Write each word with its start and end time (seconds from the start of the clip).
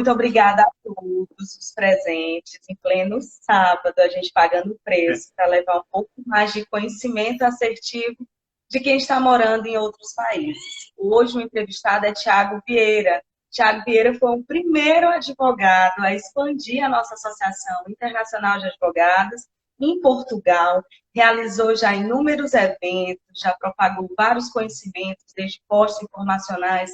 Muito 0.00 0.12
obrigada 0.12 0.62
a 0.62 0.70
todos 0.82 1.56
os 1.58 1.74
presentes, 1.74 2.58
em 2.70 2.76
pleno 2.76 3.18
sábado, 3.20 3.98
a 3.98 4.08
gente 4.08 4.32
pagando 4.32 4.80
preço 4.82 5.30
para 5.36 5.46
levar 5.46 5.80
um 5.80 5.84
pouco 5.90 6.10
mais 6.24 6.54
de 6.54 6.64
conhecimento 6.64 7.42
assertivo 7.42 8.26
de 8.70 8.80
quem 8.80 8.96
está 8.96 9.20
morando 9.20 9.66
em 9.66 9.76
outros 9.76 10.14
países. 10.14 10.90
Hoje 10.96 11.36
o 11.36 11.40
entrevistado 11.42 12.06
é 12.06 12.14
Tiago 12.14 12.62
Vieira. 12.66 13.22
Tiago 13.50 13.84
Vieira 13.84 14.14
foi 14.14 14.38
o 14.38 14.42
primeiro 14.42 15.06
advogado 15.06 16.00
a 16.00 16.14
expandir 16.14 16.82
a 16.82 16.88
nossa 16.88 17.12
Associação 17.12 17.84
Internacional 17.86 18.58
de 18.58 18.68
Advogados 18.68 19.42
em 19.78 20.00
Portugal, 20.00 20.82
realizou 21.14 21.76
já 21.76 21.94
inúmeros 21.94 22.54
eventos, 22.54 23.38
já 23.38 23.52
propagou 23.52 24.08
vários 24.16 24.48
conhecimentos, 24.48 25.26
desde 25.36 25.60
postos 25.68 26.02
informacionais 26.02 26.90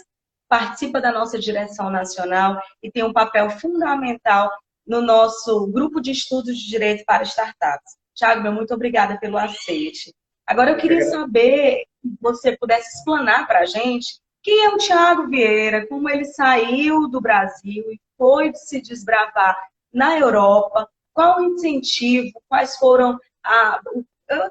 participa 0.49 1.01
da 1.01 1.13
nossa 1.13 1.39
direção 1.39 1.91
nacional 1.91 2.61
e 2.83 2.91
tem 2.91 3.05
um 3.05 3.13
papel 3.13 3.51
fundamental 3.51 4.51
no 4.87 5.01
nosso 5.01 5.67
grupo 5.69 6.01
de 6.01 6.13
estudos 6.13 6.57
de 6.59 6.69
direito 6.69 7.05
para 7.05 7.25
startups. 7.25 7.97
Tiago, 8.15 8.43
meu 8.43 8.53
muito 8.53 8.73
obrigada 8.73 9.19
pelo 9.19 9.37
aceite. 9.37 10.15
Agora 10.47 10.71
eu 10.71 10.77
queria 10.77 11.03
saber 11.03 11.85
se 12.01 12.17
você 12.21 12.57
pudesse 12.57 12.99
explanar 12.99 13.47
para 13.47 13.61
a 13.61 13.67
gente 13.67 14.21
quem 14.43 14.65
é 14.65 14.69
o 14.69 14.79
Tiago 14.79 15.27
Vieira, 15.27 15.87
como 15.89 16.09
ele 16.09 16.25
saiu 16.25 17.09
do 17.09 17.21
Brasil 17.21 17.85
e 17.91 18.01
foi 18.17 18.53
se 18.55 18.81
desbravar 18.81 19.59
na 19.93 20.17
Europa, 20.17 20.89
qual 21.13 21.41
o 21.41 21.45
incentivo, 21.45 22.41
quais 22.49 22.77
foram 22.77 23.19
a, 23.45 23.81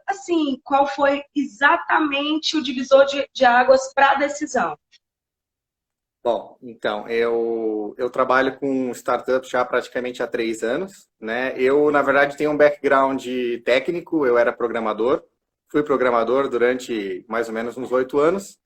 assim, 0.08 0.60
qual 0.64 0.86
foi 0.88 1.24
exatamente 1.34 2.58
o 2.58 2.64
divisor 2.64 3.06
de, 3.06 3.28
de 3.34 3.46
águas 3.46 3.94
para 3.94 4.12
a 4.12 4.16
decisão? 4.16 4.78
Bom, 6.26 6.58
então, 6.60 7.08
eu, 7.08 7.94
eu 8.00 8.10
trabalho 8.10 8.58
com 8.58 8.90
startups 8.90 9.48
já 9.48 9.64
praticamente 9.64 10.24
há 10.24 10.28
três 10.28 10.64
anos, 10.64 11.08
né? 11.22 11.54
Eu, 11.56 11.92
na 11.92 12.02
verdade, 12.02 12.36
tenho 12.36 12.50
um 12.50 12.58
background 12.58 13.24
técnico, 13.64 14.26
eu 14.26 14.36
era 14.36 14.52
programador, 14.52 15.24
fui 15.70 15.84
programador 15.84 16.50
durante 16.50 17.24
mais 17.30 17.48
ou 17.48 17.54
menos 17.54 17.78
uns 17.78 17.92
oito 17.92 18.18
anos, 18.18 18.58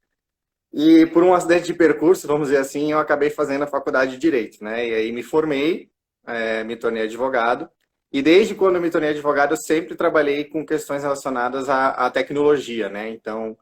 e 0.72 1.06
por 1.08 1.22
um 1.22 1.34
acidente 1.34 1.66
de 1.66 1.74
percurso, 1.74 2.28
vamos 2.28 2.48
dizer 2.48 2.62
assim, 2.62 2.94
eu 2.94 3.00
acabei 3.00 3.30
fazendo 3.30 3.64
a 3.64 3.68
faculdade 3.68 4.12
de 4.12 4.20
Direito, 4.20 4.64
né? 4.64 4.88
E 4.88 4.94
aí 4.94 5.12
me 5.12 5.22
formei, 5.22 5.90
é, 6.26 6.64
me 6.64 6.78
tornei 6.78 7.04
advogado, 7.04 7.70
e 8.10 8.22
desde 8.22 8.56
quando 8.56 8.78
eu 8.78 8.82
me 8.82 8.90
tornei 8.90 9.10
advogado, 9.10 9.52
eu 9.52 9.58
sempre 9.58 9.96
trabalhei 9.96 10.46
com 10.46 10.66
questões 10.66 11.04
relacionadas 11.04 11.68
à, 11.68 11.90
à 11.90 12.10
tecnologia, 12.10 12.88
né? 12.88 13.10
Então, 13.10 13.58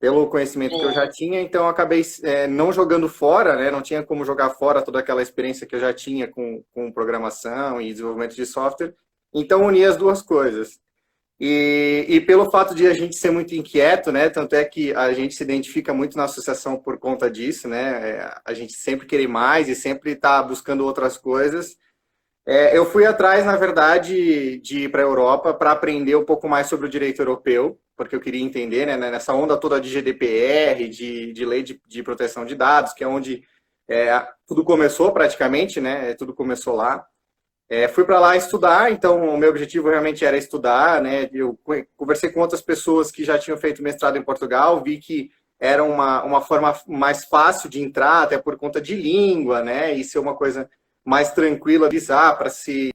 pelo 0.00 0.26
conhecimento 0.28 0.78
que 0.78 0.84
eu 0.84 0.94
já 0.94 1.06
tinha, 1.06 1.42
então 1.42 1.68
acabei 1.68 2.02
é, 2.22 2.46
não 2.46 2.72
jogando 2.72 3.06
fora, 3.06 3.54
né? 3.54 3.70
Não 3.70 3.82
tinha 3.82 4.02
como 4.02 4.24
jogar 4.24 4.48
fora 4.50 4.80
toda 4.80 4.98
aquela 4.98 5.20
experiência 5.20 5.66
que 5.66 5.76
eu 5.76 5.80
já 5.80 5.92
tinha 5.92 6.26
com, 6.26 6.64
com 6.72 6.90
programação 6.90 7.78
e 7.82 7.92
desenvolvimento 7.92 8.34
de 8.34 8.46
software. 8.46 8.94
Então 9.32 9.66
uni 9.66 9.84
as 9.84 9.98
duas 9.98 10.22
coisas. 10.22 10.80
E, 11.38 12.06
e 12.08 12.20
pelo 12.20 12.50
fato 12.50 12.74
de 12.74 12.86
a 12.86 12.94
gente 12.94 13.14
ser 13.16 13.30
muito 13.30 13.54
inquieto, 13.54 14.10
né? 14.10 14.30
Tanto 14.30 14.54
é 14.54 14.64
que 14.64 14.94
a 14.94 15.12
gente 15.12 15.34
se 15.34 15.42
identifica 15.42 15.92
muito 15.92 16.16
na 16.16 16.24
associação 16.24 16.78
por 16.78 16.98
conta 16.98 17.30
disso, 17.30 17.68
né? 17.68 18.10
É, 18.10 18.34
a 18.42 18.54
gente 18.54 18.72
sempre 18.72 19.06
querer 19.06 19.28
mais 19.28 19.68
e 19.68 19.74
sempre 19.74 20.12
está 20.12 20.42
buscando 20.42 20.84
outras 20.84 21.18
coisas. 21.18 21.76
É, 22.50 22.76
eu 22.76 22.84
fui 22.84 23.06
atrás, 23.06 23.44
na 23.46 23.56
verdade, 23.56 24.58
de 24.58 24.80
ir 24.80 24.88
para 24.90 25.02
a 25.02 25.04
Europa 25.04 25.54
para 25.54 25.70
aprender 25.70 26.16
um 26.16 26.24
pouco 26.24 26.48
mais 26.48 26.66
sobre 26.66 26.86
o 26.86 26.90
direito 26.90 27.22
europeu 27.22 27.78
porque 28.00 28.16
eu 28.16 28.20
queria 28.20 28.42
entender, 28.42 28.86
né, 28.86 28.96
nessa 28.96 29.34
onda 29.34 29.58
toda 29.58 29.78
de 29.78 29.90
GDPR, 29.90 30.88
de, 30.88 31.34
de 31.34 31.44
lei 31.44 31.62
de, 31.62 31.78
de 31.86 32.02
proteção 32.02 32.46
de 32.46 32.54
dados, 32.54 32.94
que 32.94 33.04
é 33.04 33.06
onde 33.06 33.44
é, 33.86 34.26
tudo 34.46 34.64
começou 34.64 35.12
praticamente, 35.12 35.82
né, 35.82 36.14
tudo 36.14 36.32
começou 36.32 36.74
lá. 36.74 37.04
É, 37.68 37.88
fui 37.88 38.04
para 38.04 38.18
lá 38.18 38.34
estudar, 38.38 38.90
então 38.90 39.34
o 39.34 39.36
meu 39.36 39.50
objetivo 39.50 39.90
realmente 39.90 40.24
era 40.24 40.38
estudar, 40.38 41.02
né, 41.02 41.28
eu 41.30 41.60
conversei 41.94 42.30
com 42.30 42.40
outras 42.40 42.62
pessoas 42.62 43.10
que 43.10 43.22
já 43.22 43.38
tinham 43.38 43.58
feito 43.58 43.82
mestrado 43.82 44.16
em 44.16 44.24
Portugal, 44.24 44.82
vi 44.82 44.96
que 44.96 45.30
era 45.60 45.84
uma, 45.84 46.24
uma 46.24 46.40
forma 46.40 46.74
mais 46.86 47.26
fácil 47.26 47.68
de 47.68 47.82
entrar, 47.82 48.22
até 48.22 48.38
por 48.38 48.56
conta 48.56 48.80
de 48.80 48.94
língua, 48.94 49.62
né, 49.62 49.92
e 49.92 50.02
ser 50.04 50.20
uma 50.20 50.34
coisa 50.34 50.70
mais 51.04 51.32
tranquila, 51.32 51.88
visar 51.88 52.36
para 52.36 52.50
se, 52.50 52.92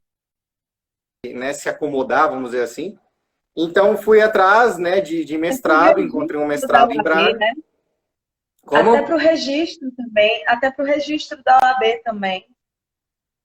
né, 1.25 1.53
se 1.53 1.69
acomodar, 1.69 2.29
vamos 2.29 2.51
dizer 2.51 2.63
assim. 2.63 2.97
Então, 3.55 3.97
fui 3.97 4.21
atrás 4.21 4.77
né, 4.77 4.99
de, 4.99 5.23
de 5.23 5.37
mestrado, 5.37 6.01
encontrei 6.01 6.39
um 6.39 6.47
mestrado 6.47 6.91
em 6.91 7.01
Braga. 7.01 7.37
Né? 7.37 7.53
Como? 8.65 8.91
Até 8.93 9.03
para 9.03 9.15
o 9.15 9.19
registro 9.19 9.91
também, 9.95 10.43
até 10.47 10.71
para 10.71 10.83
o 10.83 10.87
registro 10.87 11.41
da 11.43 11.57
OAB 11.57 12.01
também. 12.03 12.45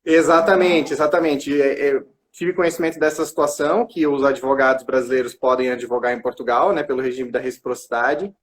Exatamente, 0.05 0.93
exatamente. 0.93 1.51
Eu 1.51 1.63
é, 1.63 1.89
é, 1.89 2.03
tive 2.33 2.55
conhecimento 2.55 2.99
dessa 2.99 3.25
situação, 3.25 3.87
que 3.87 4.07
os 4.07 4.25
advogados 4.25 4.85
brasileiros 4.85 5.35
podem 5.35 5.71
advogar 5.71 6.13
em 6.13 6.23
Portugal, 6.23 6.73
né, 6.73 6.83
pelo 6.83 7.03
regime 7.03 7.31
da 7.31 7.39
reciprocidade. 7.39 8.35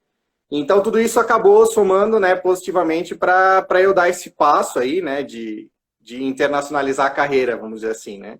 Então, 0.50 0.82
tudo 0.82 0.98
isso 0.98 1.20
acabou 1.20 1.66
somando 1.66 2.18
né, 2.18 2.34
positivamente 2.34 3.14
para 3.14 3.66
eu 3.82 3.92
dar 3.92 4.08
esse 4.08 4.30
passo 4.30 4.78
aí, 4.78 5.02
né, 5.02 5.22
de, 5.22 5.70
de 6.08 6.24
internacionalizar 6.24 7.06
a 7.06 7.10
carreira, 7.10 7.54
vamos 7.54 7.80
dizer 7.80 7.92
assim, 7.92 8.18
né. 8.18 8.38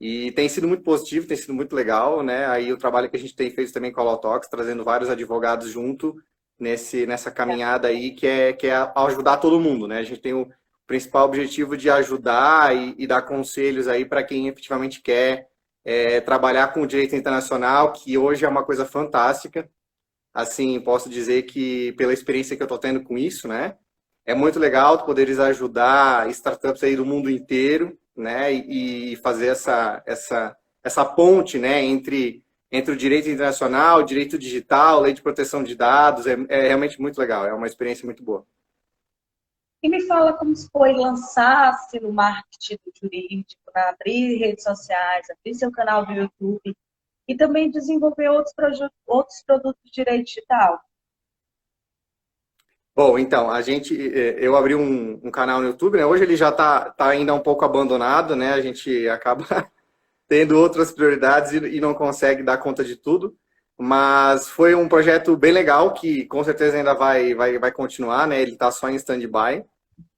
E 0.00 0.32
tem 0.32 0.48
sido 0.48 0.66
muito 0.66 0.82
positivo, 0.82 1.26
tem 1.26 1.36
sido 1.36 1.52
muito 1.52 1.76
legal, 1.76 2.22
né? 2.22 2.46
Aí 2.46 2.72
o 2.72 2.78
trabalho 2.78 3.10
que 3.10 3.16
a 3.16 3.20
gente 3.20 3.36
tem 3.36 3.50
feito 3.50 3.72
também 3.72 3.92
com 3.92 4.00
a 4.00 4.04
Lotox, 4.04 4.48
trazendo 4.48 4.82
vários 4.82 5.10
advogados 5.10 5.70
junto 5.70 6.16
nesse, 6.58 7.06
nessa 7.06 7.30
caminhada 7.30 7.88
aí, 7.88 8.12
que 8.12 8.26
é, 8.26 8.52
que 8.54 8.68
é 8.68 8.90
ajudar 8.96 9.36
todo 9.36 9.60
mundo, 9.60 9.86
né? 9.86 9.98
A 9.98 10.02
gente 10.02 10.20
tem 10.20 10.32
o 10.32 10.48
principal 10.86 11.26
objetivo 11.26 11.76
de 11.76 11.90
ajudar 11.90 12.74
e, 12.74 12.94
e 12.96 13.06
dar 13.06 13.22
conselhos 13.22 13.86
aí 13.86 14.04
para 14.06 14.24
quem 14.24 14.48
efetivamente 14.48 15.02
quer 15.02 15.48
é, 15.84 16.20
trabalhar 16.22 16.72
com 16.72 16.82
o 16.82 16.86
direito 16.86 17.14
internacional, 17.14 17.92
que 17.92 18.16
hoje 18.16 18.46
é 18.46 18.48
uma 18.48 18.64
coisa 18.64 18.86
fantástica. 18.86 19.68
Assim, 20.32 20.80
posso 20.80 21.08
dizer 21.10 21.42
que 21.42 21.92
pela 21.92 22.14
experiência 22.14 22.56
que 22.56 22.62
eu 22.62 22.66
estou 22.66 22.78
tendo 22.78 23.02
com 23.02 23.18
isso, 23.18 23.46
né? 23.46 23.76
É 24.26 24.34
muito 24.34 24.58
legal 24.58 25.04
poderes 25.04 25.38
ajudar 25.38 26.30
startups 26.30 26.82
aí 26.82 26.96
do 26.96 27.04
mundo 27.04 27.30
inteiro 27.30 27.98
né, 28.16 28.52
e 28.52 29.16
fazer 29.16 29.48
essa, 29.48 30.02
essa, 30.06 30.56
essa 30.82 31.04
ponte 31.04 31.58
né, 31.58 31.82
entre, 31.82 32.42
entre 32.72 32.92
o 32.92 32.96
direito 32.96 33.28
internacional, 33.28 34.00
o 34.00 34.04
direito 34.04 34.38
digital, 34.38 35.00
lei 35.00 35.12
de 35.12 35.22
proteção 35.22 35.62
de 35.62 35.74
dados, 35.74 36.26
é, 36.26 36.36
é 36.48 36.68
realmente 36.68 37.00
muito 37.00 37.18
legal, 37.18 37.46
é 37.46 37.52
uma 37.52 37.66
experiência 37.66 38.06
muito 38.06 38.22
boa. 38.22 38.46
E 39.82 39.88
me 39.90 40.00
fala 40.06 40.32
como 40.32 40.54
foi 40.72 40.94
lançar-se 40.94 42.00
no 42.00 42.10
marketing 42.10 42.78
jurídico, 42.98 43.60
né? 43.74 43.82
abrir 43.82 44.38
redes 44.38 44.64
sociais, 44.64 45.26
abrir 45.28 45.54
seu 45.54 45.70
canal 45.70 46.06
do 46.06 46.12
YouTube 46.12 46.74
e 47.28 47.36
também 47.36 47.70
desenvolver 47.70 48.30
outros, 48.30 48.80
outros 49.06 49.42
produtos 49.42 49.82
de 49.84 49.90
direito 49.92 50.24
digital. 50.24 50.80
Bom, 52.96 53.18
então, 53.18 53.50
a 53.50 53.60
gente, 53.60 53.92
é, 54.16 54.36
eu 54.38 54.56
abri 54.56 54.74
um, 54.74 55.20
um 55.22 55.30
canal 55.30 55.60
no 55.60 55.66
YouTube, 55.66 55.96
né? 55.96 56.06
Hoje 56.06 56.22
ele 56.22 56.36
já 56.36 56.50
está 56.50 56.90
tá 56.90 57.08
ainda 57.08 57.34
um 57.34 57.40
pouco 57.40 57.64
abandonado, 57.64 58.36
né? 58.36 58.52
A 58.52 58.60
gente 58.60 59.08
acaba 59.10 59.68
tendo 60.28 60.58
outras 60.58 60.92
prioridades 60.92 61.52
e, 61.52 61.56
e 61.76 61.80
não 61.80 61.92
consegue 61.92 62.42
dar 62.42 62.58
conta 62.58 62.84
de 62.84 62.96
tudo. 62.96 63.36
Mas 63.76 64.48
foi 64.48 64.74
um 64.76 64.88
projeto 64.88 65.36
bem 65.36 65.52
legal 65.52 65.92
que 65.92 66.24
com 66.26 66.44
certeza 66.44 66.76
ainda 66.76 66.94
vai, 66.94 67.34
vai, 67.34 67.58
vai 67.58 67.72
continuar, 67.72 68.28
né? 68.28 68.40
Ele 68.40 68.52
está 68.52 68.70
só 68.70 68.88
em 68.88 68.94
stand-by. 68.94 69.64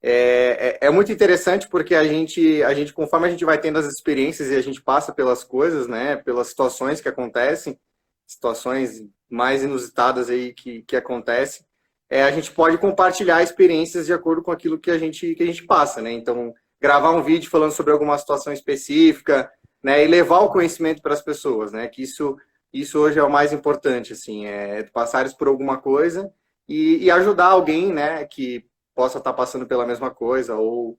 É, 0.03 0.79
é, 0.83 0.87
é, 0.87 0.91
muito 0.91 1.11
interessante 1.11 1.69
porque 1.69 1.95
a 1.95 2.05
gente, 2.05 2.63
a 2.63 2.75
gente, 2.75 2.93
conforme 2.93 3.27
a 3.27 3.31
gente 3.31 3.45
vai 3.45 3.59
tendo 3.59 3.79
as 3.79 3.87
experiências 3.87 4.51
e 4.51 4.55
a 4.55 4.63
gente 4.63 4.83
passa 4.83 5.13
pelas 5.15 5.43
coisas, 5.43 5.89
né? 5.89 6.17
Pelas 6.17 6.49
situações 6.49 7.01
que 7.01 7.09
acontecem, 7.09 7.79
situações 8.27 9.03
mais 9.29 9.63
inusitadas 9.65 10.29
aí 10.29 10.53
que, 10.53 10.83
que 10.83 10.95
acontecem, 10.95 11.66
é, 12.09 12.23
a 12.23 12.31
gente 12.31 12.53
pode 12.53 12.79
compartilhar 12.79 13.43
experiências 13.43 14.07
de 14.07 14.13
acordo 14.13 14.43
com 14.43 14.53
aquilo 14.53 14.79
que 14.79 14.91
a 14.91 14.99
gente, 14.99 15.35
que 15.35 15.43
a 15.43 15.47
gente 15.47 15.65
passa, 15.65 16.01
né? 16.01 16.13
Então, 16.13 16.55
gravar 16.81 17.11
um 17.11 17.23
vídeo 17.23 17.51
falando 17.51 17.73
sobre 17.73 17.93
alguma 17.93 18.17
situação 18.17 18.53
específica, 18.53 19.51
né? 19.83 20.05
E 20.05 20.07
levar 20.07 20.41
o 20.41 20.51
conhecimento 20.51 21.03
para 21.03 21.15
as 21.15 21.23
pessoas, 21.23 21.73
né? 21.73 21.89
Que 21.89 22.03
isso, 22.03 22.37
isso 22.73 22.99
hoje 22.99 23.19
é 23.19 23.23
o 23.23 23.31
mais 23.31 23.53
importante, 23.53 24.13
assim, 24.13 24.47
é 24.47 24.85
passar 24.85 25.29
por 25.35 25.49
alguma 25.49 25.79
coisa 25.79 26.33
e, 26.69 27.05
e 27.05 27.11
ajudar 27.11 27.47
alguém, 27.47 27.93
né? 27.93 28.25
Que 28.25 28.65
possa 28.95 29.19
estar 29.19 29.33
tá 29.33 29.37
passando 29.37 29.67
pela 29.67 29.87
mesma 29.87 30.11
coisa 30.11 30.55
ou, 30.55 30.99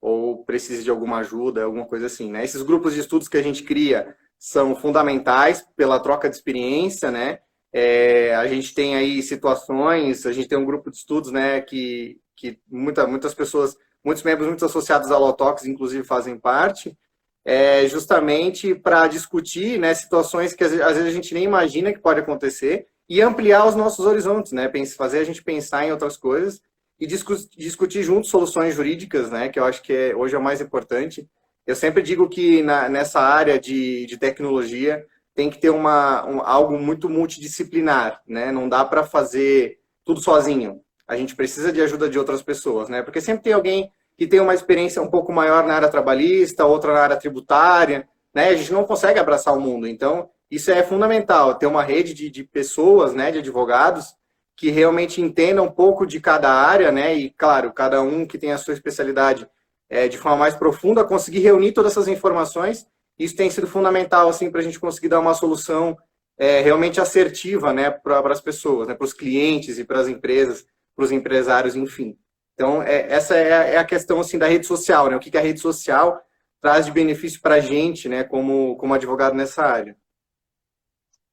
ou 0.00 0.44
precise 0.44 0.84
de 0.84 0.90
alguma 0.90 1.18
ajuda, 1.18 1.64
alguma 1.64 1.84
coisa 1.84 2.06
assim, 2.06 2.30
né? 2.30 2.44
Esses 2.44 2.62
grupos 2.62 2.94
de 2.94 3.00
estudos 3.00 3.28
que 3.28 3.36
a 3.36 3.42
gente 3.42 3.64
cria 3.64 4.16
são 4.38 4.76
fundamentais 4.76 5.66
pela 5.76 5.98
troca 5.98 6.28
de 6.28 6.36
experiência, 6.36 7.10
né? 7.10 7.40
É, 7.76 8.32
a 8.36 8.46
gente 8.46 8.72
tem 8.72 8.94
aí 8.94 9.20
situações, 9.20 10.24
a 10.26 10.32
gente 10.32 10.46
tem 10.46 10.56
um 10.56 10.64
grupo 10.64 10.92
de 10.92 10.96
estudos, 10.96 11.32
né, 11.32 11.60
que, 11.60 12.20
que 12.36 12.60
muita, 12.70 13.04
muitas 13.04 13.34
pessoas, 13.34 13.76
muitos 14.04 14.22
membros 14.22 14.46
muito 14.46 14.64
associados 14.64 15.10
à 15.10 15.18
Lotox, 15.18 15.64
inclusive, 15.64 16.04
fazem 16.04 16.38
parte, 16.38 16.96
é, 17.44 17.84
justamente 17.88 18.76
para 18.76 19.08
discutir 19.08 19.80
né, 19.80 19.92
situações 19.92 20.52
que 20.54 20.62
às 20.62 20.70
vezes 20.70 21.04
a 21.04 21.10
gente 21.10 21.34
nem 21.34 21.42
imagina 21.42 21.92
que 21.92 21.98
pode 21.98 22.20
acontecer 22.20 22.86
e 23.08 23.20
ampliar 23.20 23.66
os 23.66 23.74
nossos 23.74 24.06
horizontes, 24.06 24.52
né, 24.52 24.70
fazer 24.96 25.18
a 25.18 25.24
gente 25.24 25.42
pensar 25.42 25.84
em 25.84 25.90
outras 25.90 26.16
coisas. 26.16 26.62
e 27.00 27.08
discutir 27.08 28.04
juntos 28.04 28.30
soluções 28.30 28.76
jurídicas, 28.76 29.30
né, 29.32 29.48
que 29.48 29.58
eu 29.58 29.64
acho 29.64 29.82
que 29.82 29.92
é, 29.92 30.14
hoje 30.14 30.36
é 30.36 30.38
o 30.38 30.42
mais 30.42 30.60
importante. 30.60 31.28
Eu 31.66 31.74
sempre 31.74 32.02
digo 32.02 32.28
que 32.28 32.62
na, 32.62 32.88
nessa 32.88 33.20
área 33.20 33.58
de, 33.58 34.06
de 34.06 34.16
tecnologia 34.16 35.04
tem 35.34 35.50
que 35.50 35.58
ter 35.58 35.70
uma, 35.70 36.24
um, 36.26 36.40
algo 36.40 36.78
muito 36.78 37.08
multidisciplinar, 37.08 38.22
né? 38.26 38.52
Não 38.52 38.68
dá 38.68 38.84
para 38.84 39.02
fazer 39.02 39.78
tudo 40.04 40.20
sozinho. 40.20 40.80
A 41.06 41.16
gente 41.16 41.34
precisa 41.34 41.72
de 41.72 41.80
ajuda 41.80 42.08
de 42.08 42.18
outras 42.18 42.42
pessoas, 42.42 42.88
né? 42.88 43.02
Porque 43.02 43.20
sempre 43.20 43.42
tem 43.42 43.52
alguém 43.52 43.90
que 44.16 44.26
tem 44.26 44.40
uma 44.40 44.54
experiência 44.54 45.02
um 45.02 45.10
pouco 45.10 45.32
maior 45.32 45.66
na 45.66 45.74
área 45.74 45.88
trabalhista, 45.88 46.64
outra 46.64 46.92
na 46.92 47.00
área 47.00 47.16
tributária, 47.16 48.08
né? 48.32 48.48
A 48.48 48.54
gente 48.54 48.72
não 48.72 48.84
consegue 48.84 49.18
abraçar 49.18 49.56
o 49.56 49.60
mundo. 49.60 49.86
Então, 49.88 50.30
isso 50.50 50.70
é 50.70 50.82
fundamental, 50.82 51.54
ter 51.56 51.66
uma 51.66 51.82
rede 51.82 52.14
de, 52.14 52.30
de 52.30 52.44
pessoas, 52.44 53.12
né, 53.12 53.32
de 53.32 53.38
advogados, 53.38 54.14
que 54.56 54.70
realmente 54.70 55.20
entendam 55.20 55.64
um 55.64 55.70
pouco 55.70 56.06
de 56.06 56.20
cada 56.20 56.48
área, 56.48 56.92
né? 56.92 57.16
E, 57.16 57.30
claro, 57.30 57.72
cada 57.72 58.00
um 58.02 58.24
que 58.24 58.38
tem 58.38 58.52
a 58.52 58.58
sua 58.58 58.72
especialidade 58.72 59.48
é, 59.88 60.06
de 60.06 60.16
forma 60.16 60.38
mais 60.38 60.54
profunda, 60.54 61.04
conseguir 61.04 61.40
reunir 61.40 61.72
todas 61.72 61.92
essas 61.92 62.06
informações. 62.06 62.86
Isso 63.18 63.36
tem 63.36 63.50
sido 63.50 63.66
fundamental, 63.66 64.28
assim, 64.28 64.50
para 64.50 64.60
a 64.60 64.64
gente 64.64 64.80
conseguir 64.80 65.08
dar 65.08 65.20
uma 65.20 65.34
solução 65.34 65.96
é, 66.36 66.60
realmente 66.60 67.00
assertiva, 67.00 67.72
né, 67.72 67.90
para 67.90 68.32
as 68.32 68.40
pessoas, 68.40 68.88
né, 68.88 68.94
para 68.94 69.04
os 69.04 69.12
clientes 69.12 69.78
e 69.78 69.84
para 69.84 70.00
as 70.00 70.08
empresas, 70.08 70.66
para 70.96 71.04
os 71.04 71.12
empresários, 71.12 71.76
enfim. 71.76 72.18
Então, 72.54 72.82
é, 72.82 73.12
essa 73.12 73.36
é 73.36 73.52
a, 73.52 73.64
é 73.64 73.76
a, 73.76 73.84
questão, 73.84 74.20
assim, 74.20 74.38
da 74.38 74.46
rede 74.46 74.66
social, 74.66 75.08
né? 75.08 75.16
O 75.16 75.20
que, 75.20 75.30
que 75.30 75.38
a 75.38 75.42
rede 75.42 75.60
social 75.60 76.20
traz 76.60 76.86
de 76.86 76.92
benefício 76.92 77.40
para 77.40 77.56
a 77.56 77.60
gente, 77.60 78.08
né, 78.08 78.24
como, 78.24 78.76
como 78.76 78.94
advogado 78.94 79.34
nessa 79.34 79.64
área. 79.64 79.96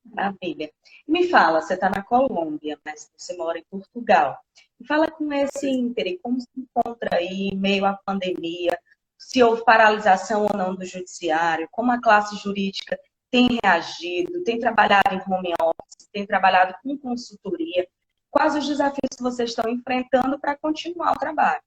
Maravilha. 0.04 0.72
Me 1.08 1.30
fala, 1.30 1.62
você 1.62 1.76
está 1.76 1.90
na 1.90 2.04
Colômbia, 2.04 2.78
mas 2.84 3.10
você 3.16 3.36
mora 3.38 3.60
em 3.60 3.64
Portugal. 3.70 4.38
Me 4.80 4.88
fala 4.88 5.10
com 5.10 5.32
esse 5.32 5.70
ínter, 5.70 6.20
como 6.22 6.40
se 6.42 6.48
encontra 6.58 7.18
aí, 7.18 7.56
meio 7.56 7.86
à 7.86 7.94
pandemia, 7.94 8.78
se 9.22 9.42
houve 9.44 9.64
paralisação 9.64 10.48
ou 10.52 10.58
não 10.58 10.76
do 10.76 10.84
judiciário, 10.84 11.70
como 11.72 11.92
a 11.92 12.02
classe 12.02 12.36
jurídica 12.38 13.00
tem 13.30 13.60
reagido, 13.64 14.44
tem 14.44 14.60
trabalhado 14.60 15.14
em 15.14 15.22
home 15.32 15.54
office, 15.62 16.10
tem 16.12 16.26
trabalhado 16.26 16.74
com 16.84 16.98
consultoria. 16.98 17.88
Quais 18.32 18.56
os 18.56 18.68
desafios 18.68 19.16
que 19.16 19.22
vocês 19.22 19.52
estão 19.52 19.70
enfrentando 19.70 20.40
para 20.40 20.58
continuar 20.58 21.12
o 21.12 21.20
trabalho? 21.20 21.62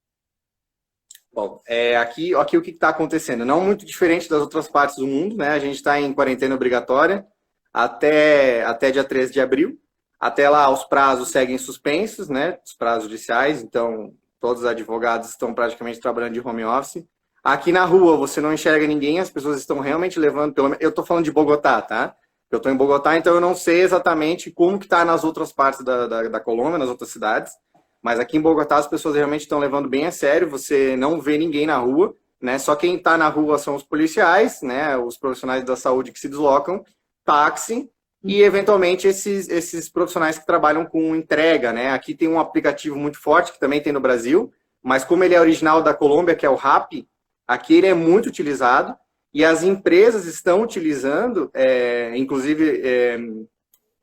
Bom, 1.33 1.61
é, 1.65 1.95
aqui, 1.97 2.35
aqui 2.35 2.57
o 2.57 2.61
que 2.61 2.71
está 2.71 2.89
acontecendo? 2.89 3.45
Não 3.45 3.61
muito 3.61 3.85
diferente 3.85 4.29
das 4.29 4.41
outras 4.41 4.67
partes 4.67 4.97
do 4.97 5.07
mundo, 5.07 5.37
né? 5.37 5.49
A 5.49 5.59
gente 5.59 5.75
está 5.75 5.99
em 5.99 6.13
quarentena 6.13 6.55
obrigatória 6.55 7.25
até, 7.73 8.63
até 8.65 8.91
dia 8.91 9.03
13 9.03 9.31
de 9.31 9.41
abril. 9.41 9.79
Até 10.19 10.49
lá, 10.49 10.69
os 10.69 10.83
prazos 10.83 11.29
seguem 11.29 11.57
suspensos, 11.57 12.29
né? 12.29 12.59
Os 12.65 12.73
prazos 12.73 13.03
judiciais, 13.05 13.63
então 13.63 14.13
todos 14.39 14.63
os 14.63 14.67
advogados 14.67 15.29
estão 15.29 15.53
praticamente 15.53 15.99
trabalhando 15.99 16.33
de 16.33 16.45
home 16.45 16.63
office. 16.63 17.05
Aqui 17.45 17.71
na 17.71 17.85
rua 17.85 18.17
você 18.17 18.41
não 18.41 18.51
enxerga 18.51 18.87
ninguém, 18.87 19.19
as 19.19 19.29
pessoas 19.29 19.59
estão 19.59 19.79
realmente 19.79 20.19
levando, 20.19 20.51
pelo 20.51 20.75
eu 20.79 20.89
estou 20.89 21.05
falando 21.05 21.25
de 21.25 21.31
Bogotá, 21.31 21.79
tá? 21.79 22.15
Eu 22.49 22.57
estou 22.57 22.71
em 22.71 22.75
Bogotá, 22.75 23.15
então 23.15 23.35
eu 23.35 23.39
não 23.39 23.53
sei 23.53 23.81
exatamente 23.81 24.49
como 24.49 24.79
que 24.79 24.87
está 24.87 25.05
nas 25.05 25.23
outras 25.23 25.51
partes 25.51 25.85
da, 25.85 26.07
da, 26.07 26.23
da 26.23 26.39
Colômbia, 26.39 26.79
nas 26.79 26.89
outras 26.89 27.11
cidades. 27.11 27.53
Mas 28.01 28.19
aqui 28.19 28.37
em 28.37 28.41
Bogotá 28.41 28.77
as 28.77 28.87
pessoas 28.87 29.13
realmente 29.13 29.41
estão 29.41 29.59
levando 29.59 29.87
bem 29.87 30.07
a 30.07 30.11
sério, 30.11 30.49
você 30.49 30.95
não 30.97 31.21
vê 31.21 31.37
ninguém 31.37 31.67
na 31.67 31.77
rua, 31.77 32.15
né? 32.41 32.57
Só 32.57 32.75
quem 32.75 32.95
está 32.95 33.15
na 33.15 33.29
rua 33.29 33.59
são 33.59 33.75
os 33.75 33.83
policiais, 33.83 34.63
né? 34.63 34.97
Os 34.97 35.15
profissionais 35.15 35.63
da 35.63 35.75
saúde 35.75 36.11
que 36.11 36.19
se 36.19 36.27
deslocam, 36.27 36.83
táxi 37.23 37.87
e 38.23 38.41
eventualmente 38.41 39.07
esses, 39.07 39.49
esses 39.49 39.87
profissionais 39.87 40.39
que 40.39 40.47
trabalham 40.47 40.83
com 40.83 41.15
entrega, 41.15 41.71
né? 41.71 41.91
Aqui 41.91 42.15
tem 42.15 42.27
um 42.27 42.39
aplicativo 42.39 42.95
muito 42.95 43.21
forte 43.21 43.53
que 43.53 43.59
também 43.59 43.83
tem 43.83 43.93
no 43.93 43.99
Brasil, 43.99 44.51
mas 44.81 45.03
como 45.03 45.23
ele 45.23 45.35
é 45.35 45.39
original 45.39 45.83
da 45.83 45.93
Colômbia, 45.93 46.33
que 46.33 46.43
é 46.43 46.49
o 46.49 46.55
Rappi, 46.55 47.07
aqui 47.47 47.75
ele 47.75 47.87
é 47.87 47.93
muito 47.93 48.27
utilizado 48.27 48.95
e 49.33 49.43
as 49.43 49.63
empresas 49.63 50.25
estão 50.25 50.61
utilizando, 50.61 51.51
é, 51.53 52.15
inclusive 52.15 52.81
é, 52.83 53.17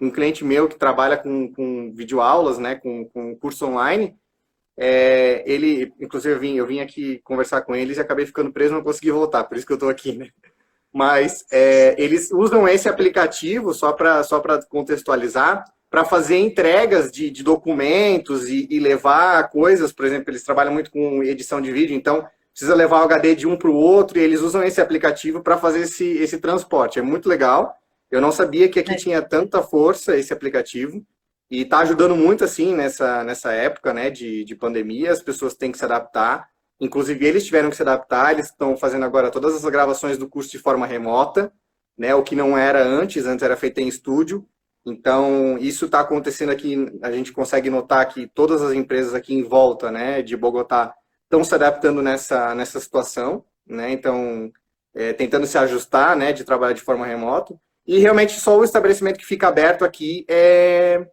um 0.00 0.10
cliente 0.10 0.44
meu 0.44 0.68
que 0.68 0.78
trabalha 0.78 1.16
com, 1.16 1.52
com 1.52 1.92
videoaulas, 1.94 2.58
né, 2.58 2.74
com, 2.74 3.06
com 3.06 3.36
curso 3.36 3.66
online, 3.66 4.16
é, 4.76 5.42
ele, 5.46 5.92
inclusive 6.00 6.34
eu 6.34 6.40
vim, 6.40 6.56
eu 6.56 6.66
vim 6.66 6.80
aqui 6.80 7.20
conversar 7.24 7.62
com 7.62 7.74
eles 7.74 7.96
e 7.96 8.00
acabei 8.00 8.26
ficando 8.26 8.52
preso, 8.52 8.74
não 8.74 8.82
consegui 8.82 9.10
voltar, 9.10 9.44
por 9.44 9.56
isso 9.56 9.66
que 9.66 9.72
eu 9.72 9.76
estou 9.76 9.90
aqui, 9.90 10.12
né? 10.12 10.28
Mas 10.92 11.44
é, 11.50 11.94
eles 11.98 12.30
usam 12.30 12.68
esse 12.68 12.88
aplicativo, 12.88 13.72
só 13.72 13.92
para 13.92 14.22
só 14.22 14.42
contextualizar, 14.68 15.64
para 15.90 16.04
fazer 16.04 16.38
entregas 16.38 17.10
de, 17.10 17.30
de 17.30 17.42
documentos 17.42 18.48
e, 18.48 18.66
e, 18.70 18.78
levar 18.78 19.50
coisas, 19.50 19.92
por 19.92 20.06
exemplo, 20.06 20.30
eles 20.30 20.42
trabalham 20.42 20.72
muito 20.72 20.90
com 20.90 21.22
edição 21.22 21.60
de 21.60 21.70
vídeo, 21.70 21.94
então 21.94 22.26
precisa 22.52 22.74
levar 22.74 23.00
o 23.00 23.04
HD 23.04 23.34
de 23.34 23.46
um 23.46 23.56
para 23.56 23.70
o 23.70 23.74
outro 23.74 24.18
e 24.18 24.22
eles 24.22 24.40
usam 24.40 24.62
esse 24.62 24.80
aplicativo 24.80 25.42
para 25.42 25.56
fazer 25.56 25.80
esse, 25.80 26.04
esse 26.04 26.38
transporte. 26.38 26.98
É 26.98 27.02
muito 27.02 27.28
legal. 27.28 27.74
Eu 28.10 28.20
não 28.20 28.30
sabia 28.30 28.68
que 28.68 28.78
aqui 28.78 28.92
é. 28.92 28.96
tinha 28.96 29.22
tanta 29.22 29.62
força 29.62 30.16
esse 30.16 30.32
aplicativo. 30.32 31.04
E 31.50 31.62
está 31.62 31.80
ajudando 31.80 32.16
muito, 32.16 32.44
assim, 32.44 32.74
nessa, 32.74 33.22
nessa 33.24 33.52
época 33.52 33.92
né, 33.92 34.08
de, 34.10 34.44
de 34.44 34.54
pandemia. 34.54 35.12
As 35.12 35.22
pessoas 35.22 35.54
têm 35.54 35.70
que 35.70 35.78
se 35.78 35.84
adaptar. 35.84 36.48
Inclusive, 36.80 37.26
eles 37.26 37.44
tiveram 37.44 37.68
que 37.68 37.76
se 37.76 37.82
adaptar. 37.82 38.32
Eles 38.32 38.46
estão 38.46 38.76
fazendo 38.76 39.04
agora 39.04 39.30
todas 39.30 39.54
as 39.54 39.70
gravações 39.70 40.16
do 40.16 40.28
curso 40.28 40.50
de 40.50 40.58
forma 40.58 40.86
remota, 40.86 41.52
né, 41.96 42.14
o 42.14 42.22
que 42.22 42.34
não 42.34 42.56
era 42.56 42.82
antes. 42.82 43.26
Antes 43.26 43.44
era 43.44 43.56
feito 43.56 43.80
em 43.80 43.88
estúdio. 43.88 44.46
Então, 44.84 45.58
isso 45.58 45.84
está 45.84 46.00
acontecendo 46.00 46.50
aqui. 46.50 46.86
A 47.02 47.12
gente 47.12 47.32
consegue 47.32 47.68
notar 47.70 48.06
que 48.08 48.26
todas 48.26 48.62
as 48.62 48.72
empresas 48.72 49.14
aqui 49.14 49.34
em 49.34 49.42
volta 49.42 49.90
né, 49.90 50.22
de 50.22 50.36
Bogotá 50.36 50.94
estão 51.32 51.42
se 51.42 51.54
adaptando 51.54 52.02
nessa, 52.02 52.54
nessa 52.54 52.78
situação. 52.78 53.42
Né? 53.66 53.90
Então, 53.90 54.52
é, 54.94 55.14
tentando 55.14 55.46
se 55.46 55.56
ajustar 55.56 56.14
né, 56.14 56.32
de 56.32 56.44
trabalhar 56.44 56.74
de 56.74 56.82
forma 56.82 57.06
remota. 57.06 57.54
E 57.86 57.98
realmente 57.98 58.38
só 58.38 58.58
o 58.58 58.64
estabelecimento 58.64 59.18
que 59.18 59.24
fica 59.24 59.48
aberto 59.48 59.84
aqui 59.84 60.26
é, 60.28 61.06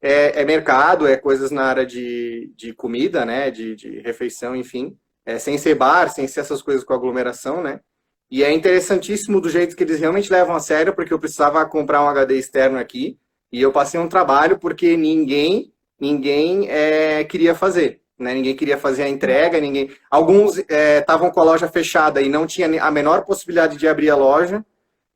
é, 0.00 0.40
é 0.40 0.44
mercado, 0.44 1.06
é 1.06 1.16
coisas 1.16 1.50
na 1.50 1.64
área 1.64 1.84
de, 1.84 2.50
de 2.56 2.72
comida, 2.72 3.24
né? 3.24 3.50
De, 3.50 3.76
de 3.76 4.00
refeição, 4.00 4.56
enfim. 4.56 4.96
É, 5.24 5.38
sem 5.38 5.56
ser 5.56 5.74
bar, 5.76 6.08
sem 6.08 6.26
ser 6.26 6.40
essas 6.40 6.62
coisas 6.62 6.82
com 6.82 6.94
aglomeração, 6.94 7.62
né? 7.62 7.80
E 8.28 8.42
é 8.42 8.52
interessantíssimo 8.52 9.40
do 9.40 9.48
jeito 9.48 9.76
que 9.76 9.84
eles 9.84 10.00
realmente 10.00 10.32
levam 10.32 10.56
a 10.56 10.60
sério, 10.60 10.94
porque 10.94 11.12
eu 11.12 11.18
precisava 11.18 11.64
comprar 11.66 12.02
um 12.02 12.08
HD 12.08 12.36
externo 12.38 12.78
aqui 12.78 13.18
e 13.52 13.60
eu 13.60 13.70
passei 13.70 14.00
um 14.00 14.08
trabalho 14.08 14.58
porque 14.58 14.96
ninguém 14.96 15.72
ninguém 16.00 16.68
é, 16.68 17.22
queria 17.24 17.54
fazer. 17.54 18.00
Né? 18.20 18.34
Ninguém 18.34 18.54
queria 18.54 18.76
fazer 18.76 19.04
a 19.04 19.08
entrega, 19.08 19.58
ninguém. 19.58 19.90
Alguns 20.10 20.58
estavam 20.58 21.28
é, 21.28 21.30
com 21.30 21.40
a 21.40 21.44
loja 21.44 21.66
fechada 21.68 22.20
e 22.20 22.28
não 22.28 22.46
tinha 22.46 22.82
a 22.82 22.90
menor 22.90 23.24
possibilidade 23.24 23.78
de 23.78 23.88
abrir 23.88 24.10
a 24.10 24.16
loja. 24.16 24.64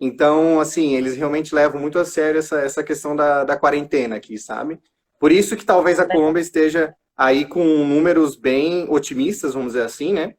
Então, 0.01 0.59
assim, 0.59 0.95
eles 0.95 1.15
realmente 1.15 1.55
levam 1.55 1.81
muito 1.81 1.99
a 1.99 2.05
sério 2.05 2.39
essa, 2.39 2.61
essa 2.61 2.83
questão 2.83 3.15
da, 3.15 3.45
da 3.45 3.57
quarentena 3.57 4.17
aqui, 4.17 4.39
sabe? 4.39 4.81
Por 5.21 5.31
isso 5.31 5.57
que 5.57 5.65
talvez 5.65 6.01
a 6.01 6.07
Colômbia 6.07 6.41
esteja 6.41 6.95
aí 7.17 7.45
com 7.45 7.63
números 7.63 8.37
bem 8.37 8.87
otimistas, 8.89 9.55
vamos 9.55 9.75
dizer 9.75 9.85
assim, 9.85 10.13
né? 10.13 10.35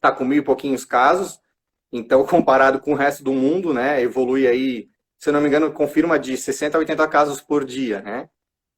Tá 0.00 0.10
com 0.10 0.24
mil 0.24 0.38
e 0.38 0.44
pouquinhos 0.44 0.84
casos. 0.84 1.38
Então, 1.92 2.26
comparado 2.26 2.80
com 2.80 2.92
o 2.92 2.96
resto 2.96 3.22
do 3.22 3.32
mundo, 3.32 3.72
né? 3.72 4.02
Evolui 4.02 4.46
aí, 4.46 4.88
se 5.18 5.28
eu 5.28 5.32
não 5.32 5.40
me 5.40 5.46
engano, 5.46 5.72
confirma 5.72 6.18
de 6.18 6.36
60 6.36 6.76
a 6.76 6.80
80 6.80 7.08
casos 7.08 7.40
por 7.40 7.64
dia, 7.64 8.02
né? 8.02 8.28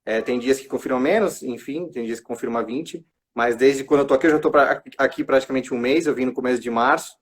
É, 0.09 0.23
tem 0.23 0.38
dias 0.38 0.59
que 0.59 0.67
confirmam 0.67 0.99
menos, 0.99 1.43
enfim, 1.43 1.87
tem 1.91 2.07
dias 2.07 2.19
que 2.19 2.25
confirma 2.25 2.65
20. 2.65 3.05
Mas 3.37 3.57
desde 3.57 3.85
quando 3.85 4.00
eu 4.00 4.07
tô 4.07 4.15
aqui, 4.15 4.27
eu 4.27 4.31
já 4.31 4.38
tô 4.38 4.50
pra, 4.50 4.83
aqui 4.97 5.23
praticamente 5.23 5.75
um 5.75 5.79
mês, 5.79 6.07
eu 6.07 6.15
vim 6.15 6.25
no 6.25 6.33
começo 6.33 6.62
de 6.62 6.71
março. 6.71 7.12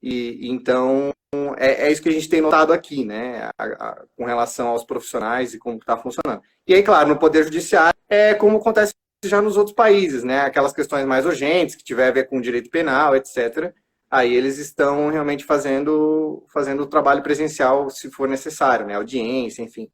E 0.00 0.48
então 0.48 1.10
é, 1.58 1.88
é, 1.88 1.90
isso 1.90 2.00
que 2.00 2.08
a 2.08 2.12
gente 2.12 2.28
tem 2.28 2.40
notado 2.40 2.72
aqui, 2.72 3.04
né, 3.04 3.50
a, 3.58 3.64
a, 3.64 4.04
com 4.16 4.24
relação 4.24 4.68
aos 4.68 4.84
profissionais 4.84 5.54
e 5.54 5.58
como 5.58 5.78
está 5.78 5.96
funcionando. 5.96 6.40
E 6.68 6.72
aí, 6.72 6.84
claro, 6.84 7.08
no 7.08 7.18
Poder 7.18 7.42
Judiciário 7.42 7.98
é 8.08 8.32
como 8.32 8.58
acontece 8.58 8.94
já 9.24 9.42
nos 9.42 9.56
outros 9.56 9.74
países, 9.74 10.22
né, 10.22 10.42
aquelas 10.42 10.72
questões 10.72 11.04
mais 11.04 11.26
urgentes, 11.26 11.74
que 11.74 11.82
tiver 11.82 12.06
a 12.06 12.12
ver 12.12 12.28
com 12.28 12.40
direito 12.40 12.70
penal, 12.70 13.16
etc., 13.16 13.74
aí 14.08 14.32
eles 14.32 14.56
estão 14.56 15.10
realmente 15.10 15.44
fazendo, 15.44 16.46
fazendo 16.52 16.84
o 16.84 16.86
trabalho 16.86 17.24
presencial, 17.24 17.90
se 17.90 18.08
for 18.08 18.28
necessário, 18.28 18.86
né, 18.86 18.94
audiência, 18.94 19.62
enfim. 19.62 19.90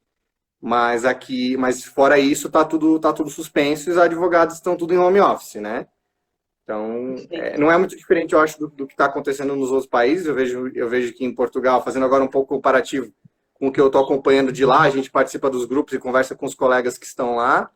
Mas 0.60 1.04
aqui, 1.04 1.56
mas 1.56 1.84
fora 1.84 2.18
isso, 2.18 2.50
tá 2.50 2.64
tudo, 2.64 2.98
tá 2.98 3.12
tudo 3.12 3.30
suspenso 3.30 3.88
e 3.88 3.92
os 3.92 3.98
advogados 3.98 4.56
estão 4.56 4.76
tudo 4.76 4.94
em 4.94 4.98
home 4.98 5.20
office, 5.20 5.56
né? 5.56 5.86
Então, 6.66 7.14
é, 7.30 7.56
não 7.56 7.70
é 7.70 7.78
muito 7.78 7.96
diferente, 7.96 8.32
eu 8.32 8.40
acho, 8.40 8.58
do, 8.58 8.66
do 8.66 8.86
que 8.88 8.94
está 8.94 9.04
acontecendo 9.04 9.54
nos 9.54 9.70
outros 9.70 9.88
países. 9.88 10.26
Eu 10.26 10.34
vejo, 10.34 10.68
eu 10.74 10.88
vejo 10.88 11.12
que 11.12 11.24
em 11.24 11.32
Portugal, 11.32 11.84
fazendo 11.84 12.04
agora 12.04 12.24
um 12.24 12.28
pouco 12.28 12.54
comparativo 12.54 13.12
com 13.54 13.68
o 13.68 13.72
que 13.72 13.80
eu 13.80 13.86
estou 13.86 14.02
acompanhando 14.02 14.50
de 14.50 14.64
lá, 14.66 14.82
a 14.82 14.90
gente 14.90 15.08
participa 15.08 15.48
dos 15.48 15.64
grupos 15.64 15.94
e 15.94 15.98
conversa 15.98 16.34
com 16.34 16.44
os 16.44 16.56
colegas 16.56 16.98
que 16.98 17.06
estão 17.06 17.36
lá. 17.36 17.70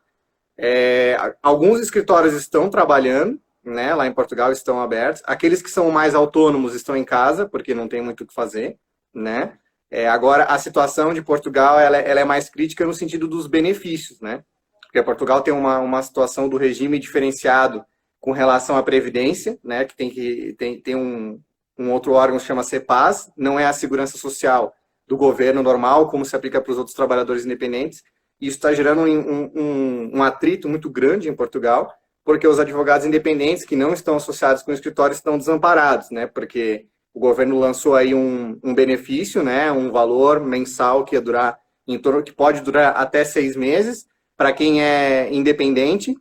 É, 0.57 1.15
alguns 1.41 1.79
escritórios 1.79 2.33
estão 2.33 2.69
trabalhando, 2.69 3.39
né, 3.63 3.95
lá 3.95 4.05
em 4.07 4.13
Portugal 4.13 4.51
estão 4.51 4.81
abertos. 4.81 5.23
Aqueles 5.25 5.61
que 5.61 5.71
são 5.71 5.89
mais 5.89 6.13
autônomos 6.13 6.75
estão 6.75 6.95
em 6.95 7.05
casa, 7.05 7.47
porque 7.47 7.73
não 7.73 7.87
tem 7.87 8.01
muito 8.01 8.25
o 8.25 8.27
que 8.27 8.33
fazer, 8.33 8.77
né? 9.13 9.57
É, 9.91 10.07
agora, 10.07 10.45
a 10.45 10.57
situação 10.57 11.13
de 11.13 11.21
Portugal, 11.21 11.77
ela, 11.77 11.97
ela, 11.97 12.21
é 12.21 12.23
mais 12.23 12.49
crítica 12.49 12.85
no 12.85 12.93
sentido 12.93 13.27
dos 13.27 13.45
benefícios, 13.45 14.21
né? 14.21 14.43
porque 14.91 15.01
Portugal 15.03 15.41
tem 15.41 15.53
uma, 15.53 15.79
uma 15.79 16.03
situação 16.03 16.49
do 16.49 16.57
regime 16.57 16.99
diferenciado 16.99 17.83
com 18.19 18.33
relação 18.33 18.75
à 18.75 18.83
previdência, 18.83 19.57
né, 19.63 19.85
que 19.85 19.95
tem 19.95 20.09
que 20.09 20.53
tem, 20.57 20.81
tem 20.81 20.95
um, 20.95 21.41
um 21.79 21.91
outro 21.91 22.11
órgão 22.11 22.37
que 22.37 22.45
chama 22.45 22.61
CEPAS, 22.61 23.31
não 23.37 23.57
é 23.57 23.65
a 23.65 23.73
segurança 23.73 24.17
social 24.17 24.73
do 25.07 25.15
governo 25.15 25.63
normal, 25.63 26.09
como 26.09 26.25
se 26.25 26.35
aplica 26.35 26.61
para 26.61 26.71
os 26.71 26.77
outros 26.77 26.95
trabalhadores 26.95 27.45
independentes. 27.45 28.03
Isso 28.39 28.57
está 28.57 28.73
gerando 28.73 29.01
um, 29.03 29.51
um, 29.55 30.17
um, 30.17 30.23
atrito 30.23 30.67
muito 30.67 30.89
grande 30.89 31.29
em 31.29 31.35
Portugal, 31.35 31.91
porque 32.23 32.47
os 32.47 32.59
advogados 32.59 33.05
independentes 33.05 33.65
que 33.65 33.75
não 33.75 33.93
estão 33.93 34.17
associados 34.17 34.61
com 34.61 34.71
o 34.71 34.73
escritório 34.73 35.13
estão 35.13 35.37
desamparados, 35.37 36.11
né? 36.11 36.27
Porque 36.27 36.85
o 37.13 37.19
governo 37.19 37.59
lançou 37.59 37.95
aí 37.95 38.13
um, 38.13 38.59
um 38.63 38.73
benefício, 38.73 39.43
né? 39.43 39.71
Um 39.71 39.91
valor 39.91 40.39
mensal 40.39 41.03
que 41.03 41.15
ia 41.15 41.21
durar 41.21 41.59
em 41.87 41.97
torno 41.99 42.23
que 42.23 42.31
pode 42.31 42.61
durar 42.61 42.95
até 42.95 43.23
seis 43.23 43.55
meses 43.55 44.07
para 44.37 44.53
quem 44.53 44.81
é 44.81 45.31
independente, 45.33 46.15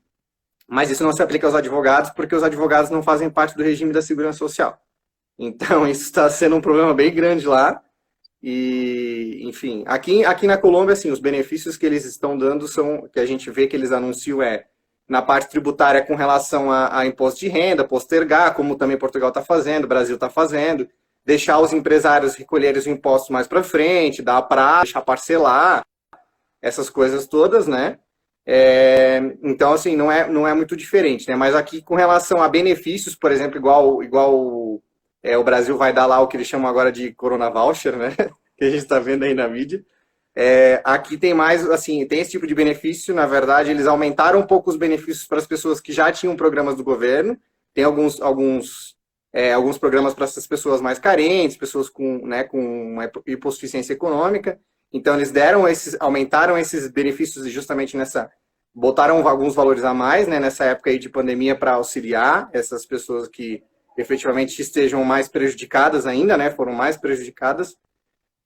mas 0.69 0.91
isso 0.91 1.03
não 1.03 1.13
se 1.13 1.23
aplica 1.23 1.47
aos 1.47 1.55
advogados 1.55 2.11
porque 2.11 2.35
os 2.35 2.43
advogados 2.43 2.91
não 2.91 3.03
fazem 3.03 3.31
parte 3.31 3.57
do 3.57 3.63
regime 3.63 3.93
da 3.93 4.03
segurança 4.03 4.39
social. 4.39 4.79
Então 5.39 5.87
isso 5.89 6.03
está 6.03 6.29
sendo 6.29 6.57
um 6.57 6.61
problema 6.61 6.93
bem 6.93 7.15
grande 7.15 7.47
lá. 7.47 7.83
E, 8.43 9.43
enfim, 9.43 9.85
aqui, 9.87 10.25
aqui 10.25 10.47
na 10.47 10.57
Colômbia, 10.57 10.95
assim, 10.95 11.11
os 11.11 11.21
benefícios 11.21 11.77
que 11.77 11.85
eles 11.85 12.07
estão 12.07 12.39
dando 12.39 12.67
são, 12.67 13.07
que 13.09 13.21
a 13.21 13.27
gente 13.27 13.51
vê 13.51 13.67
que 13.67 13.77
eles 13.77 13.93
anunciam 13.93 14.43
é 14.43 14.67
na 15.11 15.21
parte 15.21 15.51
tributária 15.51 16.03
com 16.03 16.15
relação 16.15 16.71
a, 16.71 17.01
a 17.01 17.05
imposto 17.05 17.41
de 17.41 17.49
renda, 17.49 17.85
postergar, 17.85 18.55
como 18.55 18.77
também 18.77 18.97
Portugal 18.97 19.31
está 19.31 19.43
fazendo, 19.43 19.85
o 19.85 19.89
Brasil 19.89 20.15
está 20.15 20.31
fazendo, 20.31 20.89
deixar 21.27 21.59
os 21.59 21.73
empresários 21.73 22.37
recolherem 22.37 22.79
os 22.79 22.87
impostos 22.87 23.29
mais 23.29 23.49
para 23.49 23.65
frente, 23.65 24.23
dar 24.23 24.41
prazo, 24.43 24.85
deixar 24.85 25.03
parcelar, 25.03 25.83
essas 26.63 26.89
coisas 26.89 27.27
todas, 27.27 27.67
né? 27.67 27.99
É, 28.47 29.21
então, 29.43 29.73
assim, 29.73 29.97
não 29.97 30.13
é, 30.13 30.29
não 30.29 30.47
é 30.47 30.55
muito 30.55 30.77
diferente, 30.77 31.29
né? 31.29 31.35
Mas 31.35 31.57
aqui, 31.57 31.83
com 31.83 31.97
relação 31.97 32.41
a 32.41 32.49
benefícios, 32.49 33.17
por 33.17 33.33
exemplo, 33.33 33.57
igual, 33.57 34.05
igual 34.05 34.81
é, 35.25 35.37
o 35.37 35.43
Brasil 35.43 35.77
vai 35.77 35.93
dar 35.93 36.07
lá 36.07 36.21
o 36.21 36.29
que 36.29 36.37
eles 36.37 36.47
chamam 36.47 36.71
agora 36.71 36.93
de 36.93 37.13
Corona 37.15 37.51
Voucher, 37.51 37.97
né? 37.97 38.15
Que 38.57 38.67
a 38.67 38.71
gente 38.71 38.83
está 38.83 38.99
vendo 38.99 39.23
aí 39.23 39.33
na 39.33 39.49
mídia. 39.49 39.83
É, 40.43 40.81
aqui 40.85 41.19
tem 41.19 41.35
mais, 41.35 41.69
assim, 41.69 42.07
tem 42.07 42.21
esse 42.21 42.31
tipo 42.31 42.47
de 42.47 42.55
benefício. 42.55 43.15
Na 43.15 43.27
verdade, 43.27 43.71
eles 43.71 43.87
aumentaram 43.87 44.41
um 44.41 44.47
pouco 44.47 44.71
os 44.71 44.77
benefícios 44.77 45.27
para 45.27 45.37
as 45.37 45.47
pessoas 45.47 45.83
que 45.83 45.93
já 45.93 46.11
tinham 46.11 46.35
programas 46.35 46.77
do 46.77 46.83
governo. 46.83 47.37
Tem 47.75 47.85
alguns, 47.85 48.23
alguns, 48.23 48.97
é, 49.35 49.53
alguns 49.53 49.77
programas 49.77 50.15
para 50.15 50.25
essas 50.25 50.47
pessoas 50.47 50.81
mais 50.81 50.99
carentes, 50.99 51.59
pessoas 51.59 51.91
com, 51.91 52.27
né, 52.27 52.43
com 52.43 52.97
hipossuficiência 53.27 53.93
econômica. 53.93 54.59
Então, 54.91 55.15
eles 55.15 55.31
deram 55.31 55.69
esses, 55.69 55.95
aumentaram 56.01 56.57
esses 56.57 56.89
benefícios 56.89 57.47
justamente 57.53 57.95
nessa, 57.95 58.31
botaram 58.75 59.29
alguns 59.29 59.55
valores 59.55 59.85
a 59.85 59.93
mais, 59.93 60.27
né, 60.27 60.41
nessa 60.41 60.65
época 60.65 60.89
aí 60.89 60.99
de 60.99 61.11
pandemia 61.11 61.55
para 61.55 61.73
auxiliar 61.73 62.49
essas 62.55 62.87
pessoas 62.87 63.29
que 63.29 63.63
efetivamente 63.99 64.59
estejam 64.63 65.05
mais 65.05 65.29
prejudicadas 65.29 66.07
ainda, 66.07 66.39
né, 66.39 66.51
foram 66.51 66.73
mais 66.73 66.97
prejudicadas. 66.97 67.77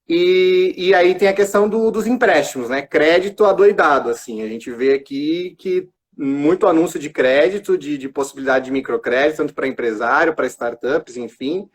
E, 0.09 0.75
e 0.77 0.95
aí 0.95 1.15
tem 1.15 1.29
a 1.29 1.35
questão 1.35 1.69
do, 1.69 1.91
dos 1.91 2.07
empréstimos, 2.07 2.69
né? 2.69 2.83
Crédito 2.83 3.45
adoidado, 3.45 4.11
assim. 4.11 4.43
A 4.43 4.49
gente 4.49 4.71
vê 4.71 4.93
aqui 4.95 5.55
que 5.59 5.89
muito 6.17 6.67
anúncio 6.67 7.01
de 7.01 7.11
crédito, 7.11 7.77
de, 7.77 7.99
de 7.99 8.09
possibilidade 8.09 8.67
de 8.67 8.71
microcrédito, 8.71 9.39
tanto 9.39 9.55
para 9.55 9.67
empresário, 9.67 10.35
para 10.35 10.47
startups, 10.47 11.17
enfim. 11.17 11.69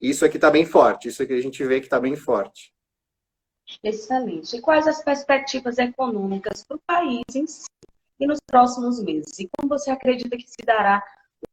Isso 0.00 0.24
aqui 0.24 0.36
está 0.36 0.50
bem 0.50 0.64
forte. 0.64 1.08
Isso 1.08 1.22
aqui 1.22 1.32
a 1.32 1.40
gente 1.40 1.64
vê 1.64 1.80
que 1.80 1.86
está 1.86 1.98
bem 1.98 2.16
forte. 2.16 2.72
Excelente. 3.82 4.56
E 4.56 4.60
quais 4.60 4.86
as 4.86 5.02
perspectivas 5.02 5.78
econômicas 5.78 6.64
para 6.64 6.76
o 6.76 6.80
país 6.86 7.22
em 7.34 7.46
si 7.46 7.66
e 8.18 8.26
nos 8.26 8.38
próximos 8.46 9.02
meses? 9.02 9.38
E 9.38 9.48
como 9.56 9.68
você 9.68 9.90
acredita 9.90 10.36
que 10.36 10.48
se 10.48 10.64
dará 10.64 11.02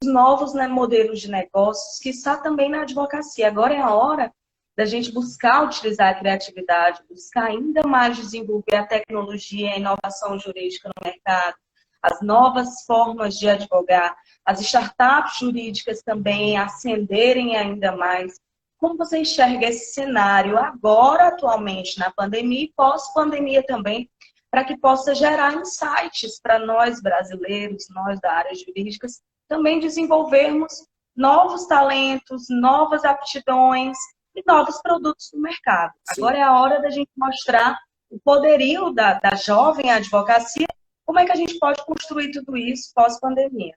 os 0.01 0.11
novos 0.11 0.53
né, 0.53 0.67
modelos 0.67 1.21
de 1.21 1.29
negócios, 1.29 1.99
que 1.99 2.09
está 2.09 2.37
também 2.37 2.69
na 2.69 2.81
advocacia? 2.81 3.47
Agora 3.47 3.73
é 3.73 3.81
a 3.81 3.93
hora 3.93 4.33
da 4.77 4.85
gente 4.85 5.11
buscar 5.11 5.65
utilizar 5.65 6.09
a 6.09 6.13
criatividade, 6.13 7.01
buscar 7.09 7.45
ainda 7.45 7.81
mais 7.87 8.15
desenvolver 8.15 8.75
a 8.75 8.85
tecnologia, 8.85 9.71
a 9.71 9.77
inovação 9.77 10.37
jurídica 10.37 10.87
no 10.89 11.03
mercado, 11.03 11.55
as 12.01 12.21
novas 12.21 12.83
formas 12.85 13.39
de 13.39 13.49
advogar, 13.49 14.15
as 14.45 14.61
startups 14.61 15.39
jurídicas 15.39 16.03
também 16.03 16.59
ascenderem 16.59 17.57
ainda 17.57 17.95
mais. 17.95 18.39
Como 18.77 18.95
você 18.95 19.17
enxerga 19.17 19.65
esse 19.65 19.93
cenário 19.95 20.59
agora, 20.59 21.29
atualmente, 21.29 21.97
na 21.97 22.11
pandemia 22.11 22.65
e 22.65 22.73
pós-pandemia 22.75 23.65
também, 23.65 24.07
para 24.51 24.63
que 24.63 24.77
possa 24.77 25.15
gerar 25.15 25.55
insights 25.55 26.39
para 26.39 26.59
nós 26.59 27.01
brasileiros, 27.01 27.87
nós 27.89 28.19
da 28.21 28.31
área 28.31 28.53
jurídica, 28.53 29.07
também 29.47 29.79
desenvolvermos 29.79 30.71
novos 31.15 31.65
talentos, 31.65 32.45
novas 32.47 33.03
aptidões, 33.03 33.97
e 34.37 34.43
novos 34.45 34.79
produtos 34.81 35.31
no 35.33 35.41
mercado. 35.41 35.93
Sim. 36.13 36.21
Agora 36.21 36.37
é 36.37 36.43
a 36.43 36.61
hora 36.61 36.79
da 36.79 36.89
gente 36.89 37.09
mostrar 37.17 37.77
o 38.09 38.19
poderio 38.19 38.91
da, 38.91 39.15
da 39.15 39.35
jovem 39.35 39.91
advocacia, 39.91 40.67
como 41.03 41.19
é 41.19 41.25
que 41.25 41.31
a 41.31 41.35
gente 41.35 41.57
pode 41.57 41.83
construir 41.85 42.31
tudo 42.31 42.55
isso 42.55 42.91
pós-pandemia. 42.93 43.73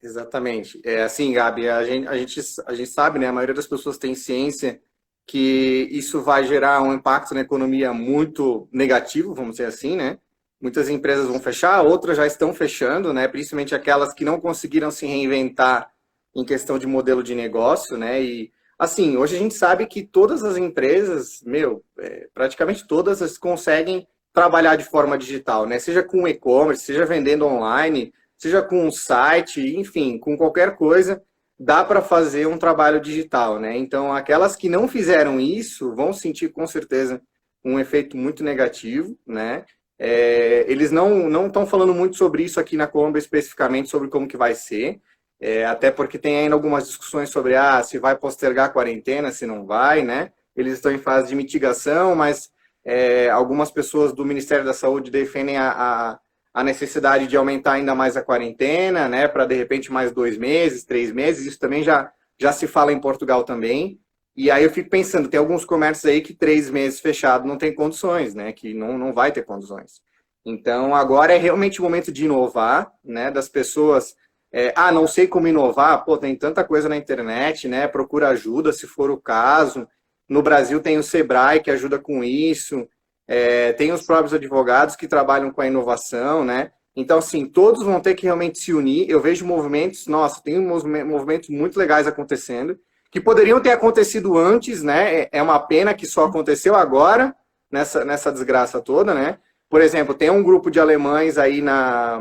Exatamente. 0.00 0.80
É 0.84 1.02
assim, 1.02 1.32
Gabi, 1.32 1.68
a 1.68 1.82
gente, 1.82 2.06
a, 2.06 2.16
gente, 2.16 2.40
a 2.66 2.74
gente 2.74 2.90
sabe, 2.90 3.18
né? 3.18 3.26
A 3.26 3.32
maioria 3.32 3.54
das 3.54 3.66
pessoas 3.66 3.98
tem 3.98 4.14
ciência 4.14 4.80
que 5.26 5.88
isso 5.90 6.20
vai 6.20 6.44
gerar 6.44 6.82
um 6.82 6.92
impacto 6.92 7.34
na 7.34 7.40
economia 7.40 7.92
muito 7.92 8.68
negativo, 8.70 9.34
vamos 9.34 9.52
dizer 9.52 9.66
assim, 9.66 9.96
né? 9.96 10.18
Muitas 10.60 10.88
empresas 10.88 11.26
vão 11.26 11.40
fechar, 11.40 11.82
outras 11.82 12.16
já 12.16 12.26
estão 12.26 12.54
fechando, 12.54 13.12
né? 13.12 13.26
Principalmente 13.26 13.74
aquelas 13.74 14.12
que 14.12 14.24
não 14.24 14.38
conseguiram 14.38 14.90
se 14.90 15.06
reinventar 15.06 15.90
em 16.34 16.44
questão 16.44 16.78
de 16.78 16.86
modelo 16.86 17.22
de 17.22 17.34
negócio, 17.34 17.96
né? 17.96 18.22
E 18.22 18.52
Assim, 18.84 19.16
hoje 19.16 19.34
a 19.34 19.38
gente 19.38 19.54
sabe 19.54 19.86
que 19.86 20.02
todas 20.02 20.44
as 20.44 20.58
empresas, 20.58 21.42
meu, 21.42 21.82
é, 21.98 22.28
praticamente 22.34 22.86
todas 22.86 23.38
conseguem 23.38 24.06
trabalhar 24.30 24.76
de 24.76 24.84
forma 24.84 25.16
digital, 25.16 25.64
né? 25.64 25.78
Seja 25.78 26.02
com 26.02 26.28
e-commerce, 26.28 26.84
seja 26.84 27.06
vendendo 27.06 27.46
online, 27.46 28.12
seja 28.36 28.60
com 28.60 28.86
um 28.86 28.90
site, 28.90 29.74
enfim, 29.78 30.18
com 30.18 30.36
qualquer 30.36 30.76
coisa, 30.76 31.22
dá 31.58 31.82
para 31.82 32.02
fazer 32.02 32.46
um 32.46 32.58
trabalho 32.58 33.00
digital, 33.00 33.58
né? 33.58 33.74
Então, 33.74 34.12
aquelas 34.12 34.54
que 34.54 34.68
não 34.68 34.86
fizeram 34.86 35.40
isso 35.40 35.94
vão 35.94 36.12
sentir 36.12 36.50
com 36.50 36.66
certeza 36.66 37.22
um 37.64 37.80
efeito 37.80 38.18
muito 38.18 38.44
negativo, 38.44 39.16
né? 39.26 39.64
É, 39.98 40.66
eles 40.68 40.90
não 40.90 41.30
não 41.30 41.46
estão 41.46 41.66
falando 41.66 41.94
muito 41.94 42.18
sobre 42.18 42.42
isso 42.42 42.60
aqui 42.60 42.76
na 42.76 42.86
Colômbia 42.86 43.18
especificamente 43.18 43.88
sobre 43.88 44.08
como 44.08 44.28
que 44.28 44.36
vai 44.36 44.54
ser, 44.54 45.00
é, 45.40 45.64
até 45.64 45.90
porque 45.90 46.18
tem 46.18 46.36
ainda 46.36 46.54
algumas 46.54 46.86
discussões 46.86 47.28
sobre 47.28 47.54
ah, 47.54 47.82
se 47.82 47.98
vai 47.98 48.16
postergar 48.16 48.66
a 48.66 48.72
quarentena, 48.72 49.32
se 49.32 49.46
não 49.46 49.66
vai, 49.66 50.02
né? 50.02 50.32
Eles 50.56 50.74
estão 50.74 50.92
em 50.92 50.98
fase 50.98 51.28
de 51.28 51.34
mitigação, 51.34 52.14
mas 52.14 52.50
é, 52.84 53.28
algumas 53.30 53.70
pessoas 53.70 54.12
do 54.12 54.24
Ministério 54.24 54.64
da 54.64 54.72
Saúde 54.72 55.10
defendem 55.10 55.56
a, 55.56 55.70
a, 55.70 56.20
a, 56.52 56.64
necessidade 56.64 57.26
de 57.26 57.36
aumentar 57.36 57.72
ainda 57.72 57.94
mais 57.94 58.16
a 58.16 58.22
quarentena, 58.22 59.08
né? 59.08 59.26
Para 59.26 59.46
de 59.46 59.54
repente 59.54 59.92
mais 59.92 60.12
dois 60.12 60.38
meses, 60.38 60.84
três 60.84 61.10
meses. 61.10 61.46
Isso 61.46 61.58
também 61.58 61.82
já, 61.82 62.12
já 62.38 62.52
se 62.52 62.66
fala 62.66 62.92
em 62.92 63.00
Portugal 63.00 63.42
também. 63.42 63.98
E 64.36 64.50
aí 64.50 64.64
eu 64.64 64.70
fico 64.70 64.90
pensando, 64.90 65.28
tem 65.28 65.38
alguns 65.38 65.64
comércios 65.64 66.06
aí 66.06 66.20
que 66.20 66.34
três 66.34 66.68
meses 66.70 67.00
fechado 67.00 67.46
não 67.46 67.56
tem 67.56 67.74
condições, 67.74 68.34
né? 68.34 68.52
Que 68.52 68.74
não, 68.74 68.98
não 68.98 69.12
vai 69.12 69.32
ter 69.32 69.42
condições. 69.42 70.02
Então 70.44 70.94
agora 70.94 71.32
é 71.34 71.38
realmente 71.38 71.80
o 71.80 71.84
momento 71.84 72.12
de 72.12 72.26
inovar, 72.26 72.92
né? 73.02 73.30
Das 73.30 73.48
pessoas 73.48 74.14
é, 74.56 74.72
ah, 74.76 74.92
não 74.92 75.04
sei 75.04 75.26
como 75.26 75.48
inovar, 75.48 76.04
pô, 76.04 76.16
tem 76.16 76.36
tanta 76.36 76.62
coisa 76.62 76.88
na 76.88 76.96
internet, 76.96 77.66
né? 77.66 77.88
Procura 77.88 78.28
ajuda 78.28 78.72
se 78.72 78.86
for 78.86 79.10
o 79.10 79.16
caso. 79.16 79.88
No 80.28 80.42
Brasil 80.42 80.80
tem 80.80 80.96
o 80.96 81.02
Sebrae 81.02 81.60
que 81.60 81.72
ajuda 81.72 81.98
com 81.98 82.22
isso, 82.22 82.88
é, 83.26 83.72
tem 83.72 83.90
os 83.90 84.06
próprios 84.06 84.32
advogados 84.32 84.94
que 84.94 85.08
trabalham 85.08 85.50
com 85.50 85.60
a 85.60 85.66
inovação, 85.66 86.44
né? 86.44 86.70
Então, 86.94 87.18
assim, 87.18 87.46
todos 87.46 87.82
vão 87.82 88.00
ter 88.00 88.14
que 88.14 88.26
realmente 88.26 88.60
se 88.60 88.72
unir. 88.72 89.10
Eu 89.10 89.20
vejo 89.20 89.44
movimentos, 89.44 90.06
nossa, 90.06 90.40
tem 90.40 90.56
movimentos 90.60 91.48
muito 91.48 91.76
legais 91.76 92.06
acontecendo, 92.06 92.78
que 93.10 93.20
poderiam 93.20 93.60
ter 93.60 93.72
acontecido 93.72 94.38
antes, 94.38 94.84
né? 94.84 95.22
É, 95.22 95.28
é 95.32 95.42
uma 95.42 95.58
pena 95.58 95.94
que 95.94 96.06
só 96.06 96.26
aconteceu 96.26 96.76
agora, 96.76 97.34
nessa, 97.68 98.04
nessa 98.04 98.30
desgraça 98.30 98.80
toda, 98.80 99.14
né? 99.14 99.36
Por 99.68 99.80
exemplo, 99.80 100.14
tem 100.14 100.30
um 100.30 100.44
grupo 100.44 100.70
de 100.70 100.78
alemães 100.78 101.38
aí 101.38 101.60
na, 101.60 102.20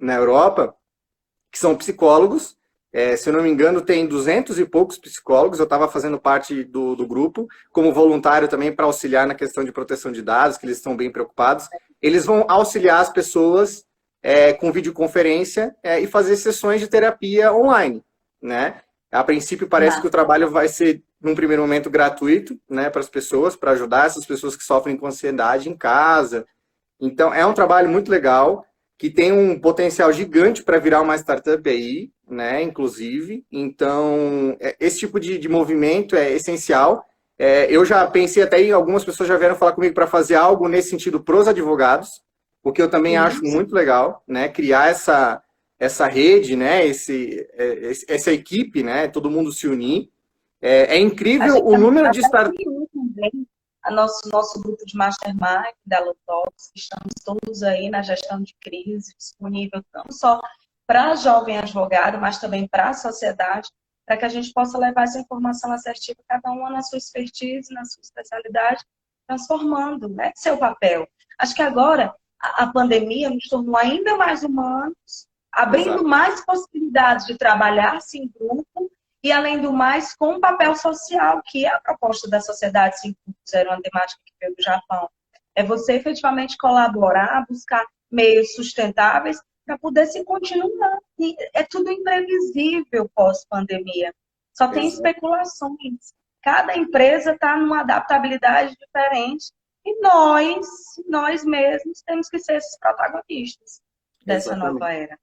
na 0.00 0.14
Europa 0.14 0.74
que 1.52 1.58
são 1.58 1.76
psicólogos. 1.76 2.56
É, 2.92 3.16
se 3.16 3.28
eu 3.28 3.32
não 3.32 3.42
me 3.42 3.50
engano, 3.50 3.80
tem 3.80 4.06
duzentos 4.06 4.58
e 4.58 4.64
poucos 4.64 4.98
psicólogos. 4.98 5.58
Eu 5.58 5.64
estava 5.64 5.86
fazendo 5.86 6.18
parte 6.18 6.64
do, 6.64 6.96
do, 6.96 7.06
grupo, 7.06 7.46
como 7.70 7.92
voluntário 7.92 8.48
também 8.48 8.74
para 8.74 8.86
auxiliar 8.86 9.26
na 9.26 9.34
questão 9.34 9.62
de 9.62 9.72
proteção 9.72 10.10
de 10.10 10.22
dados, 10.22 10.56
que 10.56 10.66
eles 10.66 10.78
estão 10.78 10.96
bem 10.96 11.10
preocupados. 11.10 11.68
Eles 12.00 12.24
vão 12.24 12.44
auxiliar 12.48 13.00
as 13.00 13.10
pessoas 13.10 13.84
é, 14.22 14.52
com 14.52 14.72
videoconferência 14.72 15.74
é, 15.82 16.00
e 16.00 16.06
fazer 16.06 16.36
sessões 16.36 16.80
de 16.80 16.88
terapia 16.88 17.52
online, 17.52 18.02
né? 18.40 18.80
A 19.10 19.22
princípio 19.22 19.68
parece 19.68 19.98
ah. 19.98 20.00
que 20.00 20.06
o 20.06 20.10
trabalho 20.10 20.50
vai 20.50 20.68
ser, 20.68 21.02
num 21.20 21.34
primeiro 21.34 21.62
momento, 21.62 21.90
gratuito, 21.90 22.58
né, 22.68 22.88
para 22.88 23.00
as 23.00 23.10
pessoas, 23.10 23.54
para 23.54 23.72
ajudar 23.72 24.06
essas 24.06 24.24
pessoas 24.24 24.56
que 24.56 24.64
sofrem 24.64 24.96
com 24.96 25.06
ansiedade 25.06 25.68
em 25.68 25.76
casa, 25.76 26.46
Então, 26.98 27.34
é 27.34 27.44
um 27.44 27.52
trabalho 27.52 27.90
muito 27.90 28.10
legal, 28.10 28.64
que 29.02 29.10
tem 29.10 29.32
um 29.32 29.58
potencial 29.58 30.12
gigante 30.12 30.62
para 30.62 30.78
virar 30.78 31.00
uma 31.00 31.16
startup 31.16 31.68
aí, 31.68 32.12
né, 32.30 32.62
inclusive. 32.62 33.44
Então, 33.50 34.56
é, 34.60 34.76
esse 34.78 35.00
tipo 35.00 35.18
de, 35.18 35.38
de 35.38 35.48
movimento 35.48 36.14
é 36.14 36.30
essencial. 36.30 37.04
É, 37.36 37.66
eu 37.68 37.84
já 37.84 38.06
pensei 38.06 38.44
até 38.44 38.62
em 38.62 38.70
algumas 38.70 39.04
pessoas 39.04 39.28
já 39.28 39.36
vieram 39.36 39.56
falar 39.56 39.72
comigo 39.72 39.92
para 39.92 40.06
fazer 40.06 40.36
algo 40.36 40.68
nesse 40.68 40.90
sentido 40.90 41.18
para 41.18 41.34
os 41.34 41.48
advogados, 41.48 42.22
porque 42.62 42.80
eu 42.80 42.88
também 42.88 43.14
Sim. 43.14 43.18
acho 43.18 43.42
muito 43.42 43.74
legal, 43.74 44.22
né, 44.24 44.48
criar 44.48 44.88
essa 44.88 45.42
essa 45.80 46.06
rede, 46.06 46.54
né, 46.54 46.86
esse, 46.86 47.44
é, 47.54 47.90
essa 48.06 48.32
equipe, 48.32 48.84
né, 48.84 49.08
todo 49.08 49.28
mundo 49.28 49.50
se 49.50 49.66
unir. 49.66 50.10
É, 50.60 50.94
é 50.94 51.00
incrível 51.00 51.56
o 51.56 51.76
número 51.76 52.08
de 52.12 52.20
startups 52.20 52.64
a 53.82 53.90
nosso, 53.90 54.28
nosso 54.30 54.60
grupo 54.60 54.84
de 54.86 54.96
mastermind 54.96 55.74
da 55.84 56.00
Lutox, 56.00 56.70
estamos 56.74 57.12
todos 57.24 57.62
aí 57.62 57.90
na 57.90 58.02
gestão 58.02 58.40
de 58.40 58.54
crise, 58.60 59.14
disponível 59.16 59.82
não 59.94 60.04
só 60.10 60.40
para 60.86 61.14
jovem 61.16 61.58
advogado, 61.58 62.18
mas 62.18 62.38
também 62.38 62.66
para 62.68 62.90
a 62.90 62.94
sociedade, 62.94 63.68
para 64.06 64.16
que 64.16 64.24
a 64.24 64.28
gente 64.28 64.52
possa 64.52 64.78
levar 64.78 65.04
essa 65.04 65.18
informação 65.18 65.72
assertiva, 65.72 66.18
cada 66.28 66.50
uma 66.50 66.70
na 66.70 66.82
sua 66.82 66.98
expertise, 66.98 67.72
na 67.72 67.84
sua 67.84 68.02
especialidade, 68.02 68.84
transformando 69.26 70.08
né, 70.08 70.32
seu 70.34 70.58
papel. 70.58 71.08
Acho 71.38 71.54
que 71.54 71.62
agora 71.62 72.14
a, 72.40 72.64
a 72.64 72.72
pandemia 72.72 73.30
nos 73.30 73.48
tornou 73.48 73.76
ainda 73.76 74.16
mais 74.16 74.42
humanos, 74.42 75.26
abrindo 75.50 75.90
Exato. 75.90 76.04
mais 76.04 76.44
possibilidades 76.44 77.26
de 77.26 77.36
trabalhar-se 77.36 78.18
em 78.18 78.28
grupo 78.28 78.90
e, 79.22 79.30
além 79.30 79.60
do 79.60 79.72
mais, 79.72 80.14
com 80.14 80.34
um 80.34 80.40
papel 80.40 80.74
social, 80.74 81.40
que 81.44 81.64
é 81.64 81.68
a 81.68 81.80
proposta 81.80 82.28
da 82.28 82.40
Sociedade 82.40 82.96
5.0, 82.96 83.66
uma 83.66 83.80
temática 83.80 84.20
que 84.24 84.32
veio 84.40 84.54
do 84.56 84.62
Japão. 84.62 85.08
É 85.54 85.62
você 85.62 85.94
efetivamente 85.94 86.56
colaborar, 86.56 87.46
buscar 87.48 87.86
meios 88.10 88.54
sustentáveis 88.54 89.40
para 89.64 89.78
poder 89.78 90.06
se 90.06 90.24
continuar. 90.24 90.98
E 91.18 91.36
é 91.54 91.62
tudo 91.62 91.90
imprevisível 91.90 93.08
pós-pandemia. 93.14 94.12
Só 94.52 94.68
tem 94.68 94.86
Exato. 94.86 95.06
especulações. 95.06 96.14
Cada 96.42 96.76
empresa 96.76 97.32
está 97.32 97.56
numa 97.56 97.80
adaptabilidade 97.80 98.76
diferente. 98.76 99.52
E 99.84 100.00
nós, 100.00 100.66
nós 101.06 101.44
mesmos, 101.44 102.02
temos 102.02 102.28
que 102.28 102.38
ser 102.38 102.56
esses 102.56 102.78
protagonistas 102.78 103.80
dessa 104.24 104.50
Exatamente. 104.50 104.72
nova 104.72 104.92
era. 104.92 105.18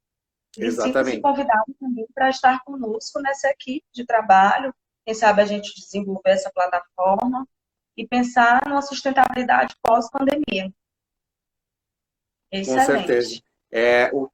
Exatamente. 0.58 1.16
se 1.16 1.22
convidado 1.22 1.76
também 1.80 2.06
para 2.14 2.30
estar 2.30 2.64
conosco 2.64 3.22
nessa 3.22 3.50
equipe 3.50 3.86
de 3.94 4.06
trabalho. 4.06 4.74
Quem 5.06 5.14
sabe 5.14 5.42
a 5.42 5.46
gente 5.46 5.74
desenvolver 5.76 6.32
essa 6.32 6.52
plataforma 6.52 7.48
e 7.96 8.08
pensar 8.08 8.62
numa 8.68 8.82
sustentabilidade 8.82 9.76
pós-pandemia. 9.82 10.72
Com 12.52 12.86
certeza. 12.86 13.42
É, 13.72 14.10
o, 14.14 14.30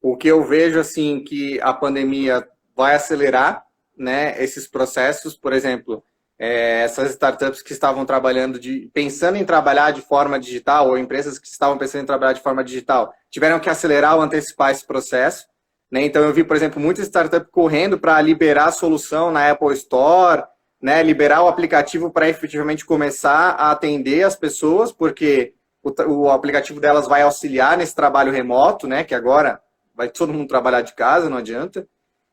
o 0.00 0.16
que 0.16 0.28
eu 0.28 0.44
vejo, 0.44 0.78
assim, 0.78 1.24
que 1.24 1.60
a 1.60 1.72
pandemia 1.72 2.46
vai 2.74 2.94
acelerar 2.94 3.66
né, 3.96 4.40
esses 4.42 4.68
processos, 4.68 5.34
por 5.34 5.52
exemplo, 5.52 6.04
é, 6.38 6.82
essas 6.82 7.10
startups 7.12 7.62
que 7.62 7.72
estavam 7.72 8.04
trabalhando, 8.04 8.58
de, 8.58 8.90
pensando 8.92 9.36
em 9.36 9.44
trabalhar 9.44 9.90
de 9.90 10.02
forma 10.02 10.38
digital, 10.38 10.88
ou 10.88 10.98
empresas 10.98 11.38
que 11.38 11.48
estavam 11.48 11.78
pensando 11.78 12.02
em 12.02 12.06
trabalhar 12.06 12.34
de 12.34 12.42
forma 12.42 12.62
digital, 12.62 13.12
tiveram 13.30 13.58
que 13.58 13.70
acelerar 13.70 14.14
ou 14.14 14.22
antecipar 14.22 14.70
esse 14.70 14.86
processo. 14.86 15.46
Né? 15.90 16.04
Então, 16.04 16.22
eu 16.22 16.32
vi, 16.32 16.44
por 16.44 16.56
exemplo, 16.56 16.80
muita 16.80 17.02
startup 17.02 17.48
correndo 17.50 17.98
para 17.98 18.20
liberar 18.20 18.66
a 18.66 18.72
solução 18.72 19.30
na 19.30 19.50
Apple 19.50 19.72
Store, 19.74 20.44
né? 20.80 21.02
liberar 21.02 21.42
o 21.42 21.48
aplicativo 21.48 22.10
para 22.10 22.28
efetivamente 22.28 22.84
começar 22.84 23.50
a 23.50 23.70
atender 23.70 24.24
as 24.24 24.36
pessoas, 24.36 24.92
porque 24.92 25.54
o, 25.82 25.90
o, 26.12 26.30
aplicativo 26.30 26.80
delas 26.80 27.06
vai 27.06 27.22
auxiliar 27.22 27.76
nesse 27.76 27.94
trabalho 27.94 28.32
remoto, 28.32 28.86
né? 28.86 29.04
que 29.04 29.14
agora 29.14 29.60
vai 29.94 30.08
todo 30.08 30.32
mundo 30.32 30.48
trabalhar 30.48 30.82
de 30.82 30.94
casa, 30.94 31.30
não 31.30 31.38
adianta. 31.38 31.86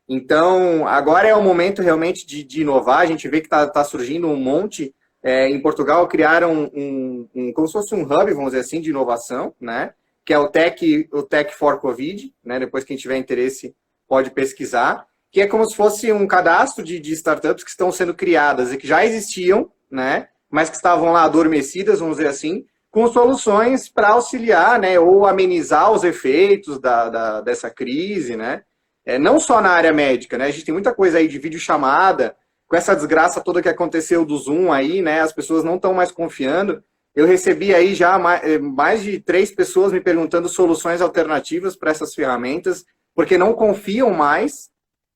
Então, 0.07 0.85
agora 0.87 1.27
é 1.27 1.35
o 1.35 1.41
momento 1.41 1.81
realmente 1.81 2.25
de, 2.25 2.43
de 2.43 2.61
inovar. 2.61 2.99
A 2.99 3.05
gente 3.05 3.27
vê 3.27 3.39
que 3.39 3.47
está 3.47 3.65
tá 3.67 3.83
surgindo 3.83 4.27
um 4.27 4.35
monte. 4.35 4.93
É, 5.25 5.47
em 5.47 5.61
Portugal, 5.61 6.05
criaram 6.09 6.69
um, 6.73 7.29
um, 7.33 7.53
como 7.53 7.65
se 7.65 7.71
fosse 7.71 7.95
um 7.95 8.01
hub, 8.01 8.33
vamos 8.33 8.51
dizer 8.51 8.59
assim, 8.59 8.81
de 8.81 8.89
inovação, 8.89 9.55
né? 9.59 9.93
Que 10.25 10.33
é 10.33 10.39
o 10.39 10.47
Tech, 10.47 11.09
o 11.11 11.23
Tech 11.23 11.53
for 11.55 11.79
Covid, 11.79 12.33
né? 12.43 12.59
Depois 12.59 12.83
quem 12.83 12.97
tiver 12.97 13.17
interesse 13.17 13.75
pode 14.07 14.31
pesquisar, 14.31 15.05
que 15.31 15.41
é 15.41 15.47
como 15.47 15.65
se 15.65 15.75
fosse 15.75 16.11
um 16.11 16.27
cadastro 16.27 16.83
de, 16.83 16.99
de 16.99 17.11
startups 17.13 17.63
que 17.63 17.69
estão 17.69 17.91
sendo 17.91 18.13
criadas 18.13 18.71
e 18.71 18.77
que 18.77 18.87
já 18.87 19.05
existiam, 19.05 19.71
né? 19.91 20.27
Mas 20.49 20.69
que 20.69 20.75
estavam 20.75 21.11
lá 21.11 21.23
adormecidas, 21.23 21.99
vamos 21.99 22.17
dizer 22.17 22.29
assim, 22.29 22.65
com 22.91 23.07
soluções 23.07 23.89
para 23.89 24.09
auxiliar, 24.09 24.79
né? 24.79 24.99
Ou 24.99 25.25
amenizar 25.25 25.91
os 25.91 26.03
efeitos 26.03 26.79
da, 26.79 27.09
da, 27.09 27.41
dessa 27.41 27.69
crise, 27.69 28.35
né? 28.37 28.61
É, 29.05 29.17
não 29.17 29.39
só 29.39 29.59
na 29.59 29.71
área 29.71 29.91
médica, 29.91 30.37
né? 30.37 30.45
A 30.45 30.51
gente 30.51 30.65
tem 30.65 30.73
muita 30.73 30.93
coisa 30.93 31.17
aí 31.17 31.27
de 31.27 31.39
videochamada, 31.39 32.35
com 32.67 32.75
essa 32.75 32.95
desgraça 32.95 33.41
toda 33.41 33.61
que 33.61 33.69
aconteceu 33.69 34.23
do 34.23 34.37
Zoom 34.37 34.71
aí, 34.71 35.01
né? 35.01 35.21
As 35.21 35.33
pessoas 35.33 35.63
não 35.63 35.75
estão 35.75 35.93
mais 35.93 36.11
confiando. 36.11 36.83
Eu 37.15 37.25
recebi 37.25 37.73
aí 37.73 37.93
já 37.93 38.19
eh, 38.43 38.57
mais 38.57 39.03
de 39.03 39.19
três 39.19 39.51
pessoas 39.51 39.91
me 39.91 40.01
perguntando 40.01 40.49
soluções 40.49 41.01
alternativas 41.01 41.75
para 41.75 41.91
essas 41.91 42.15
ferramentas, 42.15 42.85
porque 43.13 43.37
não 43.37 43.53
confiam 43.53 44.09
mais. 44.11 44.69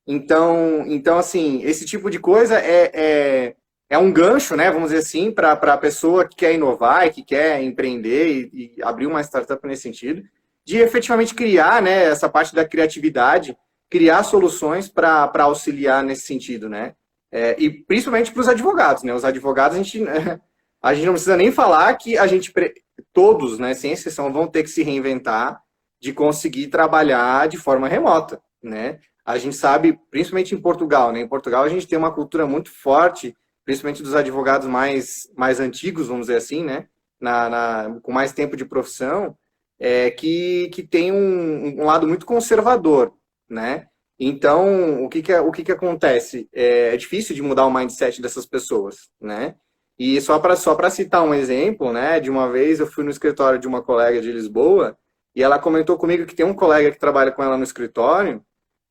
Então, 0.06 0.84
então 0.88 1.18
assim, 1.18 1.62
esse 1.64 1.86
tipo 1.86 2.10
de 2.10 2.20
coisa 2.20 2.60
é, 2.60 2.92
é, 2.94 3.56
é 3.90 3.98
um 3.98 4.12
gancho, 4.12 4.56
né? 4.56 4.70
Vamos 4.72 4.90
dizer 4.90 5.00
assim, 5.00 5.32
para 5.32 5.54
a 5.54 5.78
pessoa 5.78 6.28
que 6.28 6.36
quer 6.36 6.54
inovar 6.54 7.12
que 7.12 7.24
quer 7.24 7.62
empreender 7.64 8.50
e, 8.54 8.76
e 8.78 8.84
abrir 8.84 9.08
uma 9.08 9.22
startup 9.22 9.66
nesse 9.68 9.84
sentido, 9.84 10.24
de 10.66 10.78
efetivamente 10.78 11.34
criar 11.34 11.82
né, 11.82 12.04
essa 12.04 12.28
parte 12.28 12.54
da 12.54 12.66
criatividade, 12.66 13.58
criar 13.90 14.24
soluções 14.24 14.90
para 14.90 15.32
auxiliar 15.40 16.04
nesse 16.04 16.24
sentido, 16.24 16.70
né? 16.70 16.94
É, 17.32 17.56
e 17.58 17.70
principalmente 17.70 18.32
para 18.32 18.42
os 18.42 18.48
advogados, 18.48 19.04
né? 19.04 19.14
Os 19.14 19.26
advogados, 19.26 19.78
a 19.78 19.82
gente, 19.82 20.04
a 20.82 20.94
gente 20.94 21.06
não 21.06 21.14
precisa 21.14 21.38
nem 21.38 21.52
falar 21.52 21.94
que 21.96 22.18
a 22.18 22.28
gente, 22.28 22.54
todos, 23.14 23.58
né, 23.58 23.74
sem 23.74 23.92
exceção, 23.92 24.32
vão 24.32 24.48
ter 24.48 24.64
que 24.64 24.70
se 24.70 24.84
reinventar 24.84 25.62
de 26.00 26.14
conseguir 26.14 26.68
trabalhar 26.68 27.48
de 27.48 27.58
forma 27.58 27.88
remota, 27.88 28.42
né? 28.62 29.00
A 29.26 29.38
gente 29.38 29.56
sabe, 29.56 30.00
principalmente 30.10 30.56
em 30.56 30.62
Portugal, 30.62 31.12
né? 31.12 31.20
Em 31.20 31.28
Portugal 31.28 31.64
a 31.64 31.70
gente 31.70 31.88
tem 31.88 31.98
uma 31.98 32.14
cultura 32.14 32.46
muito 32.46 32.72
forte, 32.72 33.36
principalmente 33.66 34.04
dos 34.04 34.16
advogados 34.16 34.68
mais, 34.68 35.30
mais 35.36 35.60
antigos, 35.60 36.08
vamos 36.08 36.28
dizer 36.28 36.38
assim, 36.38 36.64
né? 36.64 36.88
Na, 37.20 37.50
na 37.50 38.00
com 38.02 38.12
mais 38.12 38.32
tempo 38.32 38.56
de 38.56 38.64
profissão, 38.64 39.36
é, 39.80 40.12
que, 40.12 40.70
que 40.70 40.84
tem 40.84 41.12
um, 41.12 41.82
um 41.82 41.86
lado 41.86 42.08
muito 42.08 42.26
conservador, 42.26 43.14
né? 43.50 43.88
Então, 44.20 45.04
o 45.04 45.10
que 45.10 45.22
que, 45.22 45.34
o 45.34 45.52
que, 45.52 45.64
que 45.64 45.72
acontece? 45.72 46.50
É, 46.54 46.94
é 46.94 46.98
difícil 46.98 47.36
de 47.36 47.42
mudar 47.42 47.66
o 47.66 47.74
mindset 47.74 48.22
dessas 48.22 48.46
pessoas, 48.46 49.10
né? 49.22 49.56
E 49.98 50.22
só 50.22 50.38
para 50.40 50.56
só 50.56 50.78
citar 50.90 51.24
um 51.24 51.34
exemplo, 51.34 51.92
né? 51.92 52.20
De 52.20 52.30
uma 52.30 52.50
vez 52.52 52.80
eu 52.80 52.88
fui 52.88 53.04
no 53.04 53.10
escritório 53.10 53.60
de 53.60 53.68
uma 53.68 53.82
colega 53.82 54.22
de 54.22 54.32
Lisboa 54.32 54.98
e 55.36 55.42
ela 55.42 55.60
comentou 55.60 55.98
comigo 55.98 56.26
que 56.26 56.36
tem 56.36 56.46
um 56.46 56.54
colega 56.54 56.92
que 56.92 57.00
trabalha 57.00 57.32
com 57.32 57.44
ela 57.44 57.58
no 57.58 57.64
escritório 57.64 58.44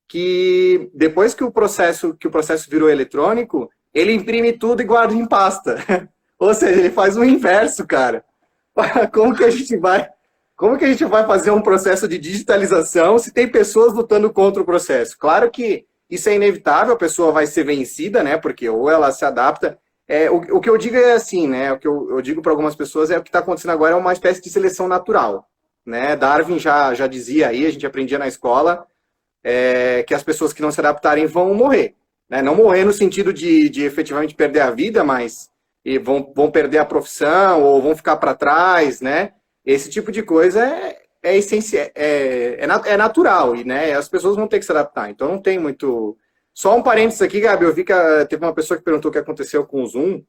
que 0.09 0.91
depois 0.95 1.35
que 1.35 1.45
o 1.45 1.51
processo 1.51 2.15
que 2.15 2.29
o 2.29 2.31
processo 2.31 2.71
virou 2.71 2.89
eletrônico, 2.89 3.71
ele 3.93 4.13
imprime 4.13 4.53
tudo 4.53 4.83
e 4.83 4.85
guarda 4.85 5.15
em 5.15 5.27
pasta. 5.27 5.77
Ou 6.39 6.55
seja, 6.55 6.81
ele 6.81 6.91
faz 6.91 7.17
o 7.17 7.25
inverso, 7.25 7.87
cara. 7.87 8.25
Como 9.13 9.35
que 9.35 9.45
a 9.45 9.51
gente 9.51 9.77
vai 9.77 10.09
como 10.55 10.79
que 10.79 10.87
a 10.87 10.89
gente 10.89 11.05
vai 11.05 11.27
fazer 11.27 11.51
um 11.51 11.61
processo 11.61 12.09
de 12.09 12.17
digitalização 12.17 13.19
se 13.19 13.31
tem 13.31 13.47
pessoas 13.47 13.93
lutando 13.93 14.33
contra 14.33 14.63
o 14.63 14.65
processo? 14.65 15.15
Claro 15.19 15.51
que 15.51 15.85
isso 16.09 16.31
é 16.31 16.35
inevitável, 16.35 16.95
a 16.95 16.99
pessoa 16.99 17.31
vai 17.31 17.47
ser 17.47 17.65
vencida, 17.65 18.23
né? 18.23 18.39
Porque 18.39 18.67
ou 18.67 18.89
ela 18.89 19.13
se 19.13 19.23
adapta 19.23 19.79
é, 20.09 20.31
o, 20.31 20.37
o 20.57 20.61
que 20.61 20.71
eu 20.71 20.79
digo 20.79 20.97
é 20.97 21.13
assim, 21.13 21.49
né? 21.49 21.73
O 21.73 21.79
que 21.79 21.87
eu, 21.87 22.11
eu 22.11 22.23
digo 22.23 22.41
para 22.41 22.53
algumas 22.53 22.75
pessoas 22.75 23.11
é 23.11 23.19
o 23.19 23.23
que 23.23 23.29
está 23.29 23.41
acontecendo 23.41 23.73
agora 23.73 23.95
é 23.95 23.97
uma 23.97 24.13
espécie 24.13 24.41
de 24.41 24.51
seleção 24.51 24.87
natural. 24.87 25.49
Né? 25.85 26.17
Darwin 26.17 26.59
já, 26.59 26.95
já 26.95 27.07
dizia 27.07 27.49
aí, 27.49 27.67
a 27.67 27.71
gente 27.71 27.87
aprendia 27.87 28.19
na 28.19 28.27
escola, 28.27 28.87
é, 29.43 30.03
que 30.03 30.15
as 30.15 30.23
pessoas 30.23 30.53
que 30.53 30.63
não 30.63 30.73
se 30.73 30.81
adaptarem 30.81 31.27
vão 31.27 31.55
morrer. 31.55 31.95
Né? 32.29 32.43
Não 32.43 32.57
morrer 32.57 32.85
no 32.85 32.93
sentido 32.93 33.33
de, 33.33 33.69
de 33.69 33.85
efetivamente 33.85 34.35
perder 34.35 34.61
a 34.61 34.71
vida, 34.71 35.05
mas 35.05 35.51
vão, 36.03 36.33
vão 36.35 36.51
perder 36.51 36.79
a 36.79 36.85
profissão 36.85 37.63
ou 37.63 37.81
vão 37.81 37.97
ficar 37.97 38.17
para 38.17 38.35
trás, 38.35 39.01
né? 39.01 39.33
Esse 39.65 39.89
tipo 39.89 40.11
de 40.11 40.23
coisa 40.23 40.65
é, 40.65 40.97
é, 41.23 41.37
essencial, 41.37 41.89
é, 41.95 42.59
é, 42.61 42.93
é 42.93 42.97
natural 42.97 43.55
e 43.55 43.65
né, 43.65 43.93
as 43.93 44.09
pessoas 44.09 44.37
vão 44.37 44.49
ter 44.49 44.59
que 44.59 44.65
se 44.65 44.73
adaptar. 44.73 45.11
Então 45.11 45.29
não 45.29 45.39
tem 45.41 45.59
muito 45.59 46.17
só 46.57 46.75
um 46.75 46.83
parênteses 46.83 47.21
aqui, 47.21 47.39
Gabi, 47.39 47.67
eu 47.67 47.75
vi 47.75 47.85
que 47.85 47.93
a, 47.93 48.25
teve 48.25 48.43
uma 48.43 48.55
pessoa 48.55 48.79
que 48.79 48.83
perguntou 48.83 49.11
o 49.11 49.13
que 49.13 49.19
aconteceu 49.19 49.67
com 49.67 49.83
o 49.83 49.87
Zoom. 49.87 50.23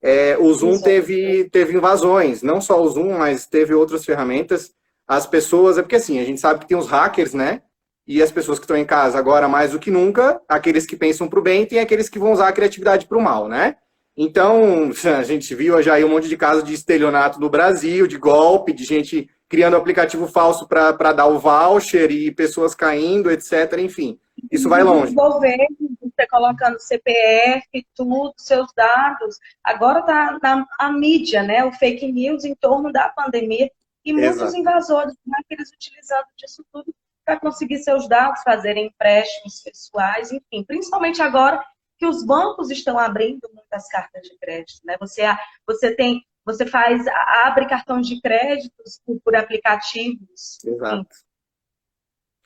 É, 0.00 0.34
o 0.38 0.50
Zoom 0.54 0.80
teve, 0.80 1.44
teve 1.50 1.76
invasões, 1.76 2.42
não 2.42 2.58
só 2.58 2.82
o 2.82 2.88
Zoom, 2.88 3.18
mas 3.18 3.44
teve 3.44 3.74
outras 3.74 4.02
ferramentas. 4.02 4.72
As 5.06 5.26
pessoas, 5.26 5.76
é 5.76 5.82
porque 5.82 5.96
assim, 5.96 6.18
a 6.18 6.24
gente 6.24 6.40
sabe 6.40 6.60
que 6.60 6.66
tem 6.66 6.76
os 6.76 6.86
hackers, 6.86 7.34
né? 7.34 7.60
E 8.06 8.22
as 8.22 8.32
pessoas 8.32 8.58
que 8.58 8.64
estão 8.64 8.78
em 8.78 8.84
casa 8.86 9.18
agora 9.18 9.46
mais 9.46 9.72
do 9.72 9.78
que 9.78 9.90
nunca, 9.90 10.40
aqueles 10.48 10.86
que 10.86 10.96
pensam 10.96 11.28
para 11.28 11.38
o 11.38 11.42
bem, 11.42 11.66
tem 11.66 11.78
aqueles 11.78 12.08
que 12.08 12.18
vão 12.18 12.32
usar 12.32 12.48
a 12.48 12.52
criatividade 12.52 13.06
para 13.06 13.18
o 13.18 13.22
mal, 13.22 13.46
né? 13.46 13.76
Então, 14.16 14.90
a 15.18 15.22
gente 15.22 15.54
viu 15.54 15.82
já 15.82 15.94
aí 15.94 16.04
um 16.04 16.08
monte 16.08 16.30
de 16.30 16.36
casos 16.38 16.64
de 16.64 16.72
estelionato 16.72 17.38
no 17.38 17.50
Brasil, 17.50 18.06
de 18.06 18.16
golpe, 18.16 18.72
de 18.72 18.84
gente 18.84 19.28
criando 19.50 19.76
aplicativo 19.76 20.26
falso 20.28 20.66
para 20.66 21.12
dar 21.12 21.26
o 21.26 21.38
voucher 21.38 22.10
e 22.10 22.30
pessoas 22.30 22.74
caindo, 22.74 23.30
etc. 23.30 23.74
Enfim, 23.78 24.18
isso 24.50 24.68
vai 24.68 24.82
longe. 24.82 25.12
O 25.12 25.14
governo, 25.14 25.76
você 26.00 26.26
colocando 26.26 26.78
CPF, 26.78 27.86
tudo, 27.94 28.34
seus 28.36 28.68
dados. 28.74 29.38
Agora 29.62 30.00
está 30.00 30.38
na 30.42 30.66
a 30.78 30.92
mídia, 30.92 31.42
né? 31.42 31.64
O 31.64 31.72
fake 31.72 32.10
news 32.12 32.44
em 32.44 32.54
torno 32.54 32.92
da 32.92 33.08
pandemia 33.08 33.70
e 34.04 34.12
muitos 34.12 34.36
Exato. 34.36 34.56
invasores, 34.56 35.14
né, 35.26 35.38
eles 35.48 35.70
utilizando 35.72 36.26
disso 36.36 36.64
tudo 36.70 36.94
para 37.24 37.40
conseguir 37.40 37.78
seus 37.78 38.06
dados, 38.06 38.42
fazerem 38.42 38.88
empréstimos 38.88 39.62
pessoais, 39.62 40.30
enfim, 40.30 40.62
principalmente 40.62 41.22
agora 41.22 41.64
que 41.96 42.06
os 42.06 42.22
bancos 42.22 42.70
estão 42.70 42.98
abrindo 42.98 43.48
muitas 43.54 43.88
cartas 43.88 44.28
de 44.28 44.36
crédito, 44.36 44.80
né? 44.84 44.96
Você, 45.00 45.22
você 45.66 45.94
tem, 45.94 46.22
você 46.44 46.66
faz, 46.66 47.06
abre 47.46 47.66
cartões 47.66 48.06
de 48.06 48.20
créditos 48.20 49.00
por, 49.06 49.18
por 49.24 49.36
aplicativos. 49.36 50.58
Exato. 50.62 51.00
Enfim. 51.00 51.33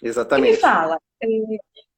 Exatamente. 0.02 0.48
E 0.48 0.52
me 0.52 0.56
fala, 0.58 0.98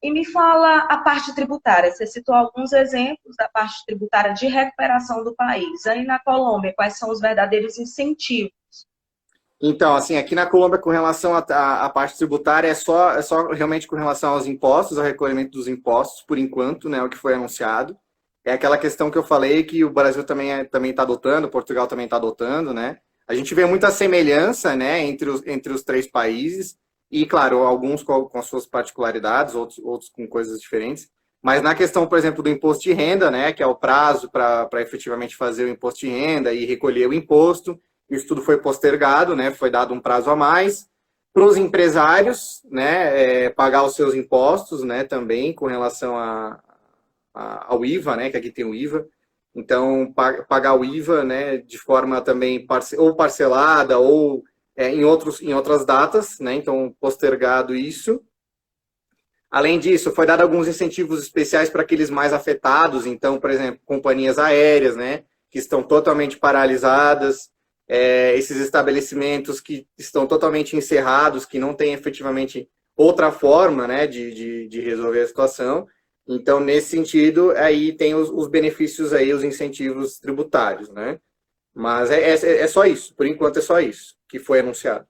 e 0.02 0.10
me 0.10 0.24
fala 0.24 0.78
a 0.84 0.98
parte 0.98 1.34
tributária. 1.34 1.92
Você 1.92 2.06
citou 2.06 2.34
alguns 2.34 2.72
exemplos 2.72 3.36
da 3.36 3.48
parte 3.48 3.84
tributária 3.86 4.32
de 4.32 4.46
recuperação 4.46 5.22
do 5.22 5.34
país. 5.34 5.86
Aí 5.86 6.04
na 6.04 6.18
Colômbia, 6.18 6.72
quais 6.74 6.98
são 6.98 7.10
os 7.10 7.20
verdadeiros 7.20 7.78
incentivos? 7.78 8.52
Então, 9.62 9.94
assim, 9.94 10.16
aqui 10.16 10.34
na 10.34 10.46
Colômbia, 10.46 10.78
com 10.78 10.88
relação 10.88 11.34
à 11.34 11.90
parte 11.90 12.16
tributária, 12.16 12.68
é 12.68 12.74
só, 12.74 13.12
é 13.12 13.20
só 13.20 13.48
realmente 13.48 13.86
com 13.86 13.94
relação 13.94 14.32
aos 14.32 14.46
impostos, 14.46 14.96
ao 14.96 15.04
recolhimento 15.04 15.50
dos 15.50 15.68
impostos, 15.68 16.22
por 16.22 16.38
enquanto, 16.38 16.88
né, 16.88 17.02
o 17.02 17.10
que 17.10 17.18
foi 17.18 17.34
anunciado. 17.34 17.94
É 18.42 18.54
aquela 18.54 18.78
questão 18.78 19.10
que 19.10 19.18
eu 19.18 19.22
falei 19.22 19.62
que 19.62 19.84
o 19.84 19.90
Brasil 19.90 20.24
também 20.24 20.50
é, 20.50 20.64
também 20.64 20.92
está 20.92 21.02
adotando, 21.02 21.50
Portugal 21.50 21.86
também 21.86 22.06
está 22.06 22.16
adotando, 22.16 22.72
né? 22.72 23.00
A 23.28 23.34
gente 23.34 23.54
vê 23.54 23.66
muita 23.66 23.90
semelhança, 23.90 24.74
né, 24.74 25.04
entre 25.04 25.28
os, 25.28 25.46
entre 25.46 25.74
os 25.74 25.82
três 25.82 26.10
países 26.10 26.78
e, 27.10 27.26
claro, 27.26 27.58
alguns 27.58 28.02
com, 28.02 28.24
com 28.24 28.42
suas 28.42 28.66
particularidades, 28.66 29.54
outros, 29.54 29.78
outros 29.78 30.10
com 30.10 30.28
coisas 30.28 30.60
diferentes. 30.60 31.08
Mas 31.42 31.62
na 31.62 31.74
questão, 31.74 32.06
por 32.06 32.18
exemplo, 32.18 32.42
do 32.42 32.50
imposto 32.50 32.84
de 32.84 32.92
renda, 32.92 33.30
né, 33.30 33.52
que 33.52 33.62
é 33.62 33.66
o 33.66 33.74
prazo 33.74 34.30
para 34.30 34.68
efetivamente 34.74 35.36
fazer 35.36 35.64
o 35.64 35.68
imposto 35.68 36.00
de 36.00 36.08
renda 36.08 36.52
e 36.52 36.66
recolher 36.66 37.08
o 37.08 37.14
imposto, 37.14 37.80
isso 38.10 38.26
tudo 38.26 38.42
foi 38.42 38.58
postergado, 38.58 39.36
né? 39.36 39.52
Foi 39.52 39.70
dado 39.70 39.94
um 39.94 40.00
prazo 40.00 40.30
a 40.30 40.36
mais 40.36 40.88
para 41.32 41.44
os 41.44 41.56
empresários, 41.56 42.60
né? 42.68 43.44
É, 43.44 43.50
pagar 43.50 43.84
os 43.84 43.94
seus 43.94 44.14
impostos, 44.14 44.82
né? 44.82 45.04
Também 45.04 45.54
com 45.54 45.66
relação 45.66 46.18
a, 46.18 46.60
a, 47.32 47.72
ao 47.72 47.84
IVA, 47.84 48.16
né? 48.16 48.28
Que 48.28 48.36
aqui 48.36 48.50
tem 48.50 48.64
o 48.64 48.74
IVA. 48.74 49.06
Então, 49.54 50.12
pagar 50.48 50.74
o 50.74 50.84
IVA, 50.84 51.24
né? 51.24 51.58
De 51.58 51.78
forma 51.78 52.20
também 52.20 52.66
parce 52.66 52.96
ou 52.98 53.14
parcelada 53.14 53.98
ou 53.98 54.42
é, 54.80 54.88
em, 54.88 55.04
outros, 55.04 55.42
em 55.42 55.52
outras 55.52 55.84
datas, 55.84 56.40
né? 56.40 56.54
Então, 56.54 56.96
postergado 56.98 57.74
isso. 57.74 58.22
Além 59.50 59.78
disso, 59.78 60.10
foi 60.10 60.24
dado 60.24 60.40
alguns 60.40 60.66
incentivos 60.66 61.22
especiais 61.22 61.68
para 61.68 61.82
aqueles 61.82 62.08
mais 62.08 62.32
afetados. 62.32 63.04
Então, 63.04 63.38
por 63.38 63.50
exemplo, 63.50 63.78
companhias 63.84 64.38
aéreas, 64.38 64.96
né? 64.96 65.24
Que 65.50 65.58
estão 65.58 65.82
totalmente 65.82 66.38
paralisadas 66.38 67.50
é, 67.86 68.34
esses 68.38 68.56
estabelecimentos 68.56 69.60
que 69.60 69.86
estão 69.98 70.26
totalmente 70.26 70.74
encerrados, 70.74 71.44
que 71.44 71.58
não 71.58 71.74
têm 71.74 71.92
efetivamente 71.92 72.66
outra 72.96 73.30
forma 73.30 73.86
né, 73.86 74.06
de, 74.06 74.32
de, 74.32 74.68
de 74.68 74.80
resolver 74.80 75.20
a 75.20 75.26
situação. 75.26 75.86
Então, 76.26 76.58
nesse 76.58 76.88
sentido, 76.88 77.50
aí 77.50 77.92
tem 77.92 78.14
os, 78.14 78.30
os, 78.30 78.48
benefícios 78.48 79.12
aí, 79.12 79.34
os 79.34 79.44
incentivos 79.44 80.18
tributários, 80.18 80.88
né? 80.88 81.18
Mas 81.74 82.10
é, 82.10 82.30
é, 82.30 82.62
é, 82.62 82.66
só 82.66 82.86
isso, 82.86 83.14
por 83.14 83.26
enquanto 83.26 83.58
é 83.58 83.62
só 83.62 83.78
isso 83.80 84.19
que 84.30 84.38
foi 84.38 84.60
anunciado. 84.60 85.06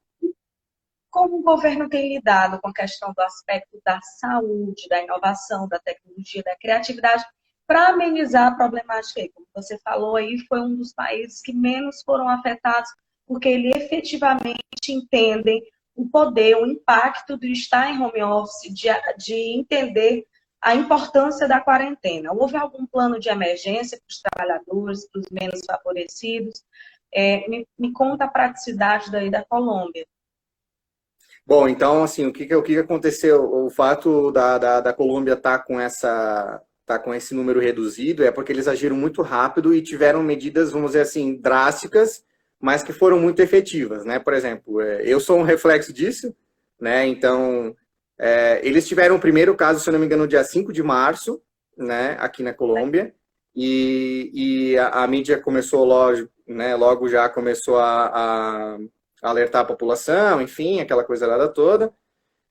Como 1.10 1.38
o 1.38 1.42
governo 1.42 1.88
tem 1.88 2.14
lidado 2.14 2.60
com 2.60 2.68
a 2.68 2.74
questão 2.74 3.12
do 3.12 3.20
aspecto 3.20 3.80
da 3.84 4.00
saúde, 4.00 4.88
da 4.88 5.02
inovação, 5.02 5.68
da 5.68 5.78
tecnologia, 5.78 6.42
da 6.42 6.56
criatividade, 6.56 7.24
para 7.66 7.88
amenizar 7.88 8.48
a 8.48 8.56
problemática 8.56 9.20
como 9.34 9.46
você 9.54 9.78
falou 9.78 10.16
aí, 10.16 10.38
foi 10.48 10.60
um 10.60 10.76
dos 10.76 10.92
países 10.92 11.40
que 11.40 11.52
menos 11.52 12.02
foram 12.02 12.28
afetados, 12.28 12.90
porque 13.26 13.48
eles 13.48 13.76
efetivamente 13.76 14.58
entendem 14.88 15.62
o 15.94 16.08
poder, 16.08 16.56
o 16.56 16.66
impacto 16.66 17.38
de 17.38 17.52
estar 17.52 17.90
em 17.90 18.00
home 18.00 18.22
office, 18.22 18.72
de, 18.72 18.88
de 19.18 19.34
entender 19.58 20.24
a 20.60 20.74
importância 20.74 21.48
da 21.48 21.60
quarentena. 21.60 22.32
Houve 22.32 22.56
algum 22.56 22.86
plano 22.86 23.18
de 23.18 23.28
emergência 23.28 23.98
para 23.98 24.10
os 24.10 24.20
trabalhadores, 24.20 25.08
para 25.08 25.20
os 25.20 25.30
menos 25.30 25.60
favorecidos? 25.64 26.64
É, 27.12 27.48
me, 27.48 27.66
me, 27.78 27.92
conta 27.92 28.24
a 28.24 28.28
praticidade 28.28 29.10
daí 29.10 29.30
da 29.30 29.44
Colômbia. 29.44 30.06
Bom, 31.44 31.68
então, 31.68 32.04
assim, 32.04 32.26
o 32.26 32.32
que, 32.32 32.54
o 32.54 32.62
que 32.62 32.78
aconteceu? 32.78 33.42
O 33.42 33.70
fato 33.70 34.30
da, 34.30 34.58
da, 34.58 34.80
da 34.80 34.92
Colômbia 34.92 35.32
estar 35.34 35.58
tá 35.58 35.64
com 35.64 35.80
essa 35.80 36.62
tá 36.86 36.98
com 36.98 37.14
esse 37.14 37.32
número 37.34 37.60
reduzido 37.60 38.24
é 38.24 38.32
porque 38.32 38.50
eles 38.50 38.66
agiram 38.66 38.96
muito 38.96 39.22
rápido 39.22 39.72
e 39.72 39.80
tiveram 39.80 40.24
medidas, 40.24 40.72
vamos 40.72 40.88
dizer 40.88 41.02
assim, 41.02 41.36
drásticas, 41.36 42.24
mas 42.60 42.82
que 42.82 42.92
foram 42.92 43.18
muito 43.18 43.40
efetivas, 43.40 44.04
né? 44.04 44.18
Por 44.18 44.34
exemplo, 44.34 44.80
é, 44.80 45.02
eu 45.04 45.20
sou 45.20 45.38
um 45.38 45.44
reflexo 45.44 45.92
disso, 45.92 46.34
né? 46.80 47.06
Então, 47.06 47.76
é, 48.18 48.60
eles 48.66 48.88
tiveram 48.88 49.16
o 49.16 49.20
primeiro 49.20 49.54
caso, 49.54 49.78
se 49.78 49.90
não 49.90 50.00
me 50.00 50.06
engano, 50.06 50.24
no 50.24 50.28
dia 50.28 50.42
5 50.42 50.72
de 50.72 50.82
março, 50.82 51.40
né? 51.78 52.16
Aqui 52.18 52.42
na 52.42 52.52
Colômbia. 52.52 53.14
E, 53.54 54.30
e 54.34 54.78
a, 54.78 55.04
a, 55.04 55.06
mídia 55.06 55.38
começou, 55.38 55.84
logo, 55.84 56.28
né? 56.54 56.74
Logo 56.74 57.08
já 57.08 57.28
começou 57.28 57.78
a, 57.78 58.06
a 58.06 58.78
alertar 59.22 59.62
a 59.62 59.66
população, 59.66 60.40
enfim, 60.40 60.80
aquela 60.80 61.04
coisa 61.04 61.48
toda. 61.48 61.92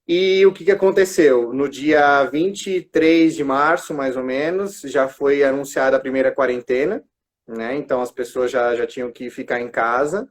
E 0.08 0.46
o 0.46 0.52
que, 0.52 0.66
que 0.66 0.72
aconteceu? 0.72 1.54
No 1.54 1.70
dia 1.70 2.24
23 2.26 3.36
de 3.36 3.44
março, 3.44 3.94
mais 3.94 4.18
ou 4.18 4.24
menos, 4.24 4.82
já 4.82 5.08
foi 5.08 5.44
anunciada 5.44 5.98
a 5.98 6.00
primeira 6.00 6.32
quarentena, 6.32 7.04
né? 7.48 7.76
Então 7.76 8.02
as 8.02 8.12
pessoas 8.12 8.50
já, 8.50 8.76
já 8.76 8.88
tinham 8.88 9.12
que 9.12 9.30
ficar 9.30 9.60
em 9.60 9.70
casa. 9.70 10.28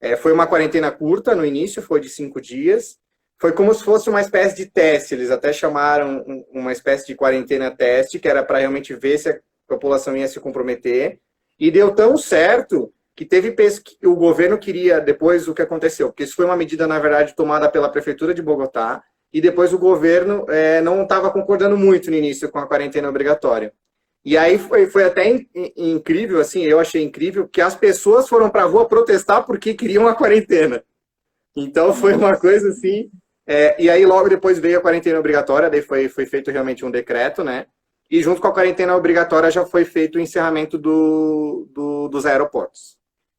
É, 0.00 0.14
foi 0.14 0.32
uma 0.32 0.46
quarentena 0.46 0.92
curta 0.92 1.34
no 1.34 1.44
início, 1.44 1.82
foi 1.82 2.00
de 2.00 2.08
cinco 2.08 2.40
dias. 2.40 2.98
Foi 3.40 3.52
como 3.52 3.74
se 3.74 3.82
fosse 3.84 4.08
uma 4.08 4.20
espécie 4.20 4.56
de 4.56 4.66
teste, 4.66 5.14
eles 5.14 5.30
até 5.30 5.52
chamaram 5.52 6.24
uma 6.50 6.72
espécie 6.72 7.06
de 7.06 7.14
quarentena 7.14 7.70
teste, 7.70 8.18
que 8.18 8.28
era 8.28 8.42
para 8.42 8.58
realmente 8.58 8.94
ver 8.94 9.18
se 9.18 9.28
a 9.28 9.38
população 9.68 10.16
ia 10.16 10.28
se 10.28 10.40
comprometer. 10.40 11.20
E 11.58 11.70
deu 11.70 11.94
tão 11.94 12.16
certo 12.16 12.92
que 13.16 13.24
teve 13.24 13.52
que 13.52 14.06
o 14.06 14.14
governo 14.14 14.58
queria 14.58 15.00
depois 15.00 15.48
o 15.48 15.54
que 15.54 15.62
aconteceu, 15.62 16.08
porque 16.08 16.24
isso 16.24 16.36
foi 16.36 16.44
uma 16.44 16.56
medida 16.56 16.86
na 16.86 16.98
verdade 16.98 17.34
tomada 17.34 17.68
pela 17.70 17.88
prefeitura 17.88 18.34
de 18.34 18.42
Bogotá 18.42 19.02
e 19.32 19.40
depois 19.40 19.72
o 19.72 19.78
governo 19.78 20.44
é, 20.50 20.82
não 20.82 21.02
estava 21.02 21.30
concordando 21.30 21.78
muito 21.78 22.10
no 22.10 22.16
início 22.16 22.50
com 22.50 22.58
a 22.58 22.66
quarentena 22.66 23.08
obrigatória. 23.08 23.72
E 24.22 24.36
aí 24.36 24.58
foi, 24.58 24.86
foi 24.86 25.04
até 25.04 25.30
in, 25.30 25.48
in, 25.54 25.92
incrível, 25.92 26.40
assim, 26.40 26.62
eu 26.64 26.78
achei 26.78 27.02
incrível 27.02 27.48
que 27.48 27.60
as 27.60 27.74
pessoas 27.74 28.28
foram 28.28 28.50
para 28.50 28.62
a 28.62 28.66
rua 28.66 28.86
protestar 28.86 29.46
porque 29.46 29.72
queriam 29.72 30.06
a 30.06 30.14
quarentena. 30.14 30.84
Então 31.56 31.94
foi 31.94 32.14
uma 32.14 32.36
coisa 32.36 32.68
assim. 32.68 33.10
É, 33.46 33.80
e 33.80 33.88
aí 33.88 34.04
logo 34.04 34.28
depois 34.28 34.58
veio 34.58 34.78
a 34.78 34.82
quarentena 34.82 35.18
obrigatória, 35.18 35.70
daí 35.70 35.80
foi, 35.80 36.08
foi 36.08 36.26
feito 36.26 36.50
realmente 36.50 36.84
um 36.84 36.90
decreto, 36.90 37.44
né? 37.44 37.66
E 38.10 38.20
junto 38.22 38.40
com 38.40 38.48
a 38.48 38.52
quarentena 38.52 38.96
obrigatória 38.96 39.50
já 39.50 39.64
foi 39.64 39.84
feito 39.84 40.16
o 40.16 40.20
encerramento 40.20 40.76
do, 40.76 41.68
do 41.72 42.08
dos 42.08 42.26
aeroportos. 42.26 42.95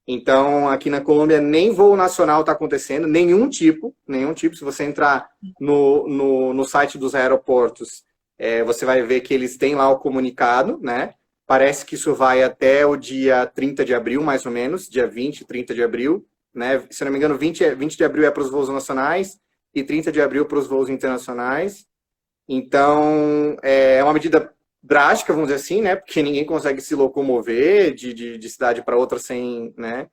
Então, 0.08 0.70
aqui 0.70 0.90
na 0.90 1.02
Colômbia, 1.02 1.42
nem 1.42 1.74
voo 1.74 1.98
nacional 1.98 2.40
está 2.40 2.54
acontecendo, 2.54 3.08
nenhum 3.08 3.50
tipo, 3.50 3.94
nenhum 4.08 4.34
tipo. 4.34 4.56
Se 4.56 4.64
você 4.64 4.86
entrar 4.86 5.30
no, 5.60 6.08
no, 6.08 6.54
no 6.54 6.64
site 6.64 6.98
dos 6.98 7.14
aeroportos, 7.14 8.06
é, 8.38 8.64
você 8.64 8.86
vai 8.86 9.02
ver 9.04 9.20
que 9.20 9.34
eles 9.34 9.58
têm 9.58 9.76
lá 9.76 9.90
o 9.90 10.00
comunicado, 10.00 10.80
né? 10.82 11.14
Parece 11.46 11.86
que 11.86 11.96
isso 11.96 12.16
vai 12.16 12.42
até 12.42 12.86
o 12.86 12.96
dia 12.96 13.46
30 13.46 13.84
de 13.84 13.94
abril, 13.94 14.24
mais 14.24 14.46
ou 14.46 14.52
menos, 14.52 14.88
dia 14.88 15.08
20, 15.08 15.46
30 15.46 15.74
de 15.74 15.84
abril, 15.84 16.26
né? 16.54 16.82
Se 16.90 17.04
não 17.04 17.12
me 17.12 17.18
engano, 17.18 17.38
20, 17.38 17.76
20 17.76 17.98
de 17.98 18.04
abril 18.06 18.26
é 18.26 18.32
para 18.32 18.44
os 18.44 18.50
voos 18.50 18.70
nacionais 18.70 19.38
e 19.76 19.84
30 19.84 20.12
de 20.12 20.22
abril 20.22 20.46
para 20.46 20.58
os 20.58 20.68
voos 20.68 20.90
internacionais. 20.90 21.86
Então, 22.48 23.58
é 23.62 24.02
uma 24.02 24.14
medida 24.14 24.54
drástica, 24.88 25.34
vamos 25.34 25.50
dizer 25.50 25.62
assim, 25.62 25.82
né? 25.82 25.96
Porque 25.96 26.24
ninguém 26.24 26.46
consegue 26.46 26.82
se 26.82 26.96
locomover 26.96 27.94
de, 27.94 28.14
de, 28.14 28.38
de 28.38 28.50
cidade 28.50 28.82
para 28.82 28.98
outra 28.98 29.20
sem, 29.20 29.74
né? 29.78 30.08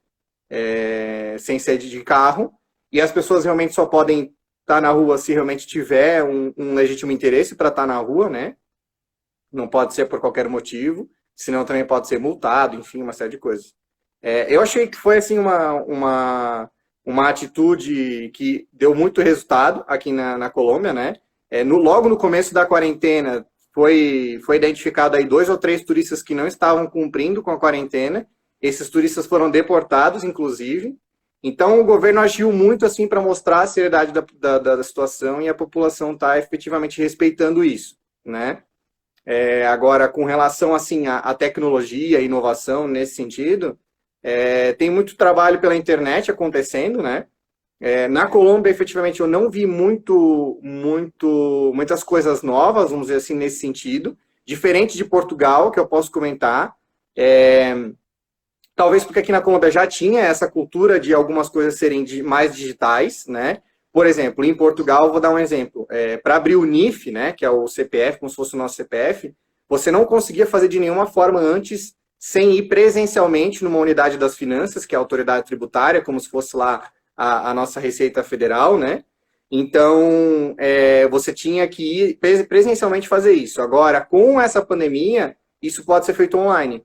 É, 0.51 1.37
sem 1.39 1.59
sede 1.59 1.89
de 1.89 2.03
carro. 2.03 2.53
E 2.93 3.01
as 3.01 3.13
pessoas 3.13 3.45
realmente 3.45 3.73
só 3.73 3.87
podem 3.87 4.35
estar 4.61 4.77
tá 4.77 4.81
na 4.81 4.91
rua 4.91 5.17
se 5.17 5.33
realmente 5.33 5.67
tiver 5.67 6.25
um, 6.25 6.53
um 6.57 6.75
legítimo 6.75 7.13
interesse 7.13 7.55
para 7.55 7.69
estar 7.69 7.83
tá 7.83 7.87
na 7.87 7.99
rua, 7.99 8.29
né? 8.29 8.57
Não 9.53 9.69
pode 9.69 9.95
ser 9.95 10.07
por 10.07 10.21
qualquer 10.21 10.49
motivo, 10.49 11.09
senão 11.37 11.65
também 11.65 11.87
pode 11.87 12.09
ser 12.09 12.19
multado, 12.19 12.77
enfim, 12.77 13.01
uma 13.01 13.13
série 13.13 13.31
de 13.31 13.39
coisas. 13.39 13.73
É, 14.21 14.53
eu 14.53 14.61
achei 14.61 14.89
que 14.89 14.97
foi 14.97 15.19
assim 15.19 15.39
uma, 15.39 15.75
uma, 15.85 16.71
uma 17.05 17.29
atitude 17.29 18.31
que 18.35 18.67
deu 18.73 18.95
muito 18.95 19.23
resultado 19.23 19.85
aqui 19.87 20.13
na, 20.13 20.37
na 20.37 20.51
Colômbia, 20.51 20.93
né? 20.93 21.15
É, 21.51 21.63
no, 21.63 21.77
logo 21.77 22.09
no 22.09 22.17
começo 22.17 22.53
da 22.53 22.67
quarentena, 22.67 23.47
foi, 23.75 24.41
foi 24.45 24.57
identificado 24.57 25.17
aí 25.17 25.25
dois 25.25 25.49
ou 25.49 25.59
três 25.59 25.83
turistas 25.83 26.23
que 26.23 26.35
não 26.35 26.47
estavam 26.47 26.87
cumprindo 26.87 27.43
com 27.43 27.51
a 27.51 27.59
quarentena. 27.59 28.27
Esses 28.63 28.89
turistas 28.89 29.27
foram 29.27 29.51
deportados, 29.51 30.23
inclusive. 30.23 30.97
Então, 31.43 31.81
o 31.81 31.85
governo 31.85 32.21
agiu 32.21 32.53
muito 32.53 32.87
assim 32.87 33.09
para 33.09 33.21
mostrar 33.21 33.63
a 33.63 33.67
seriedade 33.67 34.13
da, 34.13 34.25
da, 34.39 34.59
da, 34.77 34.83
situação 34.83 35.43
e 35.43 35.49
a 35.49 35.55
população 35.55 36.13
está 36.13 36.39
efetivamente 36.39 37.03
respeitando 37.03 37.65
isso, 37.65 37.97
né? 38.25 38.63
É, 39.27 39.67
agora, 39.67 40.09
com 40.09 40.25
relação 40.25 40.75
assim 40.75 41.07
à, 41.07 41.19
à 41.19 41.35
tecnologia, 41.35 42.21
inovação 42.21 42.87
nesse 42.87 43.17
sentido, 43.17 43.79
é, 44.23 44.73
tem 44.75 44.89
muito 44.89 45.17
trabalho 45.17 45.61
pela 45.61 45.77
internet 45.77 46.31
acontecendo, 46.31 47.03
né? 47.03 47.27
É, 47.87 48.09
na 48.09 48.27
Colômbia, 48.27 48.71
efetivamente, 48.71 49.21
eu 49.21 49.27
não 49.27 49.51
vi 49.51 49.67
muito, 49.67 50.59
muito, 50.63 51.71
muitas 51.75 52.03
coisas 52.03 52.43
novas, 52.43 52.91
vamos 52.91 53.09
dizer 53.09 53.19
assim, 53.19 53.35
nesse 53.35 53.59
sentido. 53.59 54.17
Diferente 54.47 54.97
de 54.97 55.05
Portugal, 55.05 55.71
que 55.71 55.79
eu 55.79 55.87
posso 55.87 56.11
comentar. 56.11 56.75
É, 57.15 57.75
talvez 58.75 59.05
porque 59.05 59.19
aqui 59.19 59.31
na 59.31 59.43
Colômbia 59.43 59.71
já 59.71 59.87
tinha 59.87 60.23
essa 60.23 60.51
cultura 60.51 60.99
de 60.99 61.13
algumas 61.13 61.51
coisas 61.51 61.79
serem 61.79 62.07
mais 62.23 62.57
digitais, 62.57 63.27
né? 63.27 63.59
Por 63.93 64.07
exemplo, 64.07 64.43
em 64.47 64.55
Portugal, 64.55 65.13
vou 65.13 65.21
dar 65.21 65.29
um 65.29 65.39
exemplo. 65.39 65.87
É, 65.91 66.17
Para 66.17 66.37
abrir 66.37 66.57
o 66.57 66.65
NIF, 66.65 67.11
né, 67.11 67.35
que 67.35 67.45
é 67.45 67.51
o 67.51 67.69
CPF, 67.69 68.19
como 68.19 68.31
se 68.31 68.37
fosse 68.37 68.55
o 68.55 68.59
nosso 68.59 68.77
CPF, 68.77 69.35
você 69.69 69.91
não 69.91 70.07
conseguia 70.07 70.47
fazer 70.47 70.69
de 70.69 70.81
nenhuma 70.81 71.05
forma 71.05 71.39
antes 71.39 71.95
sem 72.19 72.53
ir 72.53 72.63
presencialmente 72.63 73.63
numa 73.63 73.79
unidade 73.79 74.17
das 74.17 74.35
finanças, 74.35 74.87
que 74.87 74.95
é 74.95 74.97
a 74.97 75.01
autoridade 75.03 75.45
tributária, 75.45 76.01
como 76.01 76.19
se 76.19 76.31
fosse 76.31 76.57
lá 76.57 76.91
a, 77.17 77.51
a 77.51 77.55
nossa 77.55 77.81
Receita 77.81 78.23
Federal, 78.23 78.79
né? 78.79 79.05
Então, 79.51 80.55
é, 80.59 81.07
você 81.09 81.33
tinha 81.33 81.69
que 81.69 82.11
ir 82.11 82.19
presencialmente 82.49 83.07
fazer 83.09 83.33
isso. 83.33 83.63
Agora, 83.63 84.01
com 84.01 84.41
essa 84.41 84.65
pandemia, 84.65 85.37
isso 85.63 85.85
pode 85.85 86.07
ser 86.07 86.15
feito 86.15 86.37
online. 86.37 86.85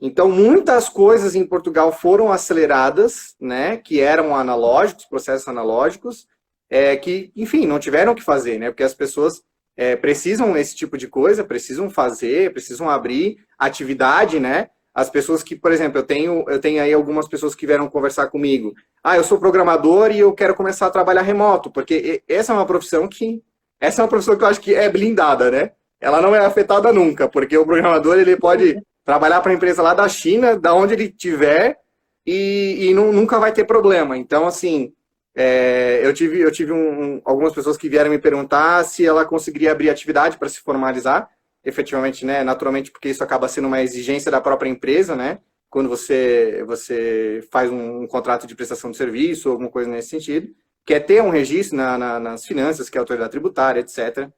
Então, 0.00 0.28
muitas 0.28 0.88
coisas 0.88 1.34
em 1.34 1.46
Portugal 1.46 1.92
foram 1.92 2.32
aceleradas, 2.32 3.34
né, 3.40 3.76
que 3.76 4.00
eram 4.00 4.34
analógicos, 4.34 5.06
processos 5.06 5.46
analógicos, 5.46 6.26
é, 6.68 6.96
que, 6.96 7.32
enfim, 7.36 7.66
não 7.66 7.78
tiveram 7.78 8.14
que 8.14 8.22
fazer, 8.22 8.58
né, 8.58 8.70
porque 8.70 8.82
as 8.82 8.94
pessoas 8.94 9.42
é, 9.76 9.94
precisam 9.96 10.56
esse 10.56 10.74
tipo 10.74 10.98
de 10.98 11.08
coisa, 11.08 11.44
precisam 11.44 11.88
fazer, 11.88 12.52
precisam 12.52 12.90
abrir 12.90 13.38
atividade, 13.58 14.40
né, 14.40 14.68
as 14.94 15.10
pessoas 15.10 15.42
que, 15.42 15.56
por 15.56 15.72
exemplo, 15.72 15.98
eu 15.98 16.04
tenho, 16.04 16.44
eu 16.48 16.60
tenho 16.60 16.80
aí 16.80 16.92
algumas 16.92 17.26
pessoas 17.26 17.54
que 17.54 17.66
vieram 17.66 17.88
conversar 17.88 18.28
comigo. 18.28 18.72
Ah, 19.02 19.16
eu 19.16 19.24
sou 19.24 19.38
programador 19.38 20.12
e 20.12 20.20
eu 20.20 20.32
quero 20.32 20.54
começar 20.54 20.86
a 20.86 20.90
trabalhar 20.90 21.22
remoto, 21.22 21.70
porque 21.70 22.22
essa 22.28 22.52
é 22.52 22.56
uma 22.56 22.64
profissão 22.64 23.08
que 23.08 23.42
essa 23.80 24.00
é 24.00 24.04
uma 24.04 24.08
profissão 24.08 24.36
que 24.36 24.44
eu 24.44 24.48
acho 24.48 24.60
que 24.60 24.74
é 24.74 24.88
blindada, 24.88 25.50
né? 25.50 25.72
Ela 26.00 26.22
não 26.22 26.34
é 26.34 26.38
afetada 26.38 26.92
nunca, 26.92 27.28
porque 27.28 27.58
o 27.58 27.66
programador 27.66 28.18
ele 28.18 28.36
pode 28.36 28.80
trabalhar 29.04 29.40
para 29.40 29.50
a 29.50 29.54
empresa 29.54 29.82
lá 29.82 29.94
da 29.94 30.08
China, 30.08 30.56
da 30.56 30.72
onde 30.72 30.94
ele 30.94 31.08
tiver, 31.08 31.76
e, 32.24 32.88
e 32.88 32.94
não, 32.94 33.12
nunca 33.12 33.38
vai 33.38 33.52
ter 33.52 33.64
problema. 33.64 34.16
Então, 34.16 34.46
assim, 34.46 34.92
é, 35.34 36.00
eu 36.02 36.14
tive, 36.14 36.40
eu 36.40 36.50
tive 36.52 36.72
um, 36.72 37.20
algumas 37.24 37.52
pessoas 37.52 37.76
que 37.76 37.88
vieram 37.88 38.10
me 38.10 38.18
perguntar 38.18 38.84
se 38.84 39.04
ela 39.04 39.24
conseguiria 39.24 39.72
abrir 39.72 39.90
atividade 39.90 40.38
para 40.38 40.48
se 40.48 40.60
formalizar 40.60 41.28
efetivamente, 41.64 42.24
né, 42.24 42.44
naturalmente, 42.44 42.90
porque 42.90 43.08
isso 43.08 43.24
acaba 43.24 43.48
sendo 43.48 43.68
uma 43.68 43.82
exigência 43.82 44.30
da 44.30 44.40
própria 44.40 44.68
empresa, 44.68 45.16
né, 45.16 45.38
quando 45.70 45.88
você, 45.88 46.62
você 46.66 47.46
faz 47.50 47.70
um, 47.70 48.02
um 48.02 48.06
contrato 48.06 48.46
de 48.46 48.54
prestação 48.54 48.90
de 48.90 48.96
serviço 48.96 49.50
alguma 49.50 49.70
coisa 49.70 49.90
nesse 49.90 50.10
sentido, 50.10 50.54
que 50.84 50.94
é 50.94 51.00
ter 51.00 51.22
um 51.22 51.30
registro 51.30 51.76
na, 51.76 51.96
na, 51.96 52.20
nas 52.20 52.44
finanças, 52.44 52.90
que 52.90 52.96
é 52.96 53.00
a 53.00 53.02
autoridade 53.02 53.30
tributária, 53.30 53.80
etc. 53.80 54.28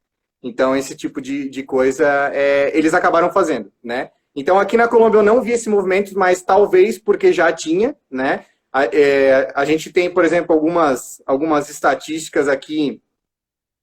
Então, 0.42 0.76
esse 0.76 0.94
tipo 0.94 1.20
de, 1.20 1.48
de 1.48 1.62
coisa, 1.62 2.30
é, 2.32 2.70
eles 2.76 2.94
acabaram 2.94 3.30
fazendo, 3.30 3.72
né. 3.82 4.10
Então, 4.34 4.58
aqui 4.58 4.76
na 4.76 4.86
Colômbia 4.86 5.18
eu 5.18 5.22
não 5.22 5.42
vi 5.42 5.52
esse 5.52 5.68
movimento, 5.68 6.16
mas 6.16 6.42
talvez 6.42 6.98
porque 6.98 7.32
já 7.32 7.52
tinha, 7.52 7.96
né, 8.10 8.44
a, 8.72 8.84
é, 8.84 9.50
a 9.54 9.64
gente 9.64 9.90
tem, 9.90 10.10
por 10.10 10.24
exemplo, 10.24 10.54
algumas, 10.54 11.22
algumas 11.26 11.70
estatísticas 11.70 12.46
aqui 12.46 13.00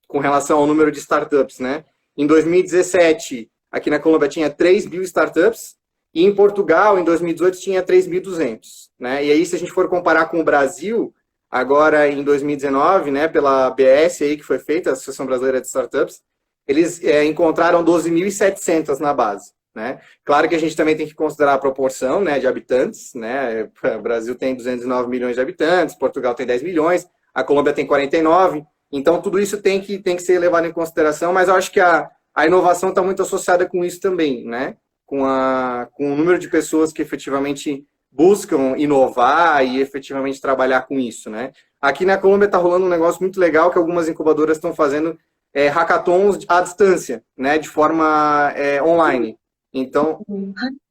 com 0.08 0.20
relação 0.20 0.60
ao 0.60 0.68
número 0.68 0.92
de 0.92 1.00
startups, 1.00 1.58
né? 1.58 1.84
Em 2.16 2.28
2017, 2.28 3.50
aqui 3.72 3.90
na 3.90 4.00
Colômbia 4.00 4.30
tinha 4.30 4.50
3 4.50 4.86
mil 4.86 5.02
startups, 5.04 5.76
e 6.14 6.24
em 6.24 6.34
Portugal, 6.34 7.00
em 7.00 7.04
2018, 7.04 7.60
tinha 7.60 7.82
3.200. 7.82 8.90
Né? 9.00 9.26
E 9.26 9.32
aí, 9.32 9.46
se 9.46 9.56
a 9.56 9.60
gente 9.60 9.72
for 9.72 9.90
comparar 9.90 10.28
com 10.28 10.40
o 10.40 10.44
Brasil, 10.44 11.14
agora 11.50 12.08
em 12.08 12.24
2019, 12.24 13.10
né, 13.10 13.28
pela 13.28 13.72
BS 13.72 14.22
aí 14.22 14.38
que 14.38 14.44
foi 14.44 14.60
feita, 14.60 14.92
a 14.92 14.94
Associação 14.94 15.26
Brasileira 15.26 15.60
de 15.60 15.68
Startups, 15.68 16.22
eles 16.68 17.04
é, 17.04 17.26
encontraram 17.26 17.84
12.700 17.84 19.00
na 19.00 19.14
base. 19.14 19.54
Né? 19.76 20.00
Claro 20.24 20.48
que 20.48 20.56
a 20.56 20.60
gente 20.60 20.76
também 20.76 20.96
tem 20.96 21.08
que 21.08 21.16
considerar 21.16 21.56
a 21.56 21.58
proporção 21.58 22.22
né, 22.22 22.40
de 22.40 22.46
habitantes. 22.46 23.14
Né? 23.16 23.70
O 23.98 24.02
Brasil 24.02 24.36
tem 24.36 24.56
209 24.56 25.10
milhões 25.10 25.36
de 25.36 25.42
habitantes, 25.42 25.96
Portugal 25.96 26.36
tem 26.36 26.46
10 26.46 26.62
milhões, 26.62 27.08
a 27.34 27.44
Colômbia 27.44 27.74
tem 27.74 27.88
49. 27.88 28.64
Então, 28.96 29.20
tudo 29.20 29.40
isso 29.40 29.60
tem 29.60 29.82
que, 29.82 29.98
tem 29.98 30.16
que 30.16 30.22
ser 30.22 30.38
levado 30.38 30.68
em 30.68 30.72
consideração, 30.72 31.34
mas 31.34 31.48
eu 31.48 31.56
acho 31.56 31.72
que 31.72 31.80
a, 31.80 32.08
a 32.34 32.46
inovação 32.46 32.90
está 32.90 33.02
muito 33.02 33.24
associada 33.24 33.66
com 33.66 33.84
isso 33.84 34.00
também, 34.00 34.46
né? 34.46 34.78
Com, 35.04 35.26
a, 35.26 35.90
com 35.94 36.14
o 36.14 36.16
número 36.16 36.38
de 36.38 36.48
pessoas 36.48 36.94
que 36.94 37.02
efetivamente 37.02 37.88
buscam 38.12 38.78
inovar 38.78 39.66
e 39.66 39.82
efetivamente 39.82 40.40
trabalhar 40.40 40.84
com 40.84 41.00
isso, 41.00 41.28
né? 41.28 41.52
Aqui 41.82 42.06
na 42.06 42.20
Colômbia 42.20 42.46
está 42.46 42.60
rolando 42.60 42.86
um 42.86 42.90
negócio 42.90 43.20
muito 43.20 43.40
legal 43.40 43.72
que 43.72 43.80
algumas 43.80 44.08
incubadoras 44.08 44.58
estão 44.58 44.76
fazendo 44.76 45.18
é, 45.52 45.68
hackathons 45.70 46.46
à 46.48 46.62
distância, 46.62 47.24
né? 47.36 47.58
De 47.58 47.68
forma 47.68 48.54
é, 48.56 48.82
online. 48.82 49.40
Então, 49.74 50.24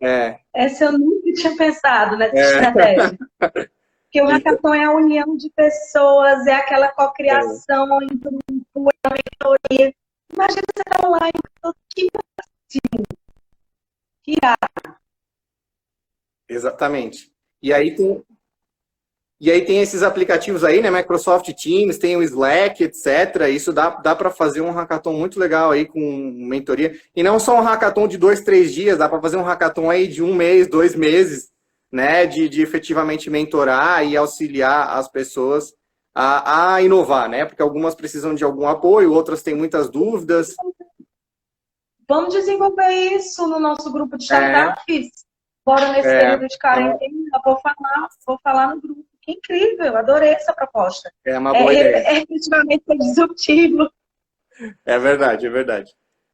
é... 0.03 0.39
Essa 0.53 0.87
eu 0.87 0.99
nunca 0.99 1.33
tinha 1.35 1.57
pensado 1.57 2.17
nessa 2.17 2.37
é. 2.37 2.43
estratégia. 2.43 3.19
Porque 4.13 4.21
o 4.21 4.27
hackathon 4.27 4.75
é 4.75 4.85
a 4.85 4.93
união 4.93 5.35
de 5.39 5.49
pessoas, 5.49 6.47
é 6.47 6.53
aquela 6.53 6.89
cocriação 6.93 7.99
é. 8.03 8.05
entre 8.05 8.29
um 8.77 8.89
a 9.03 9.09
mentoria. 9.09 9.95
Imagina 10.31 10.63
você 10.71 10.83
estar 10.87 11.09
online, 11.09 11.33
que 11.89 12.09
assim, 12.39 13.03
que 14.23 14.33
irado. 14.33 14.99
Exatamente. 16.47 17.33
E 17.63 17.73
aí 17.73 17.97
tem, 17.97 18.23
e 19.41 19.51
aí 19.51 19.65
tem 19.65 19.81
esses 19.81 20.03
aplicativos 20.03 20.63
aí, 20.63 20.83
né? 20.83 20.91
Microsoft 20.91 21.51
Teams, 21.55 21.97
tem 21.97 22.15
o 22.15 22.23
Slack, 22.23 22.85
etc. 22.85 23.49
Isso 23.49 23.73
dá, 23.73 23.89
dá 23.89 24.15
para 24.15 24.31
fazer 24.31 24.61
um 24.61 24.73
hackathon 24.73 25.15
muito 25.15 25.41
legal 25.41 25.71
aí 25.71 25.87
com 25.87 25.99
mentoria. 26.37 27.01
E 27.17 27.23
não 27.23 27.41
só 27.41 27.59
um 27.59 27.63
hackathon 27.63 28.07
de 28.07 28.19
dois, 28.19 28.43
três 28.43 28.75
dias, 28.75 28.99
dá 28.99 29.09
para 29.09 29.23
fazer 29.23 29.39
um 29.39 29.43
hackathon 29.43 29.89
aí 29.89 30.07
de 30.07 30.23
um 30.23 30.35
mês, 30.35 30.69
dois 30.69 30.95
meses, 30.95 31.52
né, 31.93 32.27
de, 32.27 32.49
de 32.49 32.63
efetivamente 32.63 33.29
mentorar 33.29 34.05
e 34.05 34.17
auxiliar 34.17 34.97
as 34.97 35.09
pessoas 35.09 35.75
a, 36.15 36.75
a, 36.75 36.83
inovar, 36.83 37.29
né? 37.29 37.45
Porque 37.45 37.63
algumas 37.63 37.95
precisam 37.95 38.35
de 38.35 38.45
algum 38.45 38.67
apoio, 38.67 39.13
outras 39.13 39.43
têm 39.43 39.55
muitas 39.55 39.91
dúvidas. 39.91 40.55
Vamos 42.09 42.35
desenvolver 42.35 42.91
isso 42.91 43.47
no 43.47 43.59
nosso 43.59 43.91
grupo 43.91 44.17
de 44.17 44.25
startups. 44.25 45.07
É. 45.07 45.33
Bora 45.65 45.93
nesse 45.93 46.09
é. 46.09 46.21
período 46.21 46.49
de 46.49 46.59
quarentena, 46.59 47.41
vou 47.45 47.59
falar, 47.61 48.09
vou 48.27 48.39
falar 48.43 48.75
no 48.75 48.81
grupo. 48.81 49.05
Que 49.23 49.33
incrível, 49.33 49.97
adorei 49.97 50.31
essa 50.31 50.53
proposta. 50.53 51.11
É 51.25 51.39
uma 51.39 51.53
boa 51.53 51.73
é, 51.73 51.81
ideia. 51.81 51.97
É, 51.97 52.15
é 52.15 52.23
efetivamente 52.23 52.85
disruptivo. 52.99 53.89
É 54.85 54.99
verdade, 54.99 55.47
é 55.47 55.51
verdade. 55.51 55.93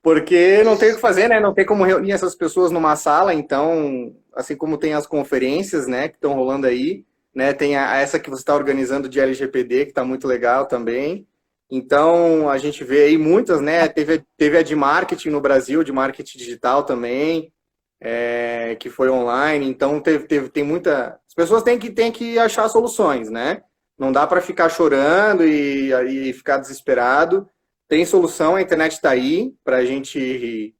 Porque 0.08 0.62
não 0.64 0.74
tem 0.74 0.92
o 0.92 0.94
que 0.94 1.02
fazer, 1.02 1.28
né? 1.28 1.38
Não 1.38 1.52
tem 1.52 1.66
como 1.66 1.84
reunir 1.84 2.12
essas 2.12 2.34
pessoas 2.34 2.70
numa 2.70 2.96
sala, 2.96 3.34
então, 3.34 4.16
assim 4.34 4.56
como 4.56 4.78
tem 4.78 4.94
as 4.94 5.06
conferências, 5.06 5.86
né, 5.86 6.08
que 6.08 6.14
estão 6.14 6.32
rolando 6.32 6.66
aí, 6.66 7.04
né? 7.34 7.52
Tem 7.52 7.76
a, 7.76 7.94
essa 7.94 8.18
que 8.18 8.30
você 8.30 8.40
está 8.40 8.54
organizando 8.54 9.06
de 9.06 9.20
LGPD, 9.20 9.84
que 9.84 9.90
está 9.90 10.02
muito 10.02 10.26
legal 10.26 10.64
também. 10.64 11.28
Então, 11.70 12.48
a 12.48 12.56
gente 12.56 12.82
vê 12.84 13.04
aí 13.04 13.18
muitas, 13.18 13.60
né? 13.60 13.86
Teve, 13.86 14.24
teve 14.34 14.56
a 14.56 14.62
de 14.62 14.74
marketing 14.74 15.28
no 15.28 15.42
Brasil, 15.42 15.84
de 15.84 15.92
marketing 15.92 16.38
digital 16.38 16.84
também, 16.84 17.52
é, 18.00 18.78
que 18.80 18.88
foi 18.88 19.10
online. 19.10 19.68
Então, 19.68 20.00
teve, 20.00 20.26
teve, 20.26 20.48
tem 20.48 20.64
muita. 20.64 21.20
As 21.28 21.34
pessoas 21.34 21.62
têm 21.62 21.78
que, 21.78 21.90
têm 21.90 22.10
que 22.10 22.38
achar 22.38 22.66
soluções, 22.70 23.28
né? 23.28 23.60
Não 23.98 24.10
dá 24.10 24.26
para 24.26 24.40
ficar 24.40 24.70
chorando 24.70 25.44
e, 25.44 25.92
e 25.92 26.32
ficar 26.32 26.56
desesperado 26.56 27.46
tem 27.88 28.04
solução, 28.04 28.54
a 28.54 28.62
internet 28.62 28.92
está 28.92 29.10
aí 29.10 29.54
para 29.64 29.84
gente, 29.84 30.76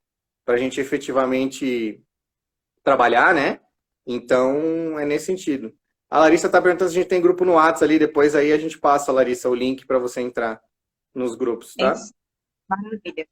a 0.46 0.56
gente 0.56 0.80
efetivamente 0.80 2.02
trabalhar, 2.84 3.34
né? 3.34 3.60
Então, 4.06 4.98
é 4.98 5.04
nesse 5.04 5.26
sentido. 5.26 5.74
A 6.10 6.20
Larissa 6.20 6.46
está 6.46 6.60
perguntando 6.60 6.90
se 6.90 6.98
a 6.98 7.00
gente 7.00 7.10
tem 7.10 7.20
grupo 7.20 7.44
no 7.44 7.54
WhatsApp 7.54 7.84
ali, 7.84 7.98
depois 7.98 8.34
aí 8.34 8.52
a 8.52 8.58
gente 8.58 8.78
passa, 8.78 9.12
Larissa, 9.12 9.48
o 9.48 9.54
link 9.54 9.86
para 9.86 9.98
você 9.98 10.20
entrar 10.20 10.60
nos 11.14 11.34
grupos, 11.34 11.74
tá? 11.74 11.92
Isso. 11.92 12.14
Maravilha. 12.68 13.26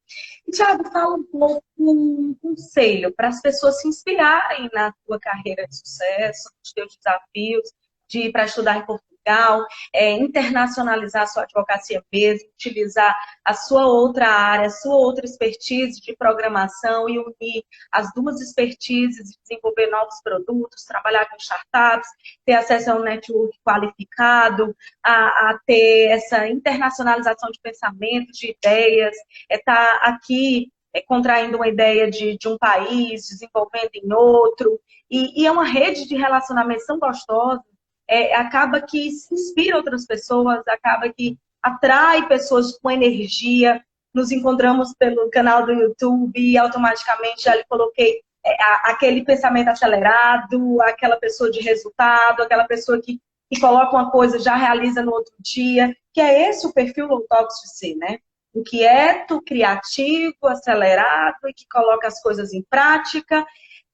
E, 0.47 0.51
Thiago, 0.51 0.91
fala 0.91 1.15
um 1.15 1.25
pouco 1.25 1.63
um 1.79 2.35
conselho 2.41 3.13
para 3.15 3.29
as 3.29 3.41
pessoas 3.43 3.81
se 3.81 3.89
inspirarem 3.89 4.71
na 4.73 4.93
tua 5.05 5.21
carreira 5.21 5.67
de 5.67 5.77
sucesso, 5.77 6.51
nos 6.59 6.73
teus 6.73 6.97
desafios, 6.97 7.71
de 8.09 8.31
para 8.31 8.47
estudar 8.47 8.79
em 8.79 8.87
Portugal 8.87 9.16
Portugal, 9.27 9.67
é, 9.93 10.13
internacionalizar 10.13 11.25
a 11.25 11.27
sua 11.27 11.43
advocacia 11.43 12.03
mesmo, 12.13 12.49
utilizar 12.55 13.15
a 13.45 13.53
sua 13.53 13.87
outra 13.87 14.29
área, 14.29 14.67
a 14.67 14.71
sua 14.71 14.95
outra 14.95 15.25
expertise 15.25 16.01
de 16.01 16.15
programação 16.17 17.09
e 17.09 17.19
unir 17.19 17.65
as 17.91 18.13
duas 18.15 18.41
expertises, 18.41 19.37
desenvolver 19.43 19.89
novos 19.89 20.21
produtos, 20.23 20.85
trabalhar 20.85 21.29
com 21.29 21.37
startups, 21.37 22.09
ter 22.45 22.55
acesso 22.55 22.93
a 22.93 22.97
um 22.97 23.03
network 23.03 23.59
qualificado, 23.65 24.75
a, 25.03 25.51
a 25.51 25.61
ter 25.67 26.11
essa 26.11 26.47
internacionalização 26.49 27.51
de 27.51 27.59
pensamentos, 27.61 28.39
de 28.39 28.57
ideias, 28.57 29.15
é 29.51 29.57
estar 29.57 29.75
tá 29.75 30.07
aqui 30.07 30.71
é, 30.95 31.03
contraindo 31.03 31.57
uma 31.57 31.69
ideia 31.69 32.11
de, 32.11 32.39
de 32.39 32.49
um 32.49 32.57
país, 32.57 33.29
desenvolvendo 33.29 33.91
em 33.95 34.13
outro, 34.13 34.81
e, 35.11 35.43
e 35.43 35.47
é 35.47 35.51
uma 35.51 35.65
rede 35.65 36.07
de 36.07 36.17
relacionamentos 36.17 36.87
tão 36.87 36.99
gostosa, 36.99 37.63
é, 38.09 38.35
acaba 38.35 38.81
que 38.81 39.11
se 39.11 39.35
inspira 39.35 39.77
outras 39.77 40.07
pessoas, 40.07 40.63
acaba 40.69 41.09
que 41.13 41.39
atrai 41.63 42.27
pessoas 42.29 42.79
com 42.79 42.91
energia. 42.91 43.83
Nos 44.15 44.31
encontramos 44.31 44.95
pelo 44.99 45.29
canal 45.31 45.67
do 45.67 45.73
YouTube 45.73 46.33
e 46.41 46.57
automaticamente 46.57 47.43
já 47.43 47.55
lhe 47.55 47.65
coloquei 47.65 48.21
é, 48.45 48.57
aquele 48.85 49.25
pensamento 49.25 49.69
acelerado, 49.69 50.81
aquela 50.83 51.17
pessoa 51.17 51.51
de 51.51 51.61
resultado, 51.61 52.43
aquela 52.43 52.65
pessoa 52.65 53.01
que, 53.01 53.21
que 53.51 53.61
coloca 53.61 53.95
uma 53.95 54.11
coisa 54.11 54.39
já 54.39 54.55
realiza 54.55 55.03
no 55.03 55.13
outro 55.13 55.35
dia, 55.41 55.95
que 56.15 56.21
é 56.21 56.49
esse 56.49 56.67
o 56.67 56.73
perfil 56.73 57.09
low 57.09 57.27
toxic, 57.29 57.97
né? 57.97 58.19
inquieto, 58.57 59.43
criativo, 59.43 60.47
acelerado 60.47 61.37
e 61.47 61.53
que 61.53 61.67
coloca 61.69 62.07
as 62.07 62.21
coisas 62.23 62.55
em 62.55 62.63
prática, 62.63 63.47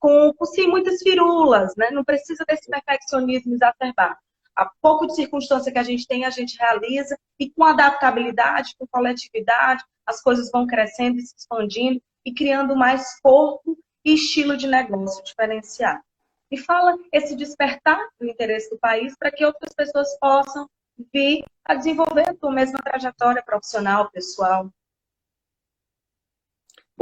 com, 0.02 0.34
sim, 0.46 0.66
muitas 0.66 0.98
firulas, 1.00 1.72
né? 1.76 1.90
Não 1.92 2.02
precisa 2.02 2.44
desse 2.44 2.68
perfeccionismo 2.68 3.54
exacerbado. 3.54 4.16
A 4.56 4.68
pouco 4.82 5.06
de 5.06 5.14
circunstância 5.14 5.70
que 5.70 5.78
a 5.78 5.84
gente 5.84 6.08
tem, 6.08 6.24
a 6.24 6.30
gente 6.30 6.58
realiza, 6.58 7.16
e 7.38 7.48
com 7.48 7.64
adaptabilidade, 7.64 8.74
com 8.76 8.86
coletividade, 8.88 9.84
as 10.04 10.20
coisas 10.20 10.50
vão 10.50 10.66
crescendo 10.66 11.18
e 11.18 11.22
se 11.22 11.36
expandindo 11.38 12.02
e 12.26 12.34
criando 12.34 12.74
mais 12.74 13.20
corpo 13.20 13.78
e 14.04 14.14
estilo 14.14 14.56
de 14.56 14.66
negócio 14.66 15.22
diferenciado. 15.22 16.02
E 16.50 16.58
fala 16.58 16.98
esse 17.12 17.36
despertar 17.36 18.00
do 18.20 18.26
interesse 18.26 18.68
do 18.70 18.78
país 18.78 19.14
para 19.16 19.30
que 19.30 19.44
outras 19.44 19.72
pessoas 19.72 20.08
possam 20.18 20.68
vir 21.12 21.44
a 21.64 21.76
desenvolver 21.76 22.28
a 22.28 22.34
tua 22.34 22.52
mesma 22.52 22.80
trajetória 22.80 23.42
profissional, 23.42 24.10
pessoal. 24.10 24.68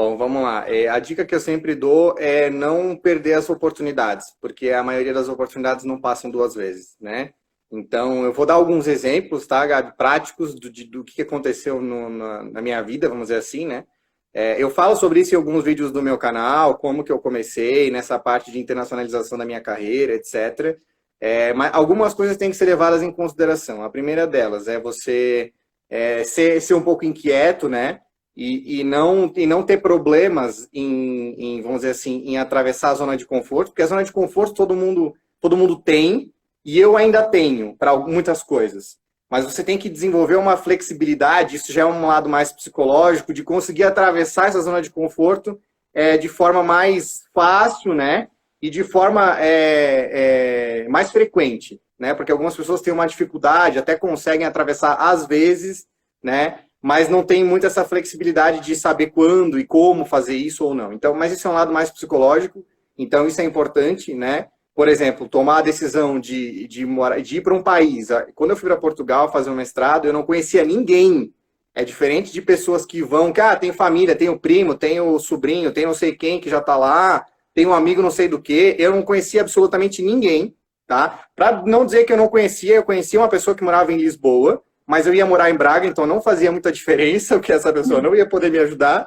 Bom, 0.01 0.17
vamos 0.17 0.41
lá. 0.41 0.65
É, 0.67 0.89
a 0.89 0.99
dica 0.99 1.27
que 1.27 1.35
eu 1.35 1.41
sempre 1.41 1.75
dou 1.75 2.15
é 2.17 2.49
não 2.49 2.97
perder 2.97 3.35
as 3.35 3.51
oportunidades, 3.51 4.35
porque 4.41 4.71
a 4.71 4.83
maioria 4.83 5.13
das 5.13 5.29
oportunidades 5.29 5.85
não 5.85 6.01
passam 6.01 6.31
duas 6.31 6.55
vezes, 6.55 6.97
né? 6.99 7.35
Então, 7.71 8.25
eu 8.25 8.33
vou 8.33 8.47
dar 8.47 8.55
alguns 8.55 8.87
exemplos, 8.87 9.47
tá, 9.47 9.67
Gabi, 9.67 9.95
práticos 9.99 10.55
do, 10.55 10.71
de, 10.71 10.85
do 10.85 11.05
que 11.05 11.21
aconteceu 11.21 11.83
no, 11.83 12.09
na, 12.09 12.43
na, 12.45 12.63
minha 12.63 12.81
vida, 12.81 13.11
vamos 13.11 13.25
dizer 13.25 13.37
assim, 13.41 13.67
né? 13.67 13.85
É, 14.33 14.57
eu 14.59 14.71
falo 14.71 14.97
sobre 14.97 15.21
isso 15.21 15.35
em 15.35 15.37
alguns 15.37 15.65
vídeos 15.65 15.93
do 15.93 16.01
meu 16.01 16.17
canal, 16.17 16.79
como 16.79 17.05
que 17.05 17.13
eu 17.13 17.19
comecei 17.19 17.91
nessa 17.91 18.19
parte 18.19 18.51
de 18.51 18.59
internacionalização 18.59 19.37
da 19.37 19.45
minha 19.45 19.61
carreira, 19.61 20.15
etc. 20.15 20.79
É, 21.21 21.53
mas 21.53 21.75
algumas 21.75 22.15
coisas 22.15 22.39
têm 22.39 22.51
que 22.51 22.57
ser 22.57 22.65
levadas 22.65 23.03
em 23.03 23.13
consideração. 23.13 23.83
A 23.83 23.91
primeira 23.91 24.27
delas 24.27 24.67
é 24.67 24.81
você 24.81 25.53
é, 25.91 26.25
ser, 26.25 26.59
ser 26.63 26.73
um 26.73 26.83
pouco 26.83 27.05
inquieto, 27.05 27.69
né? 27.69 28.01
E, 28.37 28.81
e, 28.81 28.85
não, 28.85 29.31
e 29.37 29.45
não 29.45 29.63
ter 29.63 29.79
problemas 29.79 30.69
em, 30.73 31.35
em, 31.37 31.63
vamos 31.63 31.79
dizer 31.79 31.91
assim, 31.91 32.23
em 32.25 32.39
atravessar 32.39 32.91
a 32.91 32.95
zona 32.95 33.17
de 33.17 33.27
conforto, 33.27 33.69
porque 33.69 33.83
a 33.83 33.87
zona 33.87 34.05
de 34.05 34.13
conforto 34.13 34.55
todo 34.55 34.77
mundo, 34.77 35.15
todo 35.41 35.57
mundo 35.57 35.77
tem, 35.77 36.33
e 36.65 36.79
eu 36.79 36.97
ainda 36.97 37.23
tenho 37.23 37.77
para 37.77 37.97
muitas 37.97 38.43
coisas. 38.43 38.99
Mas 39.29 39.45
você 39.45 39.63
tem 39.63 39.79
que 39.79 39.89
desenvolver 39.89 40.37
uma 40.37 40.57
flexibilidade, 40.57 41.57
isso 41.57 41.73
já 41.73 41.83
é 41.83 41.85
um 41.87 42.07
lado 42.07 42.29
mais 42.29 42.53
psicológico, 42.53 43.35
de 43.35 43.45
conseguir 43.45 43.85
atravessar 43.85 44.49
essa 44.49 44.61
zona 44.61 44.81
de 44.81 44.91
conforto 44.91 45.61
é, 45.93 46.17
de 46.17 46.29
forma 46.29 46.63
mais 46.63 47.25
fácil, 47.35 47.95
né? 47.95 48.29
e 48.63 48.69
de 48.69 48.85
forma 48.85 49.37
é, 49.41 50.83
é, 50.85 50.89
mais 50.89 51.11
frequente, 51.11 51.81
né? 51.99 52.13
Porque 52.15 52.31
algumas 52.31 52.57
pessoas 52.57 52.83
têm 52.83 52.93
uma 52.93 53.07
dificuldade, 53.07 53.79
até 53.79 53.97
conseguem 53.97 54.47
atravessar 54.47 54.95
às 54.95 55.27
vezes, 55.27 55.87
né? 56.23 56.61
Mas 56.83 57.09
não 57.09 57.23
tem 57.23 57.45
muito 57.45 57.67
essa 57.67 57.85
flexibilidade 57.85 58.61
de 58.61 58.75
saber 58.75 59.09
quando 59.09 59.59
e 59.59 59.67
como 59.67 60.05
fazer 60.05 60.35
isso 60.35 60.65
ou 60.65 60.75
não. 60.75 60.93
Então, 60.93 61.15
mas 61.15 61.33
isso 61.33 61.47
é 61.47 61.51
um 61.51 61.55
lado 61.55 61.73
mais 61.73 61.91
psicológico. 61.91 62.65
Então, 62.97 63.27
isso 63.27 63.41
é 63.41 63.45
importante, 63.45 64.15
né? 64.15 64.49
Por 64.75 64.89
exemplo, 64.89 65.29
tomar 65.29 65.59
a 65.59 65.63
decisão 65.63 66.19
de, 66.19 66.67
de, 66.67 66.87
morar, 66.87 67.21
de 67.21 67.37
ir 67.37 67.41
para 67.43 67.55
um 67.55 67.63
país. 67.63 68.09
Quando 68.35 68.51
eu 68.51 68.57
fui 68.57 68.69
para 68.69 68.79
Portugal 68.79 69.31
fazer 69.31 69.51
um 69.51 69.55
mestrado, 69.55 70.07
eu 70.07 70.13
não 70.13 70.23
conhecia 70.23 70.65
ninguém. 70.65 71.35
É 71.75 71.85
diferente 71.85 72.33
de 72.33 72.43
pessoas 72.43 72.85
que 72.85 73.03
vão, 73.03 73.33
que 73.33 73.41
ah, 73.41 73.57
tem 73.57 73.73
família, 73.73 74.17
tem 74.17 74.29
o 74.29 74.39
primo, 74.39 74.75
tem 74.75 75.01
o 75.01 75.19
sobrinho, 75.19 75.73
tem 75.73 75.87
não 75.87 75.95
sei 75.95 76.13
quem 76.13 76.41
que 76.41 76.51
já 76.51 76.59
está 76.59 76.77
lá, 76.77 77.25
tem 77.55 77.67
um 77.67 77.73
amigo 77.73 78.03
não 78.03 78.11
sei 78.11 78.29
do 78.29 78.41
que, 78.41 78.75
eu 78.79 78.93
não 78.93 79.03
conhecia 79.03 79.41
absolutamente 79.41 80.03
ninguém, 80.03 80.55
tá? 80.87 81.27
Para 81.37 81.63
não 81.65 81.85
dizer 81.85 82.05
que 82.05 82.13
eu 82.13 82.17
não 82.17 82.29
conhecia, 82.29 82.75
eu 82.75 82.83
conhecia 82.83 83.21
uma 83.21 83.29
pessoa 83.29 83.55
que 83.55 83.63
morava 83.63 83.93
em 83.93 83.97
Lisboa, 83.97 84.63
mas 84.91 85.07
eu 85.07 85.15
ia 85.15 85.25
morar 85.25 85.49
em 85.49 85.57
Braga, 85.57 85.87
então 85.87 86.05
não 86.05 86.21
fazia 86.21 86.51
muita 86.51 86.73
diferença, 86.73 87.37
o 87.39 87.41
que 87.41 87.53
essa 87.53 87.73
pessoa 87.73 88.03
não 88.03 88.13
ia 88.13 88.29
poder 88.29 88.51
me 88.51 88.59
ajudar. 88.59 89.07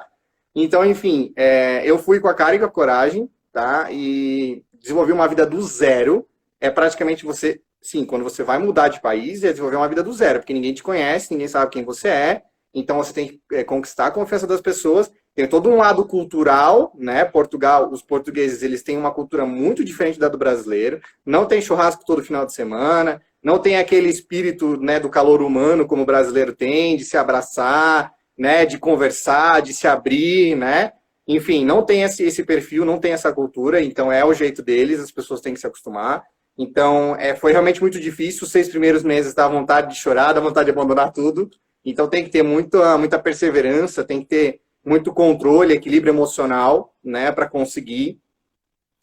Então, 0.54 0.82
enfim, 0.82 1.30
é, 1.36 1.82
eu 1.84 1.98
fui 1.98 2.20
com 2.20 2.28
a 2.28 2.32
cara 2.32 2.56
e 2.56 2.58
com 2.58 2.64
a 2.64 2.70
coragem, 2.70 3.30
tá? 3.52 3.88
E 3.90 4.64
desenvolvi 4.72 5.12
uma 5.12 5.28
vida 5.28 5.44
do 5.44 5.60
zero. 5.60 6.26
É 6.58 6.70
praticamente 6.70 7.26
você, 7.26 7.60
sim, 7.82 8.06
quando 8.06 8.22
você 8.22 8.42
vai 8.42 8.56
mudar 8.58 8.88
de 8.88 9.02
país, 9.02 9.44
é 9.44 9.50
desenvolver 9.50 9.76
uma 9.76 9.88
vida 9.88 10.02
do 10.02 10.12
zero, 10.14 10.38
porque 10.38 10.54
ninguém 10.54 10.72
te 10.72 10.82
conhece, 10.82 11.32
ninguém 11.32 11.48
sabe 11.48 11.70
quem 11.70 11.84
você 11.84 12.08
é. 12.08 12.42
Então 12.72 12.96
você 12.96 13.12
tem 13.12 13.28
que 13.28 13.40
é, 13.52 13.62
conquistar 13.62 14.06
a 14.06 14.10
confiança 14.10 14.46
das 14.46 14.62
pessoas 14.62 15.12
tem 15.34 15.48
todo 15.48 15.68
um 15.68 15.76
lado 15.76 16.04
cultural, 16.06 16.92
né? 16.96 17.24
Portugal, 17.24 17.90
os 17.90 18.02
portugueses, 18.02 18.62
eles 18.62 18.84
têm 18.84 18.96
uma 18.96 19.10
cultura 19.10 19.44
muito 19.44 19.84
diferente 19.84 20.18
da 20.18 20.28
do 20.28 20.38
brasileiro. 20.38 21.00
Não 21.26 21.44
tem 21.44 21.60
churrasco 21.60 22.04
todo 22.06 22.22
final 22.22 22.46
de 22.46 22.54
semana, 22.54 23.20
não 23.44 23.58
tem 23.58 23.76
aquele 23.76 24.08
espírito, 24.08 24.78
né, 24.78 24.98
do 24.98 25.10
calor 25.10 25.42
humano 25.42 25.86
como 25.86 26.02
o 26.02 26.06
brasileiro 26.06 26.54
tem, 26.54 26.96
de 26.96 27.04
se 27.04 27.18
abraçar, 27.18 28.10
né, 28.36 28.64
de 28.64 28.78
conversar, 28.78 29.60
de 29.60 29.74
se 29.74 29.86
abrir, 29.86 30.56
né? 30.56 30.92
Enfim, 31.28 31.64
não 31.64 31.84
tem 31.84 32.02
esse, 32.02 32.22
esse 32.24 32.42
perfil, 32.42 32.84
não 32.84 32.98
tem 32.98 33.12
essa 33.12 33.32
cultura, 33.32 33.82
então 33.82 34.10
é 34.10 34.24
o 34.24 34.32
jeito 34.32 34.62
deles, 34.62 34.98
as 34.98 35.12
pessoas 35.12 35.42
têm 35.42 35.52
que 35.52 35.60
se 35.60 35.66
acostumar. 35.66 36.24
Então, 36.56 37.16
é, 37.16 37.34
foi 37.34 37.52
realmente 37.52 37.80
muito 37.80 38.00
difícil. 38.00 38.44
Os 38.44 38.50
seis 38.50 38.68
primeiros 38.68 39.02
meses 39.02 39.34
dá 39.34 39.46
vontade 39.46 39.94
de 39.94 40.00
chorar, 40.00 40.32
dá 40.32 40.40
vontade 40.40 40.66
de 40.66 40.70
abandonar 40.70 41.12
tudo. 41.12 41.50
Então, 41.84 42.08
tem 42.08 42.24
que 42.24 42.30
ter 42.30 42.42
muita, 42.42 42.96
muita 42.96 43.18
perseverança, 43.18 44.04
tem 44.04 44.20
que 44.20 44.26
ter 44.26 44.60
muito 44.84 45.12
controle, 45.12 45.74
equilíbrio 45.74 46.12
emocional, 46.12 46.94
né, 47.02 47.32
para 47.32 47.48
conseguir 47.48 48.20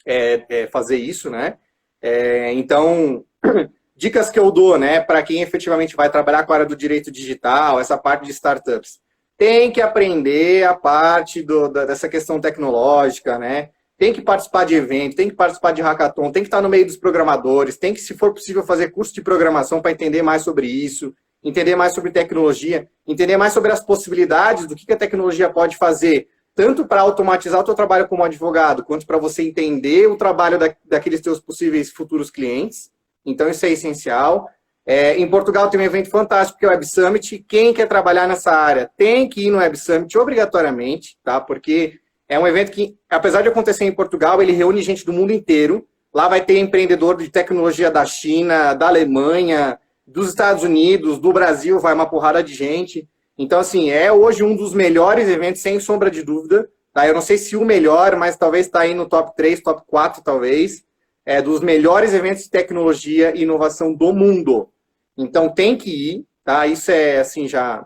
é, 0.05 0.45
é, 0.49 0.67
fazer 0.67 0.97
isso, 0.97 1.29
né? 1.29 1.57
É, 2.01 2.53
então, 2.53 3.25
dicas 4.01 4.31
que 4.31 4.39
eu 4.39 4.49
dou, 4.51 4.79
né, 4.79 4.99
para 4.99 5.21
quem 5.21 5.41
efetivamente 5.41 5.95
vai 5.95 6.09
trabalhar 6.09 6.43
com 6.43 6.51
a 6.51 6.55
área 6.55 6.65
do 6.65 6.75
direito 6.75 7.11
digital, 7.11 7.79
essa 7.79 7.97
parte 7.97 8.25
de 8.25 8.31
startups, 8.31 8.99
tem 9.37 9.71
que 9.71 9.79
aprender 9.79 10.63
a 10.63 10.73
parte 10.73 11.43
do, 11.43 11.67
da, 11.67 11.85
dessa 11.85 12.09
questão 12.09 12.39
tecnológica, 12.39 13.37
né? 13.37 13.69
Tem 13.97 14.11
que 14.11 14.21
participar 14.21 14.65
de 14.65 14.73
evento, 14.73 15.15
tem 15.15 15.29
que 15.29 15.35
participar 15.35 15.71
de 15.71 15.83
hackathon, 15.83 16.31
tem 16.31 16.41
que 16.41 16.47
estar 16.47 16.61
no 16.61 16.69
meio 16.69 16.85
dos 16.85 16.97
programadores, 16.97 17.77
tem 17.77 17.93
que, 17.93 17.99
se 17.99 18.15
for 18.15 18.33
possível, 18.33 18.63
fazer 18.63 18.89
curso 18.89 19.13
de 19.13 19.21
programação 19.21 19.79
para 19.79 19.91
entender 19.91 20.23
mais 20.23 20.41
sobre 20.41 20.65
isso 20.65 21.13
entender 21.43 21.75
mais 21.75 21.93
sobre 21.93 22.11
tecnologia, 22.11 22.87
entender 23.05 23.37
mais 23.37 23.53
sobre 23.53 23.71
as 23.71 23.83
possibilidades 23.83 24.67
do 24.67 24.75
que 24.75 24.91
a 24.93 24.97
tecnologia 24.97 25.49
pode 25.49 25.75
fazer, 25.75 26.27
tanto 26.53 26.85
para 26.85 27.01
automatizar 27.01 27.59
o 27.59 27.63
teu 27.63 27.73
trabalho 27.73 28.07
como 28.07 28.23
advogado, 28.23 28.83
quanto 28.83 29.07
para 29.07 29.17
você 29.17 29.41
entender 29.43 30.07
o 30.07 30.17
trabalho 30.17 30.59
da, 30.59 30.75
daqueles 30.85 31.21
teus 31.21 31.39
possíveis 31.39 31.89
futuros 31.89 32.29
clientes. 32.29 32.91
Então, 33.25 33.49
isso 33.49 33.65
é 33.65 33.69
essencial. 33.69 34.49
É, 34.85 35.17
em 35.17 35.27
Portugal 35.29 35.69
tem 35.69 35.79
um 35.79 35.83
evento 35.83 36.09
fantástico 36.09 36.57
que 36.57 36.65
é 36.65 36.67
o 36.67 36.71
Web 36.71 36.85
Summit. 36.85 37.45
Quem 37.47 37.73
quer 37.73 37.87
trabalhar 37.87 38.27
nessa 38.27 38.51
área 38.51 38.89
tem 38.97 39.29
que 39.29 39.47
ir 39.47 39.51
no 39.51 39.59
Web 39.59 39.77
Summit 39.77 40.17
obrigatoriamente, 40.17 41.17
tá? 41.23 41.39
Porque 41.39 41.99
é 42.27 42.39
um 42.39 42.47
evento 42.47 42.71
que, 42.71 42.97
apesar 43.09 43.41
de 43.41 43.49
acontecer 43.49 43.85
em 43.85 43.91
Portugal, 43.91 44.41
ele 44.41 44.53
reúne 44.53 44.81
gente 44.81 45.05
do 45.05 45.13
mundo 45.13 45.31
inteiro. 45.31 45.87
Lá 46.13 46.27
vai 46.27 46.43
ter 46.43 46.57
empreendedor 46.57 47.17
de 47.17 47.29
tecnologia 47.29 47.91
da 47.91 48.05
China, 48.05 48.73
da 48.73 48.87
Alemanha, 48.87 49.79
dos 50.05 50.29
Estados 50.29 50.63
Unidos, 50.63 51.19
do 51.19 51.31
Brasil, 51.31 51.79
vai 51.79 51.93
uma 51.93 52.09
porrada 52.09 52.43
de 52.43 52.53
gente. 52.53 53.07
Então, 53.37 53.59
assim, 53.59 53.89
é 53.89 54.11
hoje 54.11 54.43
um 54.43 54.55
dos 54.55 54.73
melhores 54.73 55.29
eventos, 55.29 55.61
sem 55.61 55.79
sombra 55.79 56.11
de 56.11 56.23
dúvida. 56.23 56.69
Tá? 56.93 57.07
Eu 57.07 57.13
não 57.13 57.21
sei 57.21 57.37
se 57.37 57.55
o 57.55 57.63
melhor, 57.63 58.15
mas 58.15 58.35
talvez 58.35 58.65
está 58.65 58.81
aí 58.81 58.93
no 58.93 59.07
top 59.07 59.35
3, 59.35 59.61
top 59.61 59.83
4, 59.87 60.21
talvez. 60.23 60.83
É 61.31 61.41
dos 61.41 61.61
melhores 61.61 62.13
eventos 62.13 62.43
de 62.43 62.49
tecnologia 62.49 63.33
e 63.35 63.43
inovação 63.43 63.93
do 63.93 64.11
mundo. 64.11 64.69
Então, 65.17 65.49
tem 65.49 65.77
que 65.77 65.89
ir, 65.89 66.25
tá? 66.43 66.67
Isso 66.67 66.91
é, 66.91 67.19
assim, 67.19 67.47
já... 67.47 67.85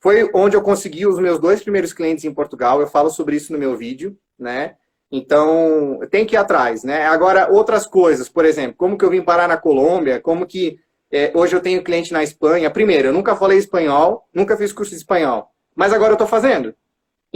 Foi 0.00 0.30
onde 0.34 0.56
eu 0.56 0.62
consegui 0.62 1.06
os 1.06 1.18
meus 1.18 1.38
dois 1.38 1.62
primeiros 1.62 1.92
clientes 1.92 2.24
em 2.24 2.34
Portugal. 2.34 2.80
Eu 2.80 2.86
falo 2.86 3.10
sobre 3.10 3.36
isso 3.36 3.52
no 3.52 3.58
meu 3.58 3.76
vídeo, 3.76 4.16
né? 4.38 4.76
Então, 5.10 6.00
tem 6.10 6.26
que 6.26 6.34
ir 6.34 6.38
atrás, 6.38 6.84
né? 6.84 7.06
Agora, 7.06 7.50
outras 7.50 7.86
coisas, 7.86 8.28
por 8.28 8.44
exemplo, 8.44 8.76
como 8.76 8.98
que 8.98 9.04
eu 9.04 9.10
vim 9.10 9.22
parar 9.22 9.46
na 9.48 9.56
Colômbia, 9.56 10.20
como 10.20 10.46
que 10.46 10.78
É, 11.08 11.30
hoje 11.34 11.54
eu 11.54 11.60
tenho 11.60 11.84
cliente 11.84 12.12
na 12.12 12.22
Espanha. 12.24 12.68
Primeiro, 12.68 13.08
eu 13.08 13.12
nunca 13.12 13.36
falei 13.36 13.58
espanhol, 13.58 14.26
nunca 14.34 14.56
fiz 14.56 14.72
curso 14.72 14.90
de 14.90 14.96
espanhol, 14.96 15.48
mas 15.72 15.92
agora 15.92 16.10
eu 16.10 16.18
estou 16.18 16.26
fazendo. 16.26 16.74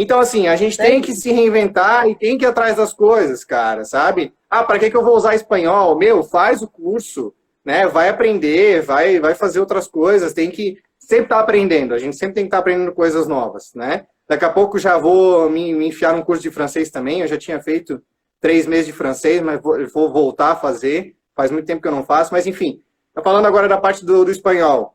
Então, 0.03 0.19
assim, 0.19 0.49
a 0.49 0.57
gente 0.57 0.79
tem 0.79 1.03
que 1.03 1.15
se 1.15 1.31
reinventar 1.31 2.09
e 2.09 2.15
tem 2.15 2.39
que 2.39 2.47
ir 2.47 2.49
atrás 2.49 2.75
das 2.75 2.91
coisas, 2.91 3.45
cara, 3.45 3.85
sabe? 3.85 4.33
Ah, 4.49 4.65
para 4.65 4.79
que, 4.79 4.89
que 4.89 4.97
eu 4.97 5.05
vou 5.05 5.15
usar 5.15 5.35
espanhol? 5.35 5.95
Meu, 5.95 6.23
faz 6.23 6.63
o 6.63 6.67
curso, 6.67 7.35
né? 7.63 7.87
Vai 7.87 8.09
aprender, 8.09 8.81
vai, 8.81 9.21
vai 9.21 9.35
fazer 9.35 9.61
outras 9.61 9.87
coisas, 9.87 10.33
tem 10.33 10.51
que 10.51 10.79
sempre 10.99 11.25
estar 11.25 11.37
tá 11.37 11.43
aprendendo. 11.43 11.93
A 11.93 11.99
gente 11.99 12.17
sempre 12.17 12.37
tem 12.37 12.45
que 12.45 12.47
estar 12.47 12.57
tá 12.57 12.61
aprendendo 12.63 12.95
coisas 12.95 13.29
novas, 13.29 13.75
né? 13.75 14.07
Daqui 14.27 14.47
a 14.47 14.51
pouco 14.51 14.79
já 14.79 14.97
vou 14.97 15.51
me, 15.51 15.75
me 15.75 15.89
enfiar 15.89 16.17
num 16.17 16.23
curso 16.23 16.43
de 16.43 16.51
francês 16.51 16.91
também. 16.91 17.21
Eu 17.21 17.29
já 17.29 17.37
tinha 17.37 17.61
feito 17.61 18.03
três 18.41 18.67
meses 18.67 18.87
de 18.87 18.95
francês, 18.95 19.43
mas 19.43 19.61
vou, 19.61 19.87
vou 19.93 20.11
voltar 20.11 20.53
a 20.53 20.57
fazer. 20.57 21.15
Faz 21.37 21.51
muito 21.51 21.67
tempo 21.67 21.83
que 21.83 21.89
eu 21.89 21.93
não 21.93 22.07
faço, 22.07 22.33
mas 22.33 22.47
enfim. 22.47 22.81
Falando 23.23 23.45
agora 23.45 23.69
da 23.69 23.77
parte 23.77 24.03
do, 24.03 24.25
do 24.25 24.31
espanhol. 24.31 24.95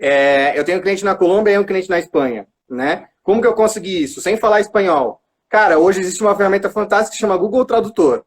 É, 0.00 0.58
eu 0.58 0.64
tenho 0.64 0.78
um 0.78 0.82
cliente 0.82 1.04
na 1.04 1.14
Colômbia 1.14 1.52
e 1.52 1.58
um 1.60 1.64
cliente 1.64 1.88
na 1.88 2.00
Espanha, 2.00 2.48
né? 2.68 3.06
Como 3.22 3.40
que 3.40 3.46
eu 3.46 3.54
consegui 3.54 4.02
isso? 4.02 4.20
Sem 4.20 4.36
falar 4.36 4.60
espanhol. 4.60 5.20
Cara, 5.48 5.78
hoje 5.78 6.00
existe 6.00 6.22
uma 6.22 6.36
ferramenta 6.36 6.70
fantástica 6.70 7.12
que 7.12 7.20
chama 7.20 7.36
Google 7.36 7.64
Tradutor. 7.64 8.24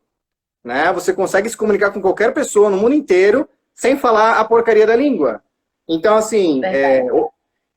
Né? 0.64 0.92
Você 0.94 1.14
consegue 1.14 1.50
se 1.50 1.58
comunicar 1.58 1.92
com 1.92 2.02
qualquer 2.02 2.34
pessoa 2.34 2.70
no 2.70 2.78
mundo 2.78 2.94
inteiro 2.94 3.48
sem 3.74 3.98
falar 3.98 4.40
a 4.40 4.46
porcaria 4.46 4.86
da 4.86 4.96
língua. 4.96 5.42
Então, 5.88 6.16
assim, 6.16 6.64
é, 6.64 7.06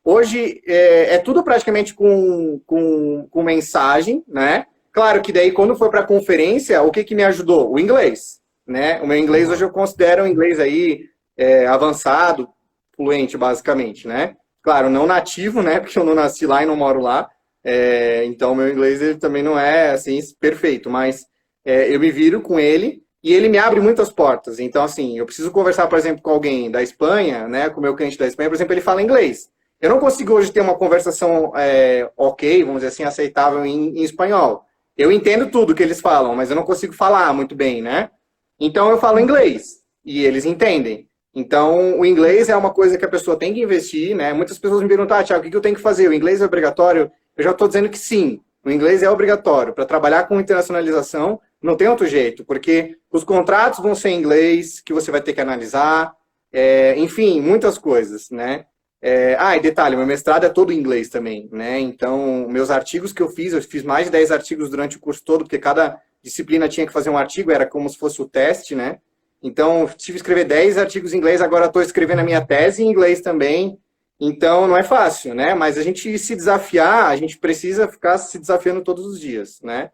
hoje 0.05 0.62
é, 0.67 1.14
é, 1.14 1.19
tudo 1.19 1.43
praticamente 1.43 1.95
com, 1.95 2.61
com, 2.67 3.27
com, 3.31 3.43
mensagem, 3.43 4.23
né? 4.29 4.67
Claro 4.93 5.21
que 5.21 5.33
daí, 5.33 5.51
quando 5.53 5.77
for 5.77 5.91
para 5.91 6.01
a 6.01 6.07
conferência, 6.07 6.83
o 6.83 6.91
que, 6.91 7.05
que 7.05 7.14
me 7.14 7.25
ajudou? 7.25 7.73
O 7.73 7.79
inglês, 7.79 8.41
né? 8.67 9.01
O 9.03 9.07
meu 9.07 9.19
inglês 9.19 9.49
hoje 9.49 9.64
eu 9.64 9.71
considero 9.71 10.23
um 10.23 10.27
inglês 10.27 10.61
aí 10.61 11.09
é, 11.37 11.67
avançado, 11.67 12.49
fluente, 12.95 13.37
basicamente, 13.37 14.07
né? 14.07 14.37
Claro, 14.67 14.91
não 14.91 15.07
nativo, 15.07 15.62
né? 15.62 15.79
Porque 15.79 15.97
eu 15.97 16.03
não 16.03 16.12
nasci 16.12 16.45
lá 16.45 16.61
e 16.61 16.67
não 16.67 16.75
moro 16.75 17.01
lá. 17.01 17.31
É, 17.62 18.25
então, 18.25 18.53
meu 18.53 18.69
inglês 18.69 19.01
ele 19.01 19.14
também 19.14 19.41
não 19.41 19.57
é, 19.57 19.91
assim, 19.91 20.19
perfeito. 20.41 20.91
Mas 20.91 21.25
é, 21.64 21.95
eu 21.95 22.01
me 22.01 22.11
viro 22.11 22.41
com 22.41 22.59
ele 22.59 23.01
e 23.23 23.33
ele 23.33 23.49
me 23.49 23.59
abre 23.59 23.79
muitas 23.79 24.11
portas. 24.11 24.59
Então, 24.59 24.83
assim, 24.83 25.17
eu 25.17 25.25
preciso 25.25 25.53
conversar, 25.53 25.87
por 25.87 25.97
exemplo, 25.97 26.21
com 26.21 26.31
alguém 26.31 26.69
da 26.69 26.83
Espanha, 26.83 27.47
né, 27.47 27.71
com 27.71 27.79
o 27.79 27.83
meu 27.83 27.95
cliente 27.95 28.19
da 28.19 28.27
Espanha, 28.27 28.49
por 28.49 28.57
exemplo, 28.57 28.75
ele 28.75 28.81
fala 28.81 29.01
inglês. 29.01 29.49
Eu 29.81 29.89
não 29.89 30.01
consigo 30.01 30.33
hoje 30.33 30.51
ter 30.51 30.62
uma 30.62 30.75
conversação 30.75 31.53
é, 31.55 32.11
ok, 32.17 32.64
vamos 32.64 32.81
dizer 32.81 32.89
assim, 32.89 33.05
aceitável 33.05 33.64
em, 33.64 34.01
em, 34.01 34.03
espanhol. 34.03 34.64
Eu 34.97 35.12
entendo 35.12 35.49
tudo 35.49 35.77
que 35.77 35.83
eles 35.83 36.01
falam, 36.01 36.35
mas 36.35 36.51
eu 36.51 36.57
não 36.57 36.64
consigo 36.64 36.93
falar 36.93 37.33
muito 37.33 37.55
bem, 37.55 37.83
né? 37.83 38.11
Então, 38.59 38.91
eu 38.91 38.99
falo 38.99 39.21
inglês 39.21 39.77
e 40.05 40.25
eles 40.25 40.45
entendem. 40.45 41.09
Então, 41.39 42.01
o 42.01 42.07
inglês 42.07 42.49
é 42.49 42.57
uma 42.57 42.72
coisa 42.72 42.97
que 42.97 43.05
a 43.05 43.09
pessoa 43.09 43.39
tem 43.39 43.53
que 43.53 43.61
investir, 43.61 44.16
né? 44.16 44.32
Muitas 44.32 44.59
pessoas 44.59 44.80
me 44.80 44.89
perguntam, 44.89 45.18
ah, 45.18 45.22
Tiago, 45.22 45.47
o 45.47 45.51
que 45.51 45.55
eu 45.55 45.61
tenho 45.61 45.74
que 45.74 45.82
fazer? 45.82 46.09
O 46.09 46.14
inglês 46.14 46.41
é 46.41 46.47
obrigatório? 46.47 47.12
Eu 47.37 47.45
já 47.45 47.51
estou 47.51 47.68
dizendo 47.68 47.91
que 47.91 47.99
sim, 47.99 48.41
o 48.64 48.70
inglês 48.70 49.03
é 49.03 49.11
obrigatório. 49.11 49.74
Para 49.74 49.84
trabalhar 49.84 50.26
com 50.26 50.41
internacionalização, 50.41 51.39
não 51.61 51.76
tem 51.76 51.89
outro 51.89 52.07
jeito, 52.07 52.43
porque 52.43 52.97
os 53.12 53.22
contratos 53.22 53.80
vão 53.80 53.95
ser 53.95 54.09
em 54.09 54.18
inglês, 54.18 54.80
que 54.80 54.95
você 54.95 55.11
vai 55.11 55.20
ter 55.20 55.34
que 55.34 55.41
analisar, 55.43 56.14
é, 56.51 56.99
enfim, 56.99 57.39
muitas 57.43 57.76
coisas, 57.76 58.30
né? 58.30 58.64
É, 59.03 59.37
ah, 59.39 59.55
e 59.59 59.61
detalhe, 59.61 59.95
meu 59.95 60.07
mestrado 60.07 60.45
é 60.45 60.49
todo 60.49 60.72
em 60.72 60.78
inglês 60.78 61.11
também, 61.11 61.51
né? 61.53 61.78
Então, 61.78 62.49
meus 62.49 62.70
artigos 62.70 63.12
que 63.12 63.20
eu 63.20 63.28
fiz, 63.28 63.53
eu 63.53 63.61
fiz 63.61 63.82
mais 63.82 64.07
de 64.07 64.12
10 64.12 64.30
artigos 64.30 64.70
durante 64.70 64.97
o 64.97 65.01
curso 65.01 65.22
todo, 65.22 65.45
porque 65.45 65.59
cada 65.59 66.01
disciplina 66.22 66.66
tinha 66.66 66.87
que 66.87 66.95
fazer 66.95 67.11
um 67.11 67.18
artigo, 67.18 67.53
era 67.53 67.66
como 67.66 67.91
se 67.91 67.99
fosse 67.99 68.22
o 68.22 68.26
teste, 68.26 68.74
né? 68.74 69.01
Então, 69.43 69.87
tive 69.97 70.12
que 70.12 70.22
escrever 70.22 70.45
10 70.45 70.78
artigos 70.78 71.12
em 71.12 71.18
inglês, 71.18 71.41
agora 71.41 71.66
estou 71.66 71.82
escrevendo 71.82 72.20
a 72.20 72.24
minha 72.24 72.45
tese 72.45 72.82
em 72.82 72.89
inglês 72.89 73.20
também. 73.20 73.78
Então, 74.18 74.66
não 74.66 74.76
é 74.76 74.82
fácil, 74.82 75.34
né? 75.34 75.55
Mas 75.55 75.76
a 75.76 75.82
gente 75.82 76.18
se 76.18 76.34
desafiar, 76.34 77.07
a 77.07 77.16
gente 77.16 77.39
precisa 77.39 77.87
ficar 77.87 78.18
se 78.18 78.39
desafiando 78.39 78.82
todos 78.82 79.05
os 79.05 79.20
dias, 79.20 79.61
né? 79.62 79.91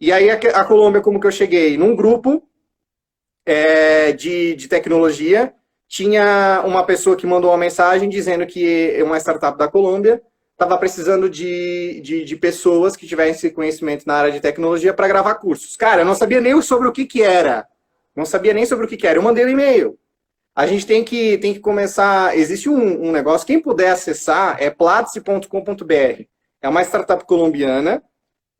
E 0.00 0.10
aí 0.12 0.30
a, 0.30 0.64
Colômbia, 0.64 1.02
como 1.02 1.20
que 1.20 1.26
eu 1.26 1.30
cheguei? 1.30 1.76
Num 1.76 1.94
grupo 1.94 2.42
é, 3.44 4.12
de, 4.12 4.54
de 4.56 4.66
tecnologia, 4.66 5.54
tinha 5.86 6.62
uma 6.64 6.84
pessoa 6.84 7.16
que 7.16 7.26
mandou 7.26 7.50
uma 7.50 7.58
mensagem 7.58 8.08
dizendo 8.08 8.46
que 8.46 8.98
uma 9.02 9.18
startup 9.18 9.58
da 9.58 9.68
Colômbia 9.68 10.22
estava 10.52 10.78
precisando 10.78 11.28
de, 11.28 12.00
de, 12.02 12.24
de, 12.24 12.36
pessoas 12.36 12.94
que 12.94 13.06
tivessem 13.06 13.52
conhecimento 13.52 14.04
na 14.06 14.14
área 14.14 14.32
de 14.32 14.40
tecnologia 14.40 14.92
para 14.92 15.08
gravar 15.08 15.34
cursos. 15.36 15.76
Cara, 15.76 16.02
eu 16.02 16.04
não 16.04 16.14
sabia 16.14 16.40
nem 16.40 16.60
sobre 16.60 16.86
o 16.86 16.92
que, 16.92 17.06
que 17.06 17.22
era. 17.22 17.66
Não 18.20 18.26
sabia 18.26 18.54
nem 18.54 18.66
sobre 18.66 18.86
o 18.86 18.88
que, 18.88 19.06
era. 19.06 19.18
Eu 19.18 19.22
mandei 19.22 19.44
um 19.44 19.48
e-mail. 19.48 19.98
A 20.54 20.66
gente 20.66 20.86
tem 20.86 21.02
que, 21.02 21.38
tem 21.38 21.52
que 21.52 21.60
começar. 21.60 22.36
Existe 22.36 22.68
um, 22.68 23.08
um 23.08 23.10
negócio, 23.10 23.46
quem 23.46 23.60
puder 23.60 23.90
acessar 23.90 24.56
é 24.60 24.70
platzi.com.br. 24.70 26.24
É 26.62 26.68
uma 26.68 26.82
startup 26.82 27.24
colombiana 27.24 28.02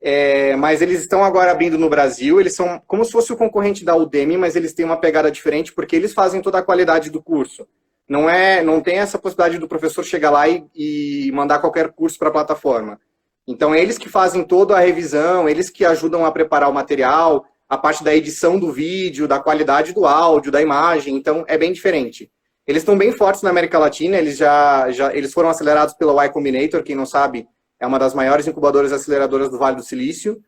é, 0.01 0.57
mas 0.57 0.81
eles 0.81 1.01
estão 1.01 1.23
agora 1.23 1.53
abrindo 1.53 1.77
no 1.77 1.91
Brasil. 1.91 2.41
Eles 2.41 2.55
são 2.55 2.81
como 2.87 3.05
se 3.05 3.13
fosse 3.13 3.33
o 3.33 3.37
concorrente 3.37 3.85
da 3.85 3.95
Udemy, 3.95 4.37
mas 4.39 4.57
eles 4.57 4.73
têm 4.73 4.85
uma 4.85 4.97
pegada 4.97 5.31
diferente 5.31 5.73
porque 5.73 5.95
eles 5.95 6.15
fazem 6.15 6.41
toda 6.41 6.59
a 6.59 6.63
qualidade 6.63 7.11
do 7.11 7.23
curso. 7.23 7.67
Não 8.09 8.29
é, 8.29 8.63
não 8.63 8.81
tem 8.81 8.99
essa 8.99 9.19
possibilidade 9.19 9.59
do 9.59 9.69
professor 9.69 10.05
chegar 10.05 10.31
lá 10.31 10.49
e, 10.49 10.65
e 10.75 11.31
mandar 11.33 11.61
qualquer 11.61 11.93
curso 11.93 12.19
para 12.19 12.29
a 12.29 12.33
plataforma. 12.33 12.99
Então 13.47 13.75
eles 13.75 13.99
que 13.99 14.09
fazem 14.09 14.43
toda 14.43 14.77
a 14.77 14.81
revisão, 14.81 15.49
eles 15.49 15.69
que 15.69 15.85
ajudam 15.85 16.25
a 16.25 16.33
preparar 16.33 16.71
o 16.71 16.75
material, 16.75 17.45
a 17.71 17.79
parte 17.79 18.03
da 18.03 18.12
edição 18.12 18.59
do 18.59 18.73
vídeo, 18.73 19.29
da 19.29 19.39
qualidade 19.39 19.95
do 19.95 20.05
áudio, 20.05 20.51
da 20.51 20.61
imagem. 20.61 21.14
Então 21.14 21.45
é 21.47 21.57
bem 21.57 21.73
diferente. 21.73 22.29
Eles 22.66 22.83
estão 22.83 22.99
bem 22.99 23.12
fortes 23.12 23.43
na 23.43 23.51
América 23.51 23.79
Latina. 23.79 24.16
Eles 24.16 24.37
já, 24.37 24.91
já 24.91 25.14
eles 25.14 25.33
foram 25.33 25.49
acelerados 25.49 25.95
pela 25.95 26.12
Y 26.12 26.33
Combinator. 26.33 26.83
Quem 26.83 26.97
não 26.97 27.07
sabe, 27.07 27.47
é 27.79 27.87
uma 27.87 27.99
das 27.99 28.12
maiores 28.12 28.49
incubadoras 28.49 28.93
aceleradoras 28.93 29.49
do 29.49 29.57
Vale 29.57 29.77
do 29.77 29.85
Silício. 29.85 30.43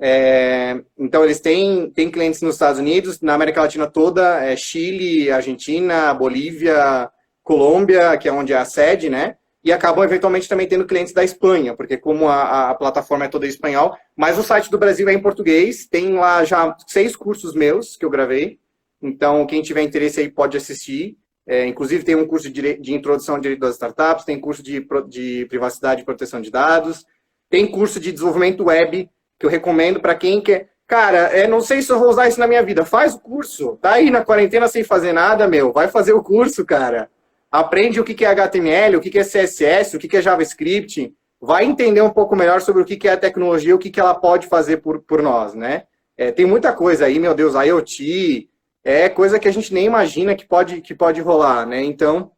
É, 0.00 0.80
então, 0.96 1.24
eles 1.24 1.40
têm, 1.40 1.90
têm 1.90 2.08
clientes 2.08 2.40
nos 2.40 2.54
Estados 2.54 2.78
Unidos, 2.78 3.20
na 3.20 3.34
América 3.34 3.60
Latina 3.60 3.86
toda, 3.86 4.42
é 4.42 4.56
Chile, 4.56 5.30
Argentina, 5.30 6.14
Bolívia, 6.14 7.10
Colômbia, 7.42 8.16
que 8.16 8.28
é 8.28 8.32
onde 8.32 8.52
é 8.52 8.56
a 8.56 8.64
sede, 8.64 9.10
né? 9.10 9.36
E 9.62 9.72
acabam, 9.72 10.02
eventualmente, 10.02 10.48
também 10.48 10.66
tendo 10.66 10.86
clientes 10.86 11.12
da 11.12 11.22
Espanha, 11.22 11.74
porque 11.74 11.96
como 11.96 12.28
a, 12.28 12.70
a 12.70 12.74
plataforma 12.74 13.26
é 13.26 13.28
toda 13.28 13.46
em 13.46 13.50
espanhol, 13.50 13.94
mas 14.16 14.38
o 14.38 14.42
site 14.42 14.70
do 14.70 14.78
Brasil 14.78 15.08
é 15.08 15.12
em 15.12 15.20
português, 15.20 15.86
tem 15.86 16.14
lá 16.14 16.44
já 16.44 16.74
seis 16.86 17.14
cursos 17.14 17.54
meus 17.54 17.96
que 17.96 18.04
eu 18.04 18.10
gravei, 18.10 18.58
então 19.02 19.46
quem 19.46 19.60
tiver 19.60 19.82
interesse 19.82 20.20
aí 20.20 20.30
pode 20.30 20.56
assistir. 20.56 21.16
É, 21.46 21.66
inclusive, 21.66 22.04
tem 22.04 22.14
um 22.14 22.26
curso 22.26 22.50
de, 22.50 22.78
de, 22.78 22.94
introdução 22.94 23.34
ao 23.34 23.40
direito 23.40 23.60
das 23.60 23.74
startups, 23.74 24.24
tem 24.24 24.40
curso 24.40 24.62
de, 24.62 24.86
de 25.08 25.46
privacidade 25.46 26.02
e 26.02 26.04
proteção 26.04 26.40
de 26.40 26.50
dados, 26.50 27.04
tem 27.50 27.66
curso 27.66 27.98
de 27.98 28.12
desenvolvimento 28.12 28.64
web, 28.64 29.10
que 29.38 29.46
eu 29.46 29.50
recomendo 29.50 30.00
para 30.00 30.14
quem 30.14 30.40
quer. 30.40 30.70
Cara, 30.86 31.18
é, 31.36 31.46
não 31.46 31.60
sei 31.60 31.82
se 31.82 31.90
eu 31.90 31.98
vou 31.98 32.08
usar 32.08 32.28
isso 32.28 32.38
na 32.38 32.46
minha 32.46 32.62
vida. 32.62 32.84
Faz 32.84 33.14
o 33.14 33.20
curso. 33.20 33.78
Tá 33.80 33.92
aí 33.92 34.10
na 34.10 34.24
quarentena 34.24 34.68
sem 34.68 34.84
fazer 34.84 35.12
nada, 35.12 35.48
meu. 35.48 35.72
Vai 35.72 35.88
fazer 35.88 36.12
o 36.12 36.22
curso, 36.22 36.64
cara. 36.64 37.10
Aprende 37.50 38.00
o 38.00 38.04
que 38.04 38.24
é 38.24 38.28
HTML, 38.28 38.96
o 38.96 39.00
que 39.00 39.18
é 39.18 39.24
CSS, 39.24 39.96
o 39.96 39.98
que 39.98 40.16
é 40.16 40.22
JavaScript. 40.22 41.12
Vai 41.40 41.64
entender 41.64 42.00
um 42.02 42.10
pouco 42.10 42.36
melhor 42.36 42.60
sobre 42.60 42.82
o 42.82 42.84
que 42.84 43.08
é 43.08 43.12
a 43.12 43.16
tecnologia, 43.16 43.74
o 43.74 43.78
que 43.78 43.98
ela 43.98 44.14
pode 44.14 44.46
fazer 44.46 44.78
por, 44.78 45.00
por 45.00 45.22
nós, 45.22 45.54
né? 45.54 45.84
É, 46.16 46.30
tem 46.30 46.44
muita 46.44 46.72
coisa 46.72 47.06
aí, 47.06 47.18
meu 47.18 47.34
Deus, 47.34 47.54
IoT, 47.54 48.50
é 48.84 49.08
coisa 49.08 49.38
que 49.38 49.48
a 49.48 49.52
gente 49.52 49.72
nem 49.72 49.86
imagina 49.86 50.34
que 50.34 50.46
pode, 50.46 50.80
que 50.80 50.94
pode 50.94 51.20
rolar, 51.20 51.66
né? 51.66 51.82
Então, 51.82 52.30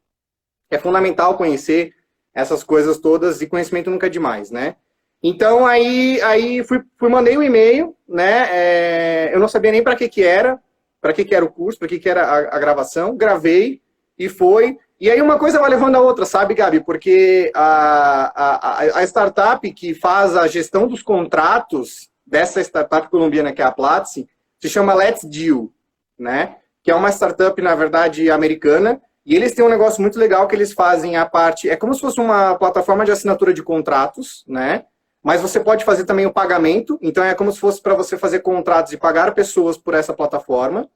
é 0.71 0.79
fundamental 0.79 1.37
conhecer 1.37 1.93
essas 2.35 2.65
coisas 2.65 2.99
todas 2.99 3.43
e 3.43 3.47
conhecimento 3.47 3.91
nunca 3.91 4.07
é 4.07 4.11
demais, 4.11 4.51
né? 4.51 4.77
Então, 5.23 5.67
aí, 5.67 6.21
aí 6.23 6.65
fui, 6.65 6.83
fui 6.97 7.09
mandei 7.09 7.39
um 7.39 7.43
e-mail, 7.43 7.97
né? 8.09 8.49
É, 8.51 9.31
eu 9.33 9.39
não 9.39 9.47
sabia 9.47 9.71
nem 9.71 9.83
para 9.83 9.95
que 9.95 10.09
que 10.09 10.23
era, 10.25 10.59
para 11.01 11.13
que 11.13 11.25
que 11.25 11.35
era 11.35 11.45
o 11.45 11.53
curso, 11.53 11.79
para 11.79 11.89
que 11.89 11.99
que 11.99 12.09
era 12.09 12.25
a, 12.25 12.57
a, 12.57 12.59
gravação, 12.59 13.17
gravei 13.17 13.81
e 14.19 14.29
foi. 14.29 14.79
E 15.03 15.11
aí 15.11 15.21
uma 15.21 15.37
coisa 15.37 15.59
vai 15.59 15.69
levando 15.69 15.97
a 15.97 16.01
outra, 16.01 16.25
sabe, 16.25 16.55
Gabi? 16.55 16.79
Porque 16.79 17.51
a, 17.57 18.33
a, 18.37 18.99
a 19.01 19.03
startup 19.03 19.69
que 19.73 19.95
faz 19.95 20.37
a 20.37 20.47
gestão 20.47 20.87
dos 20.87 21.03
contratos 21.03 22.09
dessa 22.25 22.61
startup 22.61 23.11
colombiana 23.11 23.53
que 23.53 23.61
é 23.61 23.65
a 23.65 23.73
Platzi, 23.73 24.29
se 24.61 24.69
chama 24.69 24.95
Let's 24.95 25.25
Deal 25.25 25.69
né? 26.17 26.57
Que 26.85 26.93
é 26.93 26.95
uma 26.95 27.11
startup, 27.11 27.61
na 27.61 27.75
verdade, 27.75 28.31
americana. 28.31 29.03
E 29.27 29.35
eles 29.35 29.53
têm 29.53 29.65
um 29.65 29.69
negócio 29.69 30.01
muito 30.01 30.21
legal 30.21 30.47
que 30.47 30.55
eles 30.55 30.73
fazem 30.73 31.17
a 31.17 31.27
parte. 31.27 31.69
É 31.69 31.75
como 31.75 31.93
se 31.93 32.01
fosse 32.01 32.21
uma 32.21 32.55
plataforma 32.55 33.05
de 33.05 33.11
assinatura 33.11 33.53
de 33.53 33.63
contratos, 33.63 34.45
né? 34.47 34.85
Mas 35.21 35.41
você 35.41 35.59
pode 35.59 35.85
fazer 35.85 36.05
também 36.05 36.27
o 36.27 36.33
pagamento. 36.33 36.97
Então 37.03 37.25
é 37.25 37.35
como 37.35 37.51
se 37.51 37.59
fosse 37.59 37.83
para 37.83 37.95
você 37.95 38.17
fazer 38.17 38.39
contratos 38.39 38.93
e 38.93 38.97
pagar 38.97 39.35
pessoas 39.35 39.77
por 39.77 39.95
essa 39.95 40.13
plataforma. 40.13 40.89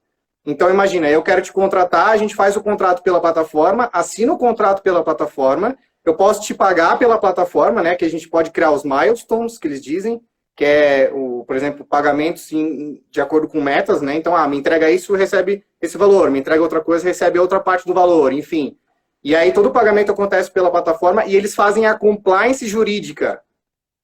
Então 0.47 0.71
imagina, 0.71 1.11
eu 1.11 1.23
quero 1.23 1.43
te 1.43 1.53
contratar, 1.53 2.11
a 2.11 2.17
gente 2.17 2.35
faz 2.35 2.57
o 2.57 2.63
contrato 2.63 3.03
pela 3.03 3.21
plataforma, 3.21 3.91
assina 3.93 4.33
o 4.33 4.39
contrato 4.39 4.81
pela 4.81 5.03
plataforma, 5.03 5.77
eu 6.05 6.15
posso 6.15 6.41
te 6.41 6.55
pagar 6.55 6.99
pela 6.99 7.19
plataforma, 7.19 7.83
né? 7.83 7.97
Que 7.97 8.05
a 8.05 8.11
gente 8.11 8.29
pode 8.29 8.53
criar 8.53 8.71
os 8.71 8.85
milestones 8.85 9.59
que 9.59 9.67
eles 9.67 9.83
dizem 9.83 10.21
que 10.57 10.65
é, 10.65 11.11
o, 11.13 11.45
por 11.45 11.55
exemplo, 11.55 11.85
pagamentos 11.85 12.51
em, 12.51 13.05
de 13.11 13.21
acordo 13.21 13.47
com 13.47 13.61
metas, 13.61 14.01
né? 14.01 14.17
Então, 14.17 14.35
ah, 14.35 14.49
me 14.49 14.57
entrega 14.57 14.91
isso, 14.91 15.15
recebe 15.15 15.63
esse 15.83 15.99
valor, 15.99 16.31
me 16.31 16.39
entrega 16.39 16.63
outra 16.63 16.81
coisa, 16.81 17.05
recebe 17.05 17.39
outra 17.39 17.61
parte 17.61 17.87
do 17.87 17.93
valor, 17.93 18.33
enfim. 18.33 18.79
E 19.23 19.37
aí 19.37 19.53
todo 19.53 19.67
o 19.67 19.73
pagamento 19.73 20.11
acontece 20.11 20.51
pela 20.51 20.71
plataforma 20.71 21.27
e 21.27 21.37
eles 21.37 21.55
fazem 21.55 21.85
a 21.85 21.95
compliance 21.95 22.67
jurídica. 22.67 23.43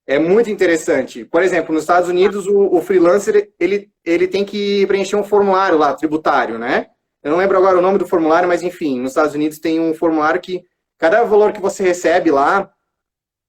É 0.06 0.18
muito 0.18 0.50
interessante. 0.50 1.24
Por 1.24 1.42
exemplo, 1.42 1.72
nos 1.72 1.84
Estados 1.84 2.08
Unidos, 2.08 2.46
o, 2.46 2.76
o 2.76 2.82
freelancer 2.82 3.52
ele, 3.58 3.90
ele 4.04 4.26
tem 4.26 4.44
que 4.44 4.86
preencher 4.86 5.16
um 5.16 5.24
formulário 5.24 5.78
lá, 5.78 5.94
tributário, 5.94 6.58
né? 6.58 6.86
Eu 7.22 7.30
não 7.30 7.38
lembro 7.38 7.56
agora 7.56 7.78
o 7.78 7.82
nome 7.82 7.98
do 7.98 8.06
formulário, 8.06 8.48
mas 8.48 8.62
enfim, 8.62 9.00
nos 9.00 9.12
Estados 9.12 9.34
Unidos 9.34 9.60
tem 9.60 9.78
um 9.78 9.94
formulário 9.94 10.40
que 10.40 10.64
cada 10.98 11.22
valor 11.22 11.52
que 11.52 11.60
você 11.60 11.82
recebe 11.82 12.30
lá, 12.30 12.68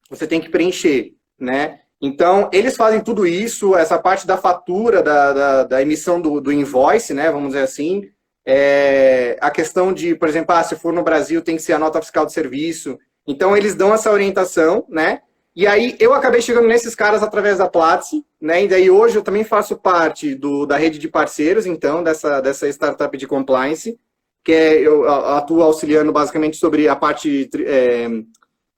você 0.09 0.27
tem 0.27 0.39
que 0.39 0.49
preencher, 0.49 1.13
né? 1.39 1.79
Então, 1.99 2.49
eles 2.51 2.75
fazem 2.75 2.99
tudo 2.99 3.25
isso, 3.25 3.75
essa 3.75 3.97
parte 3.97 4.27
da 4.27 4.37
fatura, 4.37 5.01
da, 5.01 5.33
da, 5.33 5.63
da 5.63 5.81
emissão 5.81 6.19
do, 6.19 6.41
do, 6.41 6.51
invoice, 6.51 7.13
né? 7.13 7.31
Vamos 7.31 7.53
dizer 7.53 7.63
assim. 7.63 8.09
É, 8.45 9.37
a 9.39 9.49
questão 9.49 9.93
de, 9.93 10.13
por 10.13 10.27
exemplo, 10.27 10.53
ah, 10.53 10.61
se 10.63 10.75
for 10.75 10.91
no 10.91 11.01
Brasil, 11.01 11.41
tem 11.41 11.55
que 11.55 11.61
ser 11.61 11.73
a 11.73 11.79
nota 11.79 12.01
fiscal 12.01 12.25
de 12.25 12.33
serviço. 12.33 12.99
Então, 13.25 13.55
eles 13.55 13.73
dão 13.73 13.93
essa 13.93 14.11
orientação, 14.11 14.85
né? 14.89 15.21
E 15.55 15.67
aí 15.67 15.95
eu 15.99 16.13
acabei 16.13 16.41
chegando 16.41 16.67
nesses 16.67 16.95
caras 16.95 17.21
através 17.21 17.59
da 17.59 17.69
Platzi, 17.69 18.25
né? 18.41 18.63
E 18.63 18.67
daí 18.67 18.89
hoje 18.89 19.15
eu 19.15 19.21
também 19.21 19.43
faço 19.43 19.77
parte 19.77 20.33
do, 20.33 20.65
da 20.65 20.77
rede 20.77 20.97
de 20.97 21.07
parceiros, 21.07 21.67
então, 21.67 22.03
dessa, 22.03 22.41
dessa 22.41 22.67
startup 22.69 23.15
de 23.15 23.27
compliance, 23.27 23.99
que 24.43 24.51
é, 24.51 24.79
eu 24.79 25.07
atuo 25.07 25.61
auxiliando 25.61 26.11
basicamente 26.11 26.57
sobre 26.57 26.87
a 26.87 26.95
parte 26.95 27.49
é, 27.65 28.07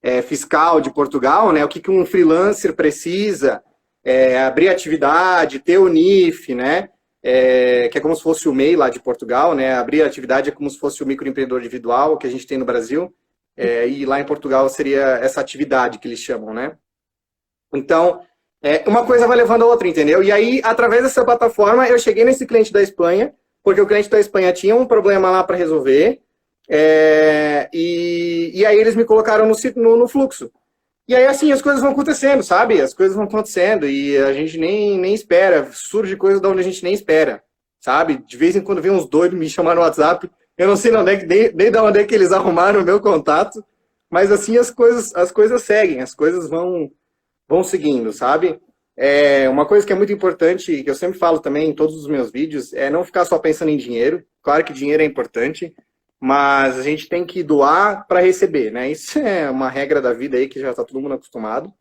é, 0.04 0.22
fiscal 0.22 0.82
de 0.82 0.94
Portugal, 0.94 1.54
né? 1.54 1.64
O 1.64 1.68
que, 1.70 1.80
que 1.80 1.90
um 1.90 2.06
freelancer 2.06 2.76
precisa, 2.76 3.64
é, 4.04 4.44
abrir 4.44 4.68
atividade, 4.68 5.60
ter 5.60 5.78
o 5.78 5.88
NIF, 5.88 6.54
né? 6.54 6.90
É, 7.24 7.88
que 7.88 7.98
é 7.98 8.02
como 8.02 8.16
se 8.16 8.22
fosse 8.22 8.48
o 8.50 8.54
MEI 8.54 8.76
lá 8.76 8.90
de 8.90 9.00
Portugal, 9.00 9.56
né? 9.56 9.74
Abrir 9.74 10.04
atividade 10.04 10.50
é 10.50 10.52
como 10.52 10.70
se 10.70 10.78
fosse 10.78 11.02
o 11.02 11.08
microempreendedor 11.08 11.60
individual 11.60 12.18
que 12.18 12.28
a 12.28 12.30
gente 12.30 12.46
tem 12.46 12.58
no 12.58 12.66
Brasil. 12.66 13.12
É, 13.58 13.88
e 13.88 14.06
lá 14.06 14.20
em 14.20 14.26
Portugal 14.26 14.68
seria 14.68 15.20
essa 15.22 15.40
atividade 15.40 15.98
que 15.98 16.08
eles 16.08 16.20
chamam, 16.20 16.54
né? 16.54 16.78
Então, 17.74 18.22
é, 18.62 18.84
uma 18.88 19.06
coisa 19.06 19.28
vai 19.28 19.38
levando 19.38 19.64
a 19.64 19.68
outra, 19.68 19.88
entendeu? 19.88 20.24
E 20.24 20.32
aí, 20.32 20.62
através 20.64 21.04
dessa 21.04 21.24
plataforma, 21.24 21.88
eu 21.88 22.00
cheguei 22.00 22.26
nesse 22.26 22.46
cliente 22.46 22.74
da 22.74 22.82
Espanha, 22.82 23.34
porque 23.64 23.80
o 23.80 23.88
cliente 23.88 24.10
da 24.10 24.20
Espanha 24.20 24.52
tinha 24.52 24.76
um 24.76 24.86
problema 24.86 25.30
lá 25.30 25.44
para 25.44 25.56
resolver, 25.56 26.22
é, 26.68 27.70
e, 27.74 28.52
e 28.54 28.66
aí 28.66 28.78
eles 28.78 28.96
me 28.96 29.06
colocaram 29.06 29.48
no, 29.48 29.56
no, 29.76 29.98
no, 29.98 30.08
fluxo. 30.08 30.52
E 31.08 31.16
aí, 31.16 31.26
assim, 31.28 31.52
as 31.52 31.62
coisas 31.62 31.82
vão 31.82 31.92
acontecendo, 31.92 32.42
sabe? 32.42 32.82
As 32.82 32.94
coisas 32.94 33.16
vão 33.16 33.26
acontecendo 33.26 33.88
e 33.88 34.18
a 34.18 34.34
gente 34.34 34.58
nem, 34.58 34.98
nem 34.98 35.14
espera, 35.14 35.70
surge 35.72 36.16
coisa 36.16 36.42
de 36.42 36.48
onde 36.48 36.62
a 36.62 36.64
gente 36.64 36.84
nem 36.84 36.94
espera, 36.94 37.44
sabe? 37.80 38.18
De 38.26 38.36
vez 38.36 38.56
em 38.56 38.62
quando 38.62 38.82
vem 38.82 38.92
uns 38.92 39.08
doidos 39.08 39.38
me 39.38 39.48
chamar 39.48 39.76
no 39.76 39.82
WhatsApp 39.82 40.30
eu 40.58 40.68
não 40.68 40.76
sei 40.76 40.96
onde 40.96 41.12
é, 41.12 41.26
nem, 41.26 41.54
nem 41.54 41.72
de 41.72 41.78
onde 41.78 42.00
é 42.00 42.04
que 42.04 42.16
eles 42.16 42.32
arrumaram 42.32 42.82
o 42.82 42.86
meu 42.86 43.00
contato, 43.00 43.64
mas 44.10 44.32
assim 44.32 44.58
as 44.58 44.70
coisas, 44.72 45.14
as 45.16 45.32
coisas 45.32 45.64
seguem, 45.64 46.02
as 46.02 46.14
coisas 46.14 46.50
vão, 46.50 46.92
vão 47.48 47.64
seguindo, 47.64 48.14
sabe? 48.14 48.60
É, 48.98 49.50
uma 49.50 49.66
coisa 49.66 49.86
que 49.86 49.92
é 49.92 49.96
muito 49.96 50.14
importante, 50.14 50.84
que 50.84 50.90
eu 50.90 50.96
sempre 50.96 51.20
falo 51.20 51.40
também 51.40 51.70
em 51.70 51.74
todos 51.74 51.96
os 51.96 52.08
meus 52.08 52.32
vídeos, 52.32 52.74
é 52.74 52.90
não 52.90 53.04
ficar 53.04 53.26
só 53.26 53.38
pensando 53.38 53.70
em 53.70 53.78
dinheiro. 53.78 54.24
Claro 54.42 54.64
que 54.64 54.72
dinheiro 54.72 55.04
é 55.04 55.06
importante, 55.06 55.76
mas 56.20 56.80
a 56.80 56.84
gente 56.84 57.10
tem 57.10 57.26
que 57.26 57.44
doar 57.44 58.08
para 58.08 58.22
receber, 58.22 58.72
né? 58.72 58.90
Isso 58.90 59.20
é 59.20 59.50
uma 59.50 59.70
regra 59.70 60.02
da 60.02 60.14
vida 60.14 60.38
aí 60.38 60.48
que 60.48 60.60
já 60.60 60.72
está 60.72 60.84
todo 60.84 61.02
mundo 61.02 61.16
acostumado. 61.16 61.74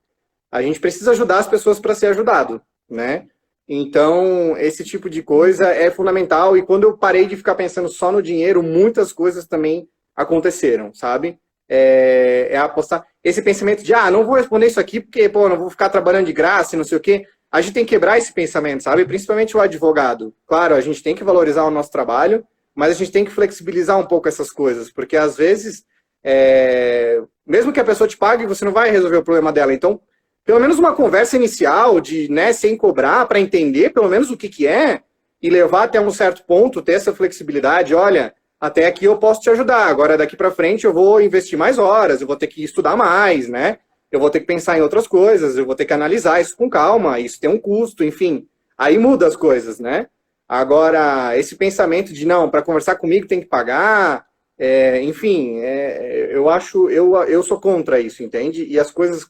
A 0.50 0.60
gente 0.62 0.80
precisa 0.80 1.12
ajudar 1.12 1.38
as 1.38 1.48
pessoas 1.48 1.78
para 1.78 1.94
ser 1.94 2.08
ajudado, 2.08 2.60
né? 2.90 3.28
Então, 3.68 4.56
esse 4.58 4.84
tipo 4.84 5.08
de 5.08 5.22
coisa 5.22 5.68
é 5.68 5.90
fundamental. 5.90 6.56
E 6.56 6.62
quando 6.62 6.84
eu 6.84 6.96
parei 6.96 7.26
de 7.26 7.36
ficar 7.36 7.54
pensando 7.54 7.88
só 7.88 8.12
no 8.12 8.22
dinheiro, 8.22 8.62
muitas 8.62 9.12
coisas 9.12 9.46
também 9.46 9.88
aconteceram, 10.14 10.92
sabe? 10.92 11.38
É, 11.68 12.48
é 12.50 12.58
apostar. 12.58 13.06
Esse 13.22 13.40
pensamento 13.40 13.82
de, 13.82 13.94
ah, 13.94 14.10
não 14.10 14.24
vou 14.24 14.34
responder 14.36 14.66
isso 14.66 14.78
aqui 14.78 15.00
porque, 15.00 15.28
pô, 15.28 15.48
não 15.48 15.58
vou 15.58 15.70
ficar 15.70 15.88
trabalhando 15.88 16.26
de 16.26 16.32
graça 16.32 16.74
e 16.74 16.78
não 16.78 16.84
sei 16.84 16.98
o 16.98 17.00
quê. 17.00 17.26
A 17.50 17.60
gente 17.60 17.72
tem 17.72 17.84
que 17.84 17.94
quebrar 17.94 18.18
esse 18.18 18.32
pensamento, 18.32 18.82
sabe? 18.82 19.04
Principalmente 19.04 19.56
o 19.56 19.60
advogado. 19.60 20.34
Claro, 20.46 20.74
a 20.74 20.80
gente 20.80 21.02
tem 21.02 21.14
que 21.14 21.24
valorizar 21.24 21.64
o 21.64 21.70
nosso 21.70 21.90
trabalho, 21.90 22.44
mas 22.74 22.90
a 22.90 22.94
gente 22.94 23.12
tem 23.12 23.24
que 23.24 23.30
flexibilizar 23.30 23.98
um 23.98 24.06
pouco 24.06 24.28
essas 24.28 24.50
coisas, 24.50 24.90
porque 24.90 25.16
às 25.16 25.36
vezes, 25.36 25.84
é... 26.22 27.22
mesmo 27.46 27.72
que 27.72 27.80
a 27.80 27.84
pessoa 27.84 28.08
te 28.08 28.16
pague, 28.16 28.46
você 28.46 28.64
não 28.64 28.72
vai 28.72 28.90
resolver 28.90 29.16
o 29.16 29.24
problema 29.24 29.52
dela. 29.52 29.72
Então, 29.72 30.00
pelo 30.44 30.60
menos 30.60 30.78
uma 30.78 30.94
conversa 30.94 31.36
inicial 31.36 32.00
de, 32.00 32.30
né, 32.30 32.52
sem 32.52 32.76
cobrar, 32.76 33.26
para 33.26 33.40
entender 33.40 33.90
pelo 33.90 34.08
menos 34.08 34.30
o 34.30 34.36
que, 34.36 34.48
que 34.48 34.66
é 34.66 35.00
e 35.42 35.48
levar 35.48 35.84
até 35.84 36.00
um 36.00 36.10
certo 36.10 36.44
ponto, 36.44 36.82
ter 36.82 36.92
essa 36.92 37.14
flexibilidade. 37.14 37.94
Olha, 37.94 38.34
até 38.60 38.86
aqui 38.86 39.04
eu 39.04 39.18
posso 39.18 39.40
te 39.40 39.50
ajudar. 39.50 39.88
Agora 39.88 40.16
daqui 40.16 40.36
para 40.36 40.50
frente 40.50 40.84
eu 40.84 40.92
vou 40.92 41.20
investir 41.20 41.58
mais 41.58 41.78
horas, 41.78 42.20
eu 42.20 42.26
vou 42.26 42.36
ter 42.36 42.46
que 42.46 42.62
estudar 42.62 42.96
mais, 42.96 43.48
né? 43.48 43.78
Eu 44.10 44.20
vou 44.20 44.30
ter 44.30 44.40
que 44.40 44.46
pensar 44.46 44.78
em 44.78 44.82
outras 44.82 45.06
coisas, 45.06 45.56
eu 45.56 45.66
vou 45.66 45.74
ter 45.74 45.84
que 45.84 45.92
analisar 45.92 46.40
isso 46.40 46.56
com 46.56 46.70
calma, 46.70 47.18
isso 47.18 47.40
tem 47.40 47.50
um 47.50 47.58
custo, 47.58 48.04
enfim. 48.04 48.46
Aí 48.76 48.96
muda 48.98 49.26
as 49.26 49.36
coisas, 49.36 49.80
né? 49.80 50.06
Agora, 50.48 51.36
esse 51.38 51.56
pensamento 51.56 52.12
de 52.12 52.26
não, 52.26 52.50
para 52.50 52.62
conversar 52.62 52.96
comigo 52.96 53.26
tem 53.26 53.40
que 53.40 53.46
pagar, 53.46 54.26
é, 54.58 55.02
enfim, 55.02 55.58
é, 55.60 56.30
eu 56.32 56.48
acho, 56.48 56.88
eu, 56.90 57.14
eu 57.24 57.42
sou 57.42 57.60
contra 57.60 57.98
isso, 57.98 58.22
entende? 58.22 58.64
E 58.64 58.78
as 58.78 58.90
coisas 58.90 59.26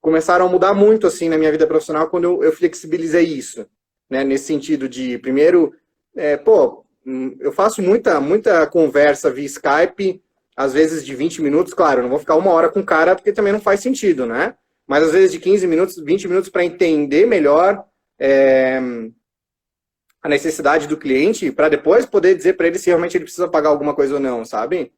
começaram 0.00 0.46
a 0.46 0.48
mudar 0.48 0.74
muito 0.74 1.06
assim 1.06 1.28
na 1.28 1.36
minha 1.38 1.50
vida 1.50 1.66
profissional 1.66 2.08
quando 2.08 2.24
eu, 2.24 2.44
eu 2.44 2.52
flexibilizei 2.52 3.24
isso, 3.24 3.66
né? 4.08 4.24
Nesse 4.24 4.44
sentido 4.44 4.88
de 4.88 5.18
primeiro, 5.18 5.74
é, 6.16 6.36
pô, 6.36 6.84
hum, 7.06 7.36
eu 7.40 7.52
faço 7.52 7.82
muita 7.82 8.20
muita 8.20 8.66
conversa 8.66 9.30
via 9.30 9.46
Skype, 9.46 10.22
às 10.56 10.72
vezes 10.72 11.04
de 11.04 11.14
20 11.14 11.42
minutos, 11.42 11.74
claro, 11.74 12.02
não 12.02 12.08
vou 12.08 12.18
ficar 12.18 12.36
uma 12.36 12.50
hora 12.50 12.68
com 12.68 12.80
o 12.80 12.84
cara 12.84 13.14
porque 13.14 13.32
também 13.32 13.52
não 13.52 13.60
faz 13.60 13.80
sentido, 13.80 14.26
né? 14.26 14.54
Mas 14.86 15.04
às 15.04 15.12
vezes 15.12 15.32
de 15.32 15.38
15 15.38 15.66
minutos, 15.66 15.96
20 15.96 16.28
minutos 16.28 16.50
para 16.50 16.64
entender 16.64 17.26
melhor 17.26 17.84
é, 18.18 18.80
a 20.22 20.28
necessidade 20.28 20.86
do 20.86 20.96
cliente, 20.96 21.50
para 21.50 21.68
depois 21.68 22.04
poder 22.04 22.34
dizer 22.34 22.54
para 22.54 22.66
ele 22.66 22.78
se 22.78 22.86
realmente 22.90 23.16
ele 23.16 23.24
precisa 23.24 23.48
pagar 23.48 23.70
alguma 23.70 23.94
coisa 23.94 24.14
ou 24.14 24.20
não, 24.20 24.44
sabe? 24.44 24.92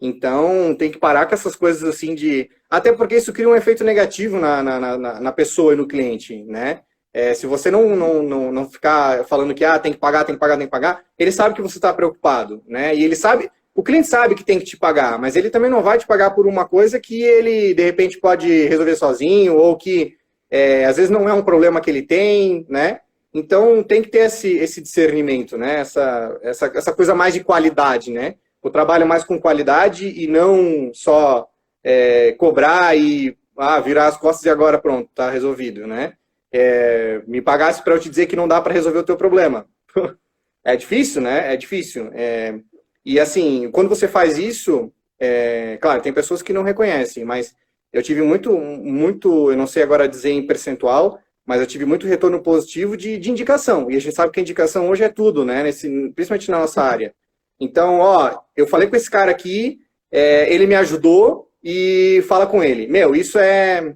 Então, 0.00 0.74
tem 0.74 0.90
que 0.90 0.98
parar 0.98 1.26
com 1.26 1.34
essas 1.34 1.56
coisas 1.56 1.82
assim 1.82 2.14
de. 2.14 2.48
Até 2.70 2.92
porque 2.92 3.16
isso 3.16 3.32
cria 3.32 3.48
um 3.48 3.56
efeito 3.56 3.82
negativo 3.82 4.38
na, 4.38 4.62
na, 4.62 4.98
na, 4.98 5.20
na 5.20 5.32
pessoa 5.32 5.72
e 5.72 5.76
no 5.76 5.88
cliente, 5.88 6.44
né? 6.44 6.82
É, 7.12 7.34
se 7.34 7.46
você 7.46 7.70
não, 7.70 7.96
não, 7.96 8.22
não, 8.22 8.52
não 8.52 8.70
ficar 8.70 9.24
falando 9.24 9.54
que 9.54 9.64
ah, 9.64 9.78
tem 9.78 9.92
que 9.92 9.98
pagar, 9.98 10.24
tem 10.24 10.34
que 10.34 10.38
pagar, 10.38 10.56
tem 10.56 10.66
que 10.66 10.70
pagar, 10.70 11.02
ele 11.18 11.32
sabe 11.32 11.54
que 11.54 11.62
você 11.62 11.78
está 11.78 11.92
preocupado, 11.92 12.62
né? 12.66 12.94
E 12.94 13.02
ele 13.02 13.16
sabe, 13.16 13.50
o 13.74 13.82
cliente 13.82 14.06
sabe 14.06 14.34
que 14.34 14.44
tem 14.44 14.58
que 14.58 14.64
te 14.64 14.76
pagar, 14.76 15.18
mas 15.18 15.34
ele 15.34 15.50
também 15.50 15.70
não 15.70 15.82
vai 15.82 15.98
te 15.98 16.06
pagar 16.06 16.30
por 16.32 16.46
uma 16.46 16.66
coisa 16.66 17.00
que 17.00 17.22
ele 17.22 17.74
de 17.74 17.82
repente 17.82 18.20
pode 18.20 18.66
resolver 18.66 18.94
sozinho 18.94 19.56
ou 19.56 19.76
que 19.76 20.14
é, 20.50 20.84
às 20.84 20.96
vezes 20.96 21.10
não 21.10 21.28
é 21.28 21.32
um 21.32 21.42
problema 21.42 21.80
que 21.80 21.90
ele 21.90 22.02
tem, 22.02 22.66
né? 22.68 23.00
Então 23.32 23.82
tem 23.82 24.02
que 24.02 24.10
ter 24.10 24.26
esse, 24.26 24.56
esse 24.56 24.80
discernimento, 24.80 25.56
né? 25.56 25.80
Essa, 25.80 26.38
essa, 26.42 26.72
essa 26.74 26.92
coisa 26.92 27.14
mais 27.14 27.34
de 27.34 27.42
qualidade, 27.42 28.10
né? 28.10 28.36
O 28.62 28.70
trabalho 28.70 29.06
mais 29.06 29.24
com 29.24 29.40
qualidade 29.40 30.08
e 30.08 30.26
não 30.26 30.90
só 30.92 31.48
é, 31.82 32.32
cobrar 32.32 32.96
e 32.96 33.36
ah, 33.56 33.80
virar 33.80 34.06
as 34.06 34.16
costas 34.16 34.44
e 34.44 34.50
agora 34.50 34.78
pronto, 34.78 35.10
tá 35.14 35.30
resolvido, 35.30 35.86
né? 35.86 36.14
É, 36.52 37.20
me 37.26 37.42
pagasse 37.42 37.82
para 37.82 37.94
eu 37.94 38.00
te 38.00 38.08
dizer 38.08 38.26
que 38.26 38.36
não 38.36 38.48
dá 38.48 38.60
para 38.60 38.72
resolver 38.72 38.98
o 38.98 39.04
teu 39.04 39.16
problema. 39.16 39.66
é 40.64 40.76
difícil, 40.76 41.20
né? 41.20 41.52
É 41.52 41.56
difícil. 41.56 42.10
É, 42.12 42.58
e 43.04 43.18
assim, 43.18 43.70
quando 43.70 43.88
você 43.88 44.06
faz 44.06 44.38
isso, 44.38 44.92
é, 45.18 45.76
claro, 45.80 46.00
tem 46.00 46.12
pessoas 46.12 46.42
que 46.42 46.52
não 46.52 46.62
reconhecem, 46.62 47.24
mas 47.24 47.54
eu 47.92 48.02
tive 48.02 48.22
muito, 48.22 48.56
muito, 48.56 49.50
eu 49.50 49.56
não 49.56 49.66
sei 49.66 49.82
agora 49.82 50.08
dizer 50.08 50.30
em 50.30 50.46
percentual, 50.46 51.18
mas 51.44 51.60
eu 51.60 51.66
tive 51.66 51.84
muito 51.84 52.06
retorno 52.06 52.42
positivo 52.42 52.96
de, 52.96 53.16
de 53.16 53.30
indicação. 53.30 53.90
E 53.90 53.96
a 53.96 54.00
gente 54.00 54.14
sabe 54.14 54.30
que 54.32 54.38
a 54.38 54.42
indicação 54.42 54.88
hoje 54.90 55.04
é 55.04 55.08
tudo, 55.08 55.44
né? 55.44 55.62
Nesse, 55.62 55.88
principalmente 56.14 56.50
na 56.50 56.58
nossa 56.58 56.82
área. 56.82 57.14
Então, 57.60 57.98
ó, 57.98 58.40
eu 58.56 58.66
falei 58.66 58.88
com 58.88 58.96
esse 58.96 59.10
cara 59.10 59.30
aqui, 59.30 59.80
é, 60.10 60.52
ele 60.52 60.66
me 60.66 60.74
ajudou 60.74 61.50
e 61.62 62.22
fala 62.28 62.46
com 62.46 62.62
ele. 62.62 62.86
Meu, 62.86 63.14
isso 63.14 63.38
é, 63.38 63.94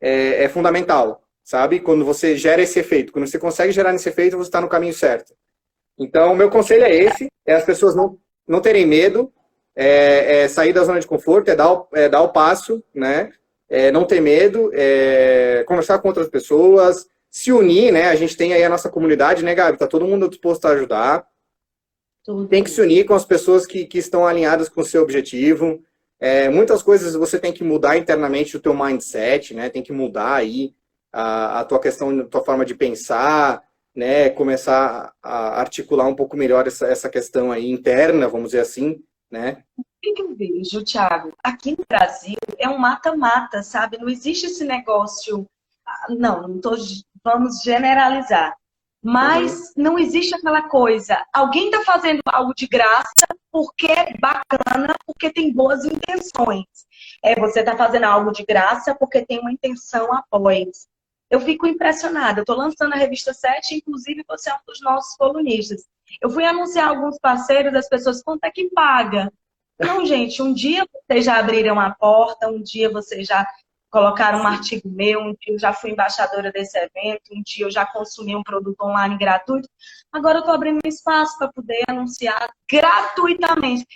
é, 0.00 0.44
é, 0.44 0.48
fundamental, 0.48 1.22
sabe? 1.44 1.80
Quando 1.80 2.04
você 2.04 2.36
gera 2.36 2.62
esse 2.62 2.78
efeito, 2.78 3.12
quando 3.12 3.26
você 3.26 3.38
consegue 3.38 3.72
gerar 3.72 3.94
esse 3.94 4.08
efeito, 4.08 4.36
você 4.36 4.48
está 4.48 4.60
no 4.60 4.68
caminho 4.68 4.94
certo. 4.94 5.34
Então, 5.98 6.34
meu 6.34 6.48
conselho 6.48 6.84
é 6.84 6.94
esse: 6.94 7.28
é 7.46 7.54
as 7.54 7.64
pessoas 7.64 7.94
não, 7.94 8.18
não 8.48 8.60
terem 8.60 8.86
medo, 8.86 9.32
é, 9.76 10.42
é 10.42 10.48
sair 10.48 10.72
da 10.72 10.84
zona 10.84 11.00
de 11.00 11.06
conforto, 11.06 11.50
é 11.50 11.56
dar 11.56 11.72
o, 11.72 11.88
é 11.92 12.08
dar 12.08 12.22
o 12.22 12.32
passo, 12.32 12.82
né? 12.94 13.30
É 13.68 13.92
não 13.92 14.04
ter 14.04 14.20
medo, 14.20 14.68
conversar 15.64 16.00
com 16.00 16.08
outras 16.08 16.28
pessoas, 16.28 17.06
se 17.30 17.52
unir, 17.52 17.92
né? 17.92 18.08
A 18.08 18.16
gente 18.16 18.36
tem 18.36 18.52
aí 18.52 18.64
a 18.64 18.68
nossa 18.68 18.88
comunidade, 18.88 19.44
né, 19.44 19.54
Gabi? 19.54 19.78
Tá 19.78 19.86
todo 19.86 20.06
mundo 20.06 20.28
disposto 20.28 20.64
a 20.64 20.70
ajudar. 20.70 21.24
Tudo. 22.24 22.48
Tem 22.48 22.62
que 22.62 22.70
se 22.70 22.80
unir 22.80 23.06
com 23.06 23.14
as 23.14 23.24
pessoas 23.24 23.66
que, 23.66 23.86
que 23.86 23.98
estão 23.98 24.26
alinhadas 24.26 24.68
com 24.68 24.80
o 24.80 24.84
seu 24.84 25.02
objetivo. 25.02 25.82
É, 26.18 26.48
muitas 26.48 26.82
coisas 26.82 27.14
você 27.14 27.38
tem 27.38 27.52
que 27.52 27.64
mudar 27.64 27.96
internamente 27.96 28.56
o 28.56 28.60
teu 28.60 28.74
mindset, 28.74 29.54
né? 29.54 29.70
Tem 29.70 29.82
que 29.82 29.92
mudar 29.92 30.34
aí 30.34 30.74
a, 31.12 31.60
a 31.60 31.64
tua 31.64 31.80
questão, 31.80 32.20
a 32.20 32.24
tua 32.24 32.44
forma 32.44 32.64
de 32.64 32.74
pensar. 32.74 33.62
né, 33.94 34.30
começar 34.30 35.12
a 35.22 35.60
articular 35.60 36.06
um 36.06 36.14
pouco 36.14 36.36
melhor 36.36 36.66
essa, 36.66 36.86
essa 36.86 37.08
questão 37.08 37.50
aí 37.50 37.70
interna, 37.70 38.28
vamos 38.28 38.50
dizer 38.50 38.60
assim, 38.60 39.02
né? 39.30 39.64
O 39.76 39.82
que 40.00 40.22
eu 40.22 40.34
vejo, 40.34 40.84
Thiago? 40.84 41.32
Aqui 41.42 41.72
no 41.72 41.84
Brasil 41.88 42.36
é 42.58 42.68
um 42.68 42.78
mata-mata, 42.78 43.62
sabe? 43.62 43.98
Não 43.98 44.08
existe 44.08 44.46
esse 44.46 44.64
negócio. 44.64 45.44
Ah, 45.86 46.06
não, 46.10 46.48
não 46.48 46.60
tô, 46.60 46.76
vamos 47.22 47.62
generalizar. 47.62 48.56
Mas 49.02 49.52
uhum. 49.76 49.84
não 49.84 49.98
existe 49.98 50.34
aquela 50.34 50.62
coisa. 50.68 51.24
Alguém 51.32 51.70
está 51.70 51.82
fazendo 51.84 52.20
algo 52.26 52.52
de 52.54 52.66
graça 52.66 53.26
porque 53.50 53.86
é 53.86 54.14
bacana, 54.18 54.94
porque 55.06 55.32
tem 55.32 55.52
boas 55.52 55.84
intenções. 55.84 56.66
É, 57.24 57.38
você 57.38 57.60
está 57.60 57.76
fazendo 57.76 58.04
algo 58.04 58.30
de 58.30 58.44
graça 58.44 58.94
porque 58.94 59.24
tem 59.24 59.38
uma 59.38 59.52
intenção 59.52 60.12
após. 60.12 60.86
Eu 61.30 61.40
fico 61.40 61.66
impressionada. 61.66 62.40
Eu 62.40 62.42
estou 62.42 62.56
lançando 62.56 62.92
a 62.92 62.96
revista 62.96 63.32
7, 63.32 63.76
inclusive 63.76 64.24
você 64.28 64.50
é 64.50 64.54
um 64.54 64.58
dos 64.66 64.80
nossos 64.80 65.16
colunistas. 65.16 65.84
Eu 66.20 66.28
fui 66.28 66.44
anunciar 66.44 66.88
alguns 66.88 67.18
parceiros, 67.18 67.72
as 67.74 67.88
pessoas, 67.88 68.22
quanto 68.22 68.44
é 68.44 68.50
que 68.50 68.68
paga? 68.70 69.32
Não, 69.78 70.04
gente, 70.04 70.42
um 70.42 70.52
dia 70.52 70.84
vocês 70.92 71.24
já 71.24 71.38
abriram 71.38 71.80
a 71.80 71.90
porta, 71.94 72.48
um 72.48 72.60
dia 72.60 72.90
vocês 72.90 73.26
já 73.26 73.46
colocaram 73.90 74.40
um 74.40 74.46
artigo 74.46 74.88
meu, 74.88 75.20
um 75.20 75.34
dia 75.40 75.54
eu 75.54 75.58
já 75.58 75.72
fui 75.72 75.90
embaixadora 75.90 76.52
desse 76.52 76.78
evento, 76.78 77.32
um 77.32 77.42
dia 77.42 77.66
eu 77.66 77.70
já 77.70 77.84
consumi 77.84 78.36
um 78.36 78.42
produto 78.42 78.80
online 78.82 79.18
gratuito. 79.18 79.68
Agora 80.12 80.38
eu 80.38 80.40
estou 80.40 80.54
abrindo 80.54 80.80
um 80.84 80.88
espaço 80.88 81.36
para 81.38 81.52
poder 81.52 81.82
anunciar 81.88 82.50
gratuitamente. 82.70 83.86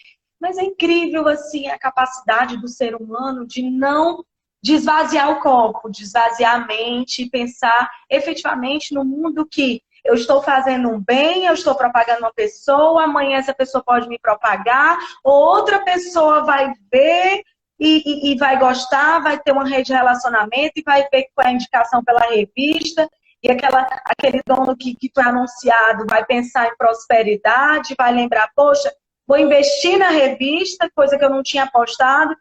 Mas 0.40 0.58
é 0.58 0.62
incrível, 0.62 1.26
assim, 1.28 1.68
a 1.68 1.78
capacidade 1.78 2.56
do 2.58 2.68
ser 2.68 2.94
humano 2.94 3.46
de 3.46 3.62
não 3.62 4.24
desvaziar 4.62 5.30
o 5.30 5.40
corpo, 5.40 5.90
desvaziar 5.90 6.56
a 6.56 6.66
mente 6.66 7.22
e 7.22 7.30
pensar 7.30 7.88
efetivamente 8.10 8.94
no 8.94 9.04
mundo 9.04 9.46
que 9.46 9.80
eu 10.04 10.14
estou 10.14 10.42
fazendo 10.42 10.90
um 10.90 11.00
bem, 11.00 11.46
eu 11.46 11.54
estou 11.54 11.74
propagando 11.74 12.20
uma 12.20 12.32
pessoa, 12.32 13.04
amanhã 13.04 13.38
essa 13.38 13.54
pessoa 13.54 13.82
pode 13.82 14.06
me 14.06 14.18
propagar, 14.18 14.98
outra 15.22 15.82
pessoa 15.82 16.44
vai 16.44 16.72
ver 16.92 17.42
e, 17.84 18.02
e, 18.04 18.32
e, 18.32 18.36
vai 18.38 18.58
gostar, 18.58 19.20
vai 19.20 19.38
ter 19.38 19.52
uma 19.52 19.68
rede 19.68 19.88
de 19.88 19.92
relacionamento 19.92 20.72
e 20.76 20.82
vai 20.82 21.06
ver 21.12 21.24
que 21.24 21.32
foi 21.34 21.46
a 21.46 21.52
indicação 21.52 22.02
pela 22.02 22.20
revista. 22.20 23.08
E 23.42 23.50
aquela, 23.50 23.86
aquele 24.06 24.40
dono 24.46 24.74
que, 24.74 24.94
que 24.94 25.10
foi 25.14 25.22
anunciado 25.22 26.06
vai 26.08 26.24
pensar 26.24 26.66
em 26.66 26.76
prosperidade, 26.76 27.94
vai 27.98 28.10
lembrar, 28.10 28.50
poxa, 28.56 28.90
vou 29.26 29.36
investir 29.38 29.98
na 29.98 30.08
revista, 30.08 30.90
coisa 30.94 31.18
que 31.18 31.24
eu 31.24 31.28
não 31.28 31.42
tinha 31.42 31.64
apostado. 31.64 32.34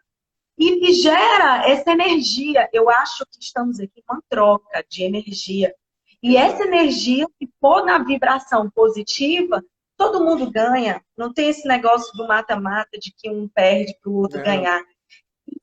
E, 0.58 0.88
e 0.88 0.94
gera 0.94 1.68
essa 1.68 1.90
energia. 1.90 2.68
Eu 2.72 2.88
acho 2.88 3.26
que 3.26 3.42
estamos 3.42 3.78
aqui 3.78 4.00
em 4.00 4.04
uma 4.08 4.22
troca 4.30 4.82
de 4.88 5.02
energia. 5.02 5.74
E 6.22 6.38
essa 6.38 6.62
energia, 6.62 7.26
se 7.38 7.50
for 7.60 7.84
na 7.84 7.98
vibração 7.98 8.70
positiva, 8.70 9.62
todo 9.94 10.24
mundo 10.24 10.50
ganha. 10.50 11.02
Não 11.18 11.32
tem 11.32 11.50
esse 11.50 11.68
negócio 11.68 12.10
do 12.16 12.26
mata-mata, 12.26 12.98
de 12.98 13.12
que 13.14 13.28
um 13.28 13.46
perde 13.48 13.94
para 14.00 14.10
o 14.10 14.16
outro 14.16 14.40
é. 14.40 14.42
ganhar. 14.42 14.80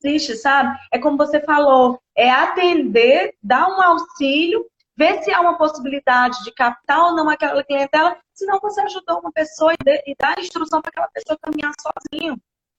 Existe, 0.04 0.36
sabe? 0.36 0.76
É 0.90 0.98
como 0.98 1.16
você 1.16 1.40
falou, 1.40 2.00
é 2.16 2.30
atender, 2.30 3.34
dar 3.42 3.68
um 3.68 3.80
auxílio, 3.80 4.66
ver 4.96 5.22
se 5.22 5.32
há 5.32 5.40
uma 5.40 5.56
possibilidade 5.56 6.42
de 6.44 6.52
captar 6.52 7.06
ou 7.06 7.14
não 7.14 7.28
aquela 7.28 7.62
clientela, 7.62 8.16
senão 8.34 8.58
você 8.60 8.80
ajudou 8.82 9.20
uma 9.20 9.32
pessoa 9.32 9.72
e, 9.74 10.14
dá 10.18 10.34
instrução 10.38 10.82
para 10.82 10.90
aquela 10.90 11.08
pessoa 11.08 11.38
caminhar 11.40 11.72
sozinho. 11.80 12.36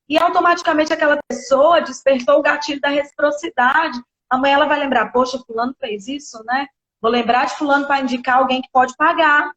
E 0.07 0.17
automaticamente 0.17 0.91
aquela 0.91 1.17
pessoa 1.27 1.81
despertou 1.81 2.39
o 2.39 2.41
gatilho 2.41 2.81
da 2.81 2.89
reciprocidade. 2.89 3.97
Amanhã 4.29 4.55
ela 4.55 4.65
vai 4.65 4.79
lembrar, 4.79 5.11
poxa, 5.11 5.39
fulano 5.47 5.73
fez 5.79 6.07
isso, 6.07 6.43
né? 6.43 6.67
Vou 7.01 7.09
lembrar 7.09 7.45
de 7.45 7.55
fulano 7.55 7.87
para 7.87 8.01
indicar 8.01 8.39
alguém 8.39 8.61
que 8.61 8.69
pode 8.71 8.93
pagar. 8.97 9.51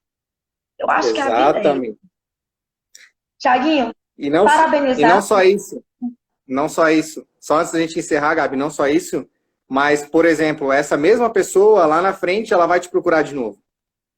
Eu 0.78 0.88
acho 0.88 1.08
Exatamente. 1.08 1.14
que 1.14 1.20
é 1.20 1.22
a 1.22 1.46
vida. 1.46 1.58
Exatamente. 1.58 1.98
Tiaguinho, 3.38 3.92
e 4.16 4.30
não, 4.30 4.44
parabenizar. 4.44 5.10
E 5.10 5.12
não 5.14 5.20
só 5.20 5.42
isso. 5.42 5.82
Não 6.46 6.68
só 6.68 6.90
isso. 6.90 7.26
Só 7.40 7.58
antes 7.58 7.72
da 7.72 7.80
gente 7.80 7.98
encerrar, 7.98 8.34
Gabi, 8.34 8.56
não 8.56 8.70
só 8.70 8.86
isso, 8.86 9.26
mas, 9.68 10.04
por 10.06 10.24
exemplo, 10.24 10.72
essa 10.72 10.96
mesma 10.96 11.30
pessoa 11.30 11.86
lá 11.86 12.00
na 12.00 12.12
frente, 12.12 12.52
ela 12.52 12.66
vai 12.66 12.78
te 12.78 12.88
procurar 12.88 13.22
de 13.22 13.34
novo. 13.34 13.58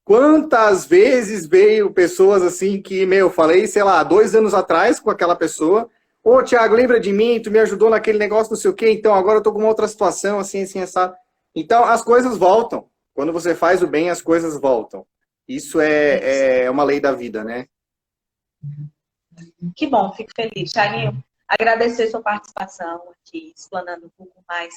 Quantas 0.03 0.85
vezes 0.85 1.45
veio 1.45 1.93
pessoas 1.93 2.41
assim 2.41 2.81
que, 2.81 3.05
meu, 3.05 3.29
falei, 3.29 3.67
sei 3.67 3.83
lá, 3.83 4.03
dois 4.03 4.33
anos 4.33 4.53
atrás 4.53 4.99
com 4.99 5.09
aquela 5.09 5.35
pessoa, 5.35 5.89
ô, 6.23 6.35
oh, 6.35 6.43
Tiago, 6.43 6.75
lembra 6.75 6.99
de 6.99 7.13
mim? 7.13 7.41
Tu 7.41 7.51
me 7.51 7.59
ajudou 7.59 7.89
naquele 7.89 8.17
negócio, 8.17 8.51
não 8.51 8.57
sei 8.57 8.71
o 8.71 8.75
quê, 8.75 8.91
então 8.91 9.13
agora 9.13 9.37
eu 9.37 9.43
tô 9.43 9.51
com 9.51 9.59
uma 9.59 9.67
outra 9.67 9.87
situação, 9.87 10.39
assim, 10.39 10.63
assim, 10.63 10.79
essa. 10.79 11.15
Então, 11.55 11.83
as 11.83 12.01
coisas 12.01 12.37
voltam. 12.37 12.87
Quando 13.13 13.33
você 13.33 13.53
faz 13.53 13.83
o 13.83 13.87
bem, 13.87 14.09
as 14.09 14.21
coisas 14.21 14.59
voltam. 14.59 15.05
Isso 15.47 15.79
é, 15.79 16.63
é 16.63 16.71
uma 16.71 16.83
lei 16.83 16.99
da 16.99 17.11
vida, 17.11 17.43
né? 17.43 17.67
Que 19.75 19.87
bom, 19.87 20.11
fico 20.13 20.31
feliz. 20.35 20.71
Thiaguinho, 20.71 21.23
agradecer 21.49 22.07
sua 22.07 22.21
participação 22.21 23.11
aqui, 23.11 23.53
explanando 23.57 24.05
um 24.05 24.09
pouco 24.09 24.43
mais 24.47 24.73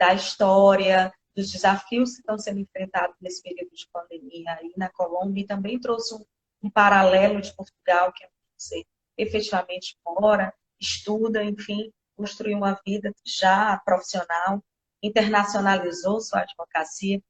da 0.00 0.14
história, 0.14 1.12
dos 1.36 1.50
desafios 1.50 2.14
que 2.14 2.20
estão 2.20 2.38
sendo 2.38 2.60
enfrentados 2.60 3.16
nesse 3.20 3.42
período 3.42 3.74
de 3.74 3.88
pandemia 3.92 4.52
aí 4.54 4.72
na 4.76 4.88
Colômbia 4.88 5.42
e 5.42 5.46
também 5.46 5.78
trouxe 5.78 6.14
um, 6.14 6.24
um 6.62 6.70
paralelo 6.70 7.40
de 7.40 7.54
Portugal, 7.54 8.12
que 8.12 8.24
é 8.24 8.28
você 8.56 8.84
efetivamente 9.18 9.96
mora, 10.04 10.52
estuda, 10.80 11.44
enfim, 11.44 11.92
construiu 12.16 12.56
uma 12.56 12.80
vida 12.86 13.12
já 13.24 13.76
profissional, 13.84 14.64
internacionalizou 15.02 16.20
sua 16.20 16.40
advocacia. 16.40 17.22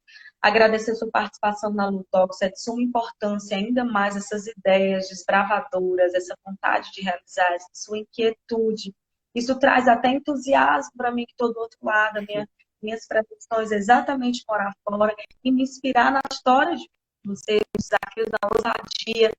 Agradecer 0.44 0.94
sua 0.94 1.10
participação 1.10 1.72
na 1.72 1.88
Lutox, 1.88 2.42
é 2.42 2.50
de 2.50 2.60
suma 2.60 2.82
importância 2.82 3.56
ainda 3.56 3.82
mais 3.82 4.14
essas 4.14 4.46
ideias 4.46 5.08
desbravadoras, 5.08 6.12
essa 6.12 6.36
vontade 6.44 6.92
de 6.92 7.00
realizar, 7.00 7.50
essa 7.54 7.70
sua 7.72 7.96
inquietude. 7.96 8.94
Isso 9.34 9.58
traz 9.58 9.88
até 9.88 10.10
entusiasmo 10.10 10.92
para 10.98 11.10
mim 11.10 11.24
que 11.24 11.32
estou 11.32 11.50
do 11.50 11.58
outro 11.60 11.78
lado, 11.82 12.20
minha, 12.28 12.46
minhas 12.82 13.06
pretensões 13.06 13.72
exatamente 13.72 14.44
morar 14.46 14.70
fora 14.86 15.16
e 15.42 15.50
me 15.50 15.62
inspirar 15.62 16.12
na 16.12 16.20
história 16.30 16.76
de 16.76 16.90
você, 17.24 17.62
os 17.78 17.88
desafios 17.88 18.28
da 18.30 18.48
ousadia, 18.54 19.32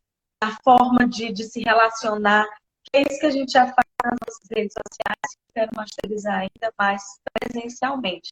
na 0.44 0.58
forma 0.64 1.08
de, 1.08 1.32
de 1.32 1.44
se 1.44 1.62
relacionar, 1.62 2.48
que 2.84 2.98
é 2.98 3.02
isso 3.04 3.20
que 3.20 3.28
a 3.28 3.32
gente 3.32 3.52
já 3.52 3.68
faz 3.68 3.88
nas 4.04 4.18
nossas 4.28 4.48
redes 4.50 4.74
sociais, 4.74 5.38
quero 5.54 5.70
masterizar 5.76 6.40
ainda 6.40 6.74
mais 6.80 7.04
presencialmente 7.32 8.32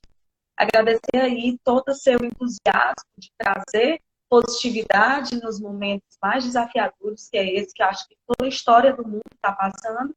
agradecer 0.63 1.17
aí 1.21 1.57
todo 1.63 1.89
o 1.89 1.95
seu 1.95 2.17
entusiasmo 2.23 3.13
de 3.17 3.29
trazer 3.37 3.99
positividade 4.29 5.39
nos 5.39 5.59
momentos 5.59 6.17
mais 6.21 6.43
desafiadores, 6.43 7.29
que 7.29 7.37
é 7.37 7.53
esse 7.53 7.73
que 7.73 7.83
acho 7.83 8.07
que 8.07 8.15
toda 8.25 8.45
a 8.45 8.49
história 8.49 8.91
do 8.91 9.03
mundo 9.03 9.21
está 9.35 9.51
passando, 9.51 10.15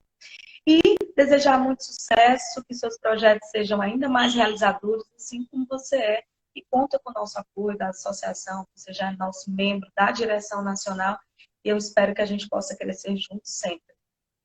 e 0.66 0.80
desejar 1.14 1.61
muito 1.61 1.84
sucesso, 1.84 2.64
que 2.66 2.74
seus 2.74 2.99
projetos 2.99 3.49
sejam 3.51 3.80
ainda 3.80 4.09
mais 4.09 4.34
realizadores, 4.34 5.05
assim 5.14 5.44
como 5.51 5.66
você 5.68 5.97
é, 5.97 6.22
e 6.57 6.64
conta 6.70 6.99
com 6.99 7.11
o 7.11 7.14
nosso 7.14 7.38
apoio 7.38 7.76
da 7.76 7.90
associação, 7.90 8.66
você 8.74 8.92
já 8.92 9.12
é 9.12 9.16
nosso 9.16 9.51
membro 9.51 9.88
da 9.94 10.11
direção 10.11 10.62
nacional, 10.62 11.18
e 11.62 11.68
eu 11.68 11.76
espero 11.76 12.14
que 12.14 12.22
a 12.22 12.26
gente 12.26 12.49
possa 12.49 12.74
crescer 12.74 13.16
juntos 13.16 13.59
sempre. 13.59 13.94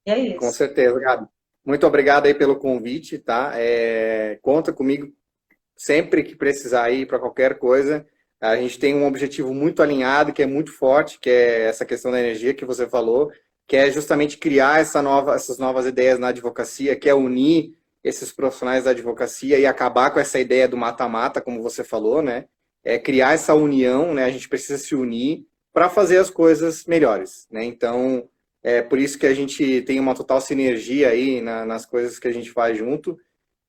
E 0.06 0.12
é 0.12 0.20
isso. 0.20 0.40
Com 0.40 0.52
certeza, 0.52 1.00
Gabi. 1.00 1.28
Muito 1.66 1.88
obrigado 1.88 2.26
aí 2.26 2.34
pelo 2.34 2.58
convite, 2.58 3.20
tá? 3.20 3.54
É, 3.56 4.38
conta 4.42 4.74
comigo 4.74 5.14
sempre 5.82 6.22
que 6.22 6.36
precisar 6.36 6.92
ir 6.92 7.08
para 7.08 7.18
qualquer 7.18 7.58
coisa. 7.58 8.06
A 8.40 8.56
gente 8.56 8.78
tem 8.78 8.94
um 8.94 9.08
objetivo 9.08 9.52
muito 9.52 9.82
alinhado, 9.82 10.32
que 10.32 10.44
é 10.44 10.46
muito 10.46 10.72
forte, 10.72 11.20
que 11.20 11.30
é 11.30 11.64
essa 11.64 11.84
questão 11.86 12.12
da 12.12 12.20
energia 12.20 12.54
que 12.54 12.66
você 12.66 12.88
falou, 12.88 13.32
que 13.68 13.76
é 13.76 13.90
justamente 13.90 14.38
criar 14.38 14.80
essa 14.80 15.02
nova, 15.02 15.34
essas 15.34 15.58
novas 15.58 15.88
ideias 15.88 16.20
na 16.20 16.28
advocacia, 16.28 16.96
que 16.96 17.10
é 17.10 17.16
unir 17.16 17.76
esses 18.04 18.32
profissionais 18.32 18.84
da 18.84 18.92
advocacia 18.92 19.58
e 19.58 19.66
acabar 19.66 20.12
com 20.12 20.20
essa 20.20 20.40
ideia 20.40 20.68
do 20.68 20.78
mata-mata, 20.78 21.42
como 21.42 21.64
você 21.64 21.84
falou, 21.84 22.22
né? 22.22 22.46
É 22.84 23.00
criar 23.00 23.34
essa 23.34 23.56
união, 23.56 24.14
né? 24.14 24.26
A 24.26 24.32
gente 24.32 24.50
precisa 24.50 24.78
se 24.78 24.94
unir 24.94 25.48
para 25.74 25.90
fazer 25.90 26.18
as 26.18 26.30
coisas 26.30 26.86
melhores, 26.86 27.48
né? 27.50 27.64
Então, 27.64 28.30
é 28.62 28.84
por 28.84 29.00
isso 29.00 29.18
que 29.18 29.26
a 29.26 29.34
gente 29.34 29.82
tem 29.82 30.00
uma 30.00 30.14
total 30.14 30.42
sinergia 30.42 31.10
aí 31.10 31.42
na, 31.42 31.66
nas 31.66 31.88
coisas 31.88 32.20
que 32.20 32.28
a 32.28 32.32
gente 32.32 32.52
faz 32.52 32.78
junto 32.78 33.18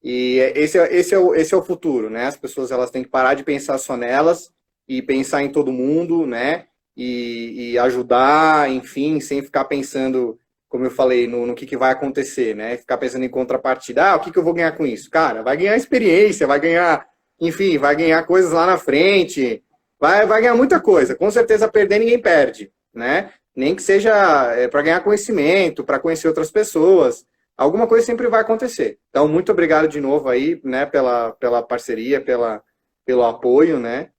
e 0.02 0.38
esse 0.56 0.78
é, 0.78 0.94
esse, 0.94 1.14
é 1.14 1.18
o, 1.18 1.34
esse 1.34 1.54
é 1.54 1.56
o 1.56 1.62
futuro, 1.62 2.10
né? 2.10 2.26
As 2.26 2.36
pessoas 2.36 2.70
elas 2.72 2.90
têm 2.90 3.04
que 3.04 3.08
parar 3.08 3.34
de 3.34 3.44
pensar 3.44 3.78
só 3.78 3.96
nelas 3.96 4.50
e 4.88 5.00
pensar 5.00 5.42
em 5.42 5.50
todo 5.50 5.72
mundo, 5.72 6.26
né? 6.26 6.66
E, 6.96 7.72
e 7.72 7.78
ajudar, 7.78 8.68
enfim, 8.70 9.20
sem 9.20 9.42
ficar 9.42 9.64
pensando, 9.64 10.38
como 10.68 10.84
eu 10.84 10.90
falei, 10.90 11.26
no, 11.28 11.46
no 11.46 11.54
que, 11.54 11.64
que 11.64 11.76
vai 11.76 11.92
acontecer, 11.92 12.54
né? 12.56 12.76
Ficar 12.76 12.98
pensando 12.98 13.24
em 13.24 13.28
contrapartida. 13.28 14.10
Ah, 14.10 14.16
o 14.16 14.20
que, 14.20 14.32
que 14.32 14.38
eu 14.38 14.42
vou 14.42 14.54
ganhar 14.54 14.72
com 14.72 14.84
isso? 14.84 15.08
Cara, 15.08 15.42
vai 15.42 15.56
ganhar 15.56 15.76
experiência, 15.76 16.46
vai 16.48 16.58
ganhar, 16.58 17.06
enfim, 17.40 17.78
vai 17.78 17.94
ganhar 17.94 18.24
coisas 18.24 18.50
lá 18.50 18.66
na 18.66 18.76
frente, 18.76 19.62
vai, 20.00 20.26
vai 20.26 20.40
ganhar 20.40 20.56
muita 20.56 20.80
coisa. 20.80 21.14
Com 21.14 21.30
certeza, 21.30 21.68
perder 21.68 22.00
ninguém 22.00 22.18
perde, 22.18 22.72
né? 22.92 23.30
Nem 23.54 23.76
que 23.76 23.82
seja 23.82 24.52
é, 24.56 24.66
para 24.66 24.82
ganhar 24.82 25.00
conhecimento, 25.00 25.84
para 25.84 26.00
conhecer 26.00 26.26
outras 26.26 26.50
pessoas 26.50 27.24
alguma 27.56 27.86
coisa 27.86 28.04
sempre 28.04 28.28
vai 28.28 28.40
acontecer. 28.40 28.98
Então, 29.10 29.28
muito 29.28 29.52
obrigado 29.52 29.88
de 29.88 30.00
novo 30.00 30.28
aí, 30.28 30.60
né, 30.64 30.86
pela, 30.86 31.32
pela 31.32 31.62
parceria, 31.62 32.20
pela, 32.20 32.62
pelo 33.04 33.24
apoio, 33.24 33.78
né? 33.78 34.10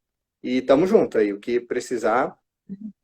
E 0.42 0.62
tamo 0.62 0.86
junto 0.86 1.18
aí, 1.18 1.32
o 1.32 1.40
que 1.40 1.60
precisar. 1.60 2.38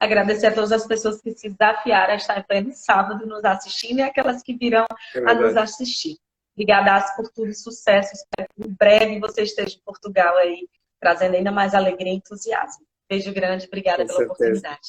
Agradecer 0.00 0.46
a 0.46 0.54
todas 0.54 0.72
as 0.72 0.86
pessoas 0.86 1.20
que 1.20 1.30
se 1.32 1.48
desafiaram 1.50 2.14
a 2.14 2.16
estar 2.16 2.38
em 2.38 2.42
pleno 2.42 2.72
sábado 2.74 3.26
nos 3.26 3.44
assistindo 3.44 3.98
e 3.98 4.02
aquelas 4.02 4.42
que 4.42 4.56
virão 4.56 4.86
é 5.14 5.18
a 5.30 5.34
nos 5.34 5.56
assistir. 5.56 6.16
Obrigada 6.56 7.04
por 7.16 7.30
tudo, 7.30 7.54
sucesso. 7.54 8.12
Espero 8.12 8.48
que 8.54 8.68
em 8.68 8.74
breve 8.74 9.20
você 9.20 9.42
esteja 9.42 9.76
em 9.76 9.82
Portugal 9.84 10.36
aí, 10.38 10.68
trazendo 11.00 11.36
ainda 11.36 11.52
mais 11.52 11.74
alegria 11.74 12.12
e 12.12 12.16
entusiasmo. 12.16 12.84
Beijo 13.08 13.32
grande, 13.32 13.66
obrigada 13.66 14.02
Com 14.02 14.06
pela 14.06 14.18
certeza. 14.18 14.32
oportunidade. 14.32 14.88